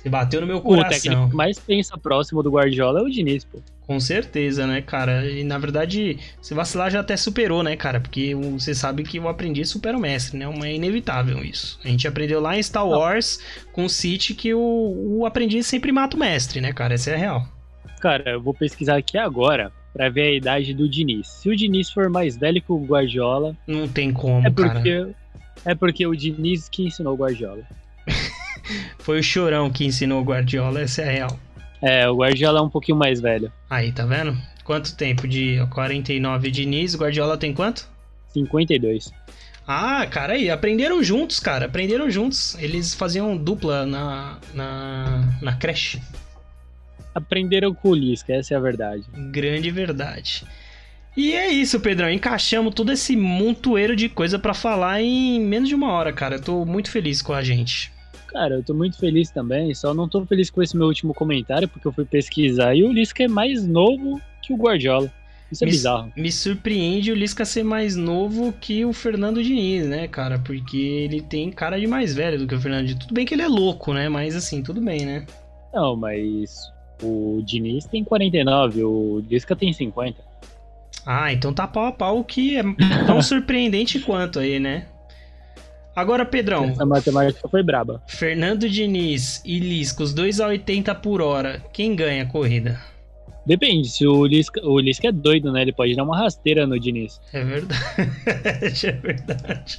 Você 0.00 0.08
bateu 0.08 0.40
no 0.40 0.46
meu 0.46 0.60
coração. 0.60 0.88
O 0.88 0.90
técnico 0.90 1.30
que 1.30 1.36
mais 1.36 1.58
pensa 1.58 1.98
próximo 1.98 2.42
do 2.42 2.50
Guardiola 2.50 3.00
é 3.00 3.02
o 3.02 3.10
Diniz, 3.10 3.44
pô. 3.44 3.58
Com 3.86 4.00
certeza, 4.00 4.66
né, 4.66 4.80
cara? 4.80 5.28
E 5.28 5.44
na 5.44 5.58
verdade, 5.58 6.18
se 6.40 6.54
vacilar 6.54 6.90
já 6.90 7.00
até 7.00 7.16
superou, 7.16 7.62
né, 7.62 7.76
cara? 7.76 8.00
Porque 8.00 8.34
você 8.34 8.74
sabe 8.74 9.02
que 9.02 9.18
o 9.18 9.28
aprendiz 9.28 9.68
supera 9.68 9.98
o 9.98 10.00
mestre, 10.00 10.38
né? 10.38 10.46
É 10.64 10.74
inevitável 10.74 11.44
isso. 11.44 11.78
A 11.84 11.88
gente 11.88 12.06
aprendeu 12.08 12.40
lá 12.40 12.56
em 12.56 12.62
Star 12.62 12.86
Wars 12.86 13.40
com 13.72 13.84
o 13.84 13.90
City 13.90 14.32
que 14.32 14.54
o, 14.54 15.18
o 15.18 15.26
aprendiz 15.26 15.66
sempre 15.66 15.92
mata 15.92 16.16
o 16.16 16.20
mestre, 16.20 16.60
né, 16.60 16.72
cara? 16.72 16.94
Essa 16.94 17.10
é 17.10 17.14
a 17.14 17.18
real. 17.18 17.48
Cara, 18.00 18.30
eu 18.30 18.40
vou 18.40 18.54
pesquisar 18.54 18.96
aqui 18.96 19.18
agora 19.18 19.70
para 19.92 20.08
ver 20.08 20.22
a 20.22 20.32
idade 20.32 20.72
do 20.72 20.88
Diniz. 20.88 21.28
Se 21.28 21.50
o 21.50 21.56
Diniz 21.56 21.90
for 21.90 22.08
mais 22.08 22.36
velho 22.36 22.62
que 22.62 22.72
o 22.72 22.78
Guardiola. 22.78 23.54
Não 23.66 23.86
tem 23.86 24.12
como, 24.12 24.46
é 24.46 24.50
porque 24.50 24.98
cara. 24.98 25.14
É 25.64 25.74
porque 25.74 26.06
o 26.06 26.14
Diniz 26.14 26.68
que 26.68 26.84
ensinou 26.84 27.14
o 27.14 27.16
Guardiola. 27.16 27.62
Foi 28.98 29.20
o 29.20 29.22
Chorão 29.22 29.70
que 29.70 29.84
ensinou 29.84 30.20
o 30.20 30.24
Guardiola, 30.24 30.80
essa 30.82 31.02
é 31.02 31.08
a 31.08 31.12
real. 31.12 31.40
É, 31.82 32.08
o 32.08 32.16
Guardiola 32.16 32.60
é 32.60 32.62
um 32.62 32.68
pouquinho 32.68 32.98
mais 32.98 33.20
velho. 33.20 33.52
Aí, 33.68 33.90
tá 33.92 34.04
vendo? 34.04 34.36
Quanto 34.64 34.94
tempo 34.96 35.26
de 35.26 35.58
49 35.70 36.50
Diniz, 36.50 36.94
o 36.94 36.98
Guardiola 36.98 37.36
tem 37.36 37.52
quanto? 37.52 37.88
52. 38.32 39.12
Ah, 39.66 40.06
cara, 40.06 40.34
aí, 40.34 40.50
aprenderam 40.50 41.02
juntos, 41.02 41.40
cara, 41.40 41.66
aprenderam 41.66 42.10
juntos. 42.10 42.56
Eles 42.58 42.94
faziam 42.94 43.36
dupla 43.36 43.86
na, 43.86 44.38
na, 44.52 45.38
na 45.40 45.52
creche. 45.54 46.00
Aprenderam 47.14 47.74
com 47.74 47.90
o 47.90 47.94
Lisca, 47.94 48.32
essa 48.32 48.54
é 48.54 48.56
a 48.56 48.60
verdade. 48.60 49.04
Grande 49.30 49.70
verdade. 49.70 50.44
E 51.16 51.34
é 51.34 51.48
isso, 51.50 51.80
Pedrão. 51.80 52.10
Encaixamos 52.10 52.74
todo 52.74 52.92
esse 52.92 53.16
montoeiro 53.16 53.96
de 53.96 54.08
coisa 54.08 54.38
para 54.38 54.54
falar 54.54 55.00
em 55.00 55.40
menos 55.40 55.68
de 55.68 55.74
uma 55.74 55.92
hora, 55.92 56.12
cara. 56.12 56.36
Eu 56.36 56.42
tô 56.42 56.64
muito 56.64 56.90
feliz 56.90 57.20
com 57.20 57.32
a 57.32 57.42
gente. 57.42 57.92
Cara, 58.30 58.54
eu 58.54 58.62
tô 58.62 58.72
muito 58.72 58.96
feliz 58.96 59.28
também, 59.30 59.74
só 59.74 59.92
não 59.92 60.08
tô 60.08 60.24
feliz 60.24 60.50
com 60.50 60.62
esse 60.62 60.76
meu 60.76 60.86
último 60.86 61.12
comentário, 61.12 61.66
porque 61.66 61.86
eu 61.86 61.92
fui 61.92 62.04
pesquisar 62.04 62.76
e 62.76 62.84
o 62.84 62.92
Lisca 62.92 63.24
é 63.24 63.28
mais 63.28 63.66
novo 63.66 64.20
que 64.40 64.52
o 64.52 64.56
Guardiola. 64.56 65.12
Isso 65.50 65.64
é 65.64 65.66
me, 65.66 65.72
bizarro. 65.72 66.12
Me 66.16 66.30
surpreende 66.30 67.10
o 67.10 67.14
Lisca 67.14 67.44
ser 67.44 67.64
mais 67.64 67.96
novo 67.96 68.52
que 68.52 68.84
o 68.84 68.92
Fernando 68.92 69.42
Diniz, 69.42 69.84
né, 69.84 70.06
cara? 70.06 70.38
Porque 70.38 70.76
ele 70.76 71.20
tem 71.20 71.50
cara 71.50 71.78
de 71.78 71.88
mais 71.88 72.14
velho 72.14 72.38
do 72.38 72.46
que 72.46 72.54
o 72.54 72.60
Fernando 72.60 72.86
Diniz. 72.86 73.00
Tudo 73.00 73.14
bem 73.14 73.26
que 73.26 73.34
ele 73.34 73.42
é 73.42 73.48
louco, 73.48 73.92
né? 73.92 74.08
Mas 74.08 74.36
assim, 74.36 74.62
tudo 74.62 74.80
bem, 74.80 75.04
né? 75.04 75.26
Não, 75.74 75.96
mas 75.96 76.72
o 77.02 77.42
Diniz 77.44 77.84
tem 77.86 78.04
49, 78.04 78.84
o 78.84 79.24
Lisca 79.28 79.56
tem 79.56 79.72
50. 79.72 80.22
Ah, 81.04 81.32
então 81.32 81.52
tá 81.52 81.66
pau 81.66 81.86
a 81.86 81.92
pau, 81.92 82.22
que 82.22 82.56
é 82.56 82.62
tão 83.06 83.20
surpreendente 83.22 83.98
quanto 83.98 84.38
aí, 84.38 84.60
né? 84.60 84.86
Agora, 85.94 86.24
Pedrão. 86.24 86.64
Essa 86.64 86.86
matemática 86.86 87.48
foi 87.48 87.62
braba. 87.62 88.02
Fernando 88.06 88.68
Diniz 88.68 89.42
e 89.44 89.58
Lisca, 89.58 90.02
os 90.02 90.14
dois 90.14 90.40
a 90.40 90.46
80 90.46 90.94
por 90.96 91.20
hora. 91.20 91.62
Quem 91.72 91.94
ganha 91.94 92.22
a 92.22 92.26
corrida? 92.26 92.80
Depende, 93.44 93.88
se 93.88 94.06
o 94.06 94.24
Lisca, 94.26 94.60
o 94.64 94.78
Lisca 94.78 95.08
é 95.08 95.12
doido, 95.12 95.50
né? 95.50 95.62
Ele 95.62 95.72
pode 95.72 95.94
dar 95.96 96.04
uma 96.04 96.16
rasteira 96.16 96.66
no 96.66 96.78
Diniz. 96.78 97.20
É 97.32 97.42
verdade, 97.42 98.86
é 98.86 98.92
verdade. 98.92 99.78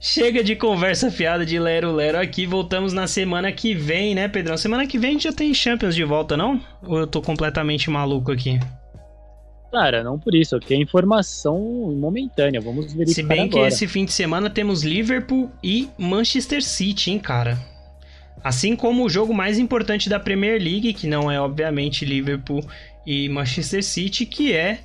Chega 0.00 0.44
de 0.44 0.54
conversa 0.54 1.10
fiada 1.10 1.44
de 1.44 1.58
Lero 1.58 1.92
Lero 1.92 2.18
aqui, 2.18 2.46
voltamos 2.46 2.92
na 2.92 3.08
semana 3.08 3.50
que 3.50 3.74
vem, 3.74 4.14
né, 4.14 4.28
Pedrão? 4.28 4.56
Semana 4.56 4.86
que 4.86 4.96
vem 4.96 5.10
a 5.10 5.12
gente 5.14 5.24
já 5.24 5.32
tem 5.32 5.52
Champions 5.52 5.94
de 5.94 6.04
volta, 6.04 6.36
não? 6.36 6.60
Ou 6.82 7.00
eu 7.00 7.06
tô 7.06 7.20
completamente 7.20 7.90
maluco 7.90 8.30
aqui? 8.30 8.60
Cara, 9.70 10.02
não 10.02 10.18
por 10.18 10.34
isso, 10.34 10.56
aqui 10.56 10.72
é 10.72 10.76
informação 10.78 11.58
momentânea, 11.94 12.60
vamos 12.60 12.92
verificar 12.92 13.14
Se 13.14 13.22
bem 13.22 13.40
agora. 13.42 13.50
que 13.50 13.68
esse 13.68 13.86
fim 13.86 14.04
de 14.06 14.12
semana 14.12 14.48
temos 14.48 14.82
Liverpool 14.82 15.50
e 15.62 15.90
Manchester 15.98 16.62
City, 16.62 17.10
hein, 17.10 17.18
cara? 17.18 17.58
Assim 18.42 18.74
como 18.74 19.04
o 19.04 19.10
jogo 19.10 19.34
mais 19.34 19.58
importante 19.58 20.08
da 20.08 20.18
Premier 20.18 20.60
League, 20.62 20.94
que 20.94 21.06
não 21.06 21.30
é 21.30 21.38
obviamente 21.38 22.04
Liverpool 22.04 22.64
e 23.06 23.28
Manchester 23.28 23.84
City, 23.84 24.24
que 24.24 24.54
é 24.54 24.78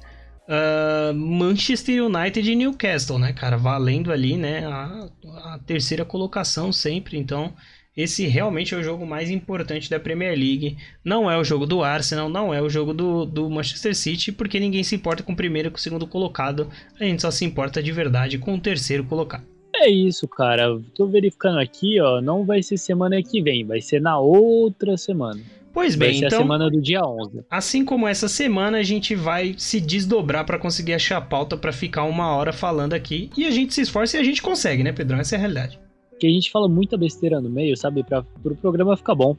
uh, 0.49 1.13
Manchester 1.13 2.03
United 2.03 2.51
e 2.51 2.55
Newcastle, 2.55 3.19
né, 3.19 3.31
cara? 3.31 3.57
Valendo 3.57 4.11
ali, 4.11 4.36
né, 4.36 4.65
a, 4.65 5.07
a 5.53 5.59
terceira 5.65 6.03
colocação 6.03 6.73
sempre, 6.73 7.17
então 7.17 7.53
esse 7.96 8.26
realmente 8.26 8.74
é 8.74 8.78
o 8.78 8.84
jogo 8.84 9.06
mais 9.06 9.30
importante 9.30 9.89
da 9.89 10.00
Premier 10.00 10.38
League. 10.38 10.78
Não 11.04 11.30
é 11.30 11.38
o 11.38 11.44
jogo 11.44 11.66
do 11.66 11.84
Arsenal, 11.84 12.28
não 12.28 12.54
é 12.54 12.62
o 12.62 12.70
jogo 12.70 12.94
do, 12.94 13.24
do 13.26 13.50
Manchester 13.50 13.96
City, 13.96 14.32
porque 14.32 14.60
ninguém 14.60 14.84
se 14.84 14.96
importa 14.96 15.22
com 15.22 15.34
o 15.34 15.36
primeiro 15.36 15.68
e 15.68 15.72
com 15.72 15.78
o 15.78 15.82
segundo 15.82 16.08
colocado. 16.08 16.70
A 17.00 17.04
gente 17.04 17.22
só 17.22 17.30
se 17.30 17.46
importa 17.46 17.84
de 17.84 17.91
verdade 17.91 18.39
com 18.39 18.56
o 18.56 18.60
terceiro 18.60 19.04
colocado. 19.04 19.44
É 19.76 19.89
isso, 19.89 20.28
cara. 20.28 20.80
Tô 20.96 21.08
verificando 21.08 21.60
aqui, 21.60 22.00
ó. 22.00 22.22
Não 22.22 22.46
vai 22.46 22.64
ser 22.64 22.78
semana 22.78 23.22
que 23.22 23.41
vem, 23.41 23.66
vai 23.66 23.82
ser 23.82 24.02
na 24.02 24.18
outra 24.18 24.98
semana. 24.98 25.39
Pois 25.74 25.96
bem, 25.96 26.10
vai 26.10 26.20
ser 26.20 26.26
então. 26.28 26.39
a 26.39 26.41
semana 26.41 26.70
do 26.70 26.80
dia 26.80 27.02
11. 27.02 27.41
Assim 27.50 27.84
como 27.84 28.08
essa 28.08 28.28
semana, 28.28 28.78
a 28.78 28.84
gente 28.84 29.16
vai 29.16 29.56
se 29.58 29.82
desdobrar 29.82 30.46
para 30.46 30.60
conseguir 30.60 30.94
achar 30.94 31.18
a 31.18 31.22
pauta 31.22 31.58
para 31.58 31.74
ficar 31.74 32.04
uma 32.04 32.36
hora 32.36 32.54
falando 32.54 32.94
aqui. 32.94 33.32
E 33.36 33.46
a 33.46 33.52
gente 33.52 33.74
se 33.74 33.82
esforça 33.82 34.18
e 34.18 34.20
a 34.20 34.24
gente 34.24 34.41
consegue, 34.41 34.84
né, 34.84 34.91
Pedrão? 34.91 35.20
Essa 35.20 35.36
é 35.36 35.38
a 35.38 35.39
realidade. 35.39 35.80
Porque 36.24 36.32
a 36.32 36.36
gente 36.36 36.51
fala 36.51 36.69
muita 36.69 36.95
besteira 36.95 37.41
no 37.41 37.49
meio, 37.49 37.76
sabe? 37.76 38.01
Para 38.01 38.26
o 38.45 38.55
programa 38.55 38.95
ficar 38.95 39.13
bom. 39.13 39.36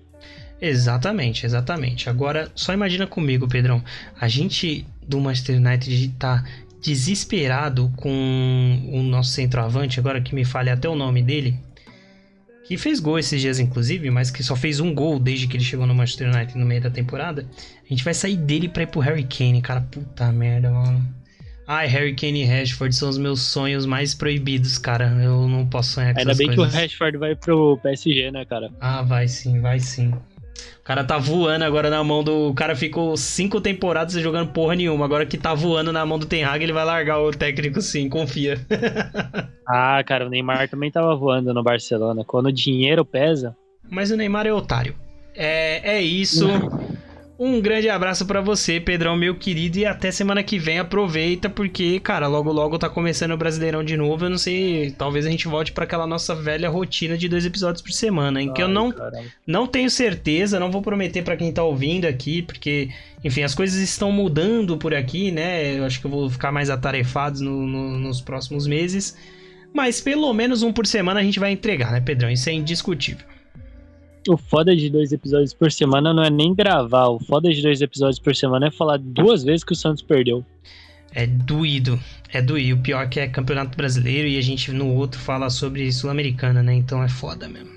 Exatamente, 0.61 1.47
exatamente. 1.47 2.11
Agora, 2.11 2.53
só 2.55 2.74
imagina 2.74 3.07
comigo, 3.07 3.49
Pedrão. 3.49 3.82
A 4.20 4.28
gente 4.28 4.87
do 5.09 5.18
Manchester 5.18 5.57
United 5.57 6.09
tá 6.18 6.45
desesperado 6.82 7.91
com 7.97 8.91
o 8.93 9.03
nosso 9.03 9.30
centroavante, 9.30 9.99
agora 9.99 10.20
que 10.20 10.35
me 10.35 10.45
fale 10.45 10.68
até 10.68 10.87
o 10.87 10.95
nome 10.95 11.22
dele, 11.22 11.59
que 12.66 12.76
fez 12.76 13.01
gol 13.01 13.18
esses 13.18 13.41
dias, 13.41 13.59
inclusive, 13.59 14.11
mas 14.11 14.30
que 14.30 14.43
só 14.43 14.55
fez 14.55 14.78
um 14.78 14.95
gol 14.95 15.18
desde 15.18 15.49
que 15.49 15.57
ele 15.57 15.64
chegou 15.64 15.87
no 15.87 15.95
Manchester 15.95 16.28
United 16.28 16.59
no 16.59 16.66
meio 16.66 16.82
da 16.82 16.91
temporada. 16.91 17.47
A 17.82 17.89
gente 17.89 18.05
vai 18.05 18.12
sair 18.12 18.37
dele 18.37 18.68
pra 18.68 18.82
ir 18.82 18.89
pro 18.89 19.01
Harry 19.01 19.24
Kane, 19.24 19.62
cara. 19.62 19.80
Puta 19.80 20.30
merda, 20.30 20.70
mano. 20.70 21.03
Ai, 21.67 21.87
Harry 21.87 22.15
Kane 22.15 22.43
e 22.43 22.45
Rashford 22.45 22.95
são 22.95 23.09
os 23.09 23.17
meus 23.17 23.41
sonhos 23.41 23.87
mais 23.87 24.15
proibidos, 24.15 24.77
cara. 24.77 25.07
Eu 25.23 25.49
não 25.49 25.67
posso 25.67 25.93
sonhar 25.93 26.12
com 26.12 26.21
Ainda 26.21 26.35
bem 26.35 26.49
coisas. 26.49 26.71
que 26.73 26.77
o 26.77 26.81
Rashford 26.81 27.17
vai 27.17 27.35
pro 27.35 27.79
PSG, 27.83 28.31
né, 28.31 28.45
cara? 28.45 28.71
Ah, 28.81 29.03
vai 29.03 29.27
sim, 29.29 29.61
vai 29.61 29.81
sim. 29.81 30.11
O 30.11 30.85
cara 30.85 31.03
tá 31.03 31.17
voando 31.17 31.65
agora 31.65 31.89
na 31.89 32.05
mão 32.05 32.23
do. 32.23 32.51
O 32.51 32.55
cara 32.55 32.77
ficou 32.77 33.17
cinco 33.17 33.59
temporadas 33.59 34.12
jogando 34.23 34.53
porra 34.53 34.75
nenhuma. 34.75 35.07
Agora 35.07 35.25
que 35.25 35.39
tá 35.39 35.55
voando 35.55 35.91
na 35.91 36.05
mão 36.05 36.19
do 36.19 36.27
Ten 36.27 36.45
Hag, 36.45 36.62
ele 36.62 36.75
vai 36.75 36.85
largar 36.85 37.19
o 37.21 37.31
técnico 37.31 37.81
sim, 37.81 38.09
confia. 38.09 38.61
Ah, 39.67 40.05
cara, 40.05 40.27
o 40.27 40.29
Neymar 40.29 40.69
também 40.69 40.91
tava 40.91 41.17
voando 41.17 41.55
no 41.55 41.62
Barcelona. 41.62 42.23
Quando 42.23 42.47
o 42.49 42.53
dinheiro 42.53 43.03
pesa. 43.03 43.57
Mas 43.89 44.11
o 44.11 44.17
Neymar 44.17 44.47
é 44.47 44.53
otário. 44.53 44.95
É, 45.35 45.97
é 45.97 46.03
isso. 46.03 46.47
Um 47.37 47.61
grande 47.61 47.89
abraço 47.89 48.24
pra 48.26 48.41
você, 48.41 48.78
Pedrão, 48.78 49.16
meu 49.16 49.35
querido, 49.35 49.78
e 49.78 49.85
até 49.85 50.12
semana 50.12 50.41
que 50.41 50.57
vem. 50.57 50.78
Aproveita, 50.78 51.51
porque, 51.51 51.99
cara, 51.99 52.28
logo 52.28 52.53
logo 52.53 52.78
tá 52.78 52.89
começando 52.89 53.32
o 53.32 53.37
Brasileirão 53.37 53.82
de 53.82 53.97
novo. 53.97 54.24
Eu 54.26 54.30
não 54.30 54.39
sei, 54.39 54.93
talvez 54.97 55.26
a 55.26 55.30
gente 55.30 55.49
volte 55.49 55.72
pra 55.72 55.82
aquela 55.82 56.07
nossa 56.07 56.32
velha 56.32 56.68
rotina 56.70 57.18
de 57.18 57.28
dois 57.28 57.45
episódios 57.45 57.82
por 57.82 57.91
semana, 57.91 58.41
em 58.41 58.53
que 58.53 58.62
eu 58.62 58.68
não, 58.68 58.93
caramba. 58.93 59.24
não 59.45 59.66
tenho 59.66 59.91
certeza, 59.91 60.61
não 60.61 60.70
vou 60.70 60.80
prometer 60.80 61.24
pra 61.24 61.37
quem 61.37 61.51
tá 61.53 61.64
ouvindo 61.64 62.05
aqui, 62.05 62.41
porque, 62.41 62.89
enfim, 63.24 63.43
as 63.43 63.53
coisas 63.53 63.80
estão 63.80 64.12
mudando 64.12 64.76
por 64.78 64.95
aqui, 64.95 65.32
né? 65.32 65.76
Eu 65.76 65.85
acho 65.85 65.99
que 66.01 66.07
eu 66.07 66.11
vou 66.12 66.30
ficar 66.30 66.53
mais 66.53 66.70
atarefado 66.70 67.41
no- 67.43 67.66
no- 67.66 67.99
nos 67.99 68.20
próximos 68.20 68.64
meses. 68.68 69.16
Mas 69.72 70.01
pelo 70.01 70.32
menos 70.32 70.62
um 70.62 70.72
por 70.72 70.87
semana 70.87 71.18
a 71.18 71.22
gente 71.24 71.41
vai 71.41 71.51
entregar, 71.51 71.91
né, 71.91 72.01
Pedrão? 72.01 72.30
Isso 72.30 72.49
é 72.49 72.53
indiscutível. 72.53 73.26
O 74.29 74.37
foda 74.37 74.75
de 74.75 74.89
dois 74.89 75.12
episódios 75.12 75.53
por 75.53 75.70
semana 75.70 76.14
não 76.14 76.22
é 76.22 76.31
nem 76.31 76.55
gravar. 76.55 77.09
O 77.09 77.18
foda 77.18 77.53
de 77.53 77.61
dois 77.61 77.81
episódios 77.81 78.18
por 78.18 78.35
semana 78.35 78.68
é 78.68 78.70
falar 78.70 78.99
duas 78.99 79.45
vezes 79.45 79.64
que 79.64 79.72
o 79.72 79.77
Santos 79.77 80.03
perdeu. 80.03 80.45
É 81.12 81.27
doído. 81.27 81.99
É 82.33 82.43
doído. 82.43 82.81
O 82.81 82.83
pior 82.83 83.05
é 83.05 83.07
que 83.07 83.20
é 83.20 83.29
Campeonato 83.29 83.77
Brasileiro 83.77 84.27
e 84.27 84.37
a 84.37 84.41
gente 84.41 84.72
no 84.72 84.95
outro 84.95 85.20
fala 85.20 85.49
sobre 85.51 85.91
Sul-Americana, 85.93 86.62
né? 86.62 86.75
Então 86.75 87.03
é 87.03 87.09
foda 87.09 87.49
mesmo. 87.49 87.70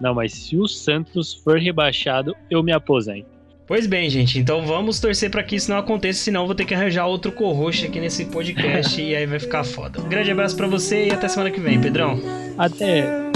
Não, 0.00 0.14
mas 0.14 0.32
se 0.32 0.56
o 0.56 0.68
Santos 0.68 1.34
for 1.34 1.58
rebaixado, 1.58 2.36
eu 2.50 2.62
me 2.62 2.70
aposento. 2.70 3.26
Pois 3.66 3.86
bem, 3.86 4.08
gente. 4.08 4.38
Então 4.38 4.64
vamos 4.64 4.98
torcer 4.98 5.30
pra 5.30 5.42
que 5.42 5.56
isso 5.56 5.70
não 5.70 5.76
aconteça, 5.76 6.20
senão 6.20 6.42
eu 6.42 6.46
vou 6.46 6.54
ter 6.54 6.64
que 6.64 6.74
arranjar 6.74 7.06
outro 7.06 7.32
co-host 7.32 7.84
aqui 7.84 8.00
nesse 8.00 8.24
podcast 8.24 9.00
e 9.02 9.14
aí 9.14 9.26
vai 9.26 9.38
ficar 9.38 9.64
foda. 9.64 10.00
Um 10.00 10.08
grande 10.08 10.30
abraço 10.30 10.56
pra 10.56 10.66
você 10.66 11.08
e 11.08 11.10
até 11.10 11.28
semana 11.28 11.50
que 11.50 11.60
vem, 11.60 11.80
Pedrão. 11.80 12.18
Até. 12.56 13.27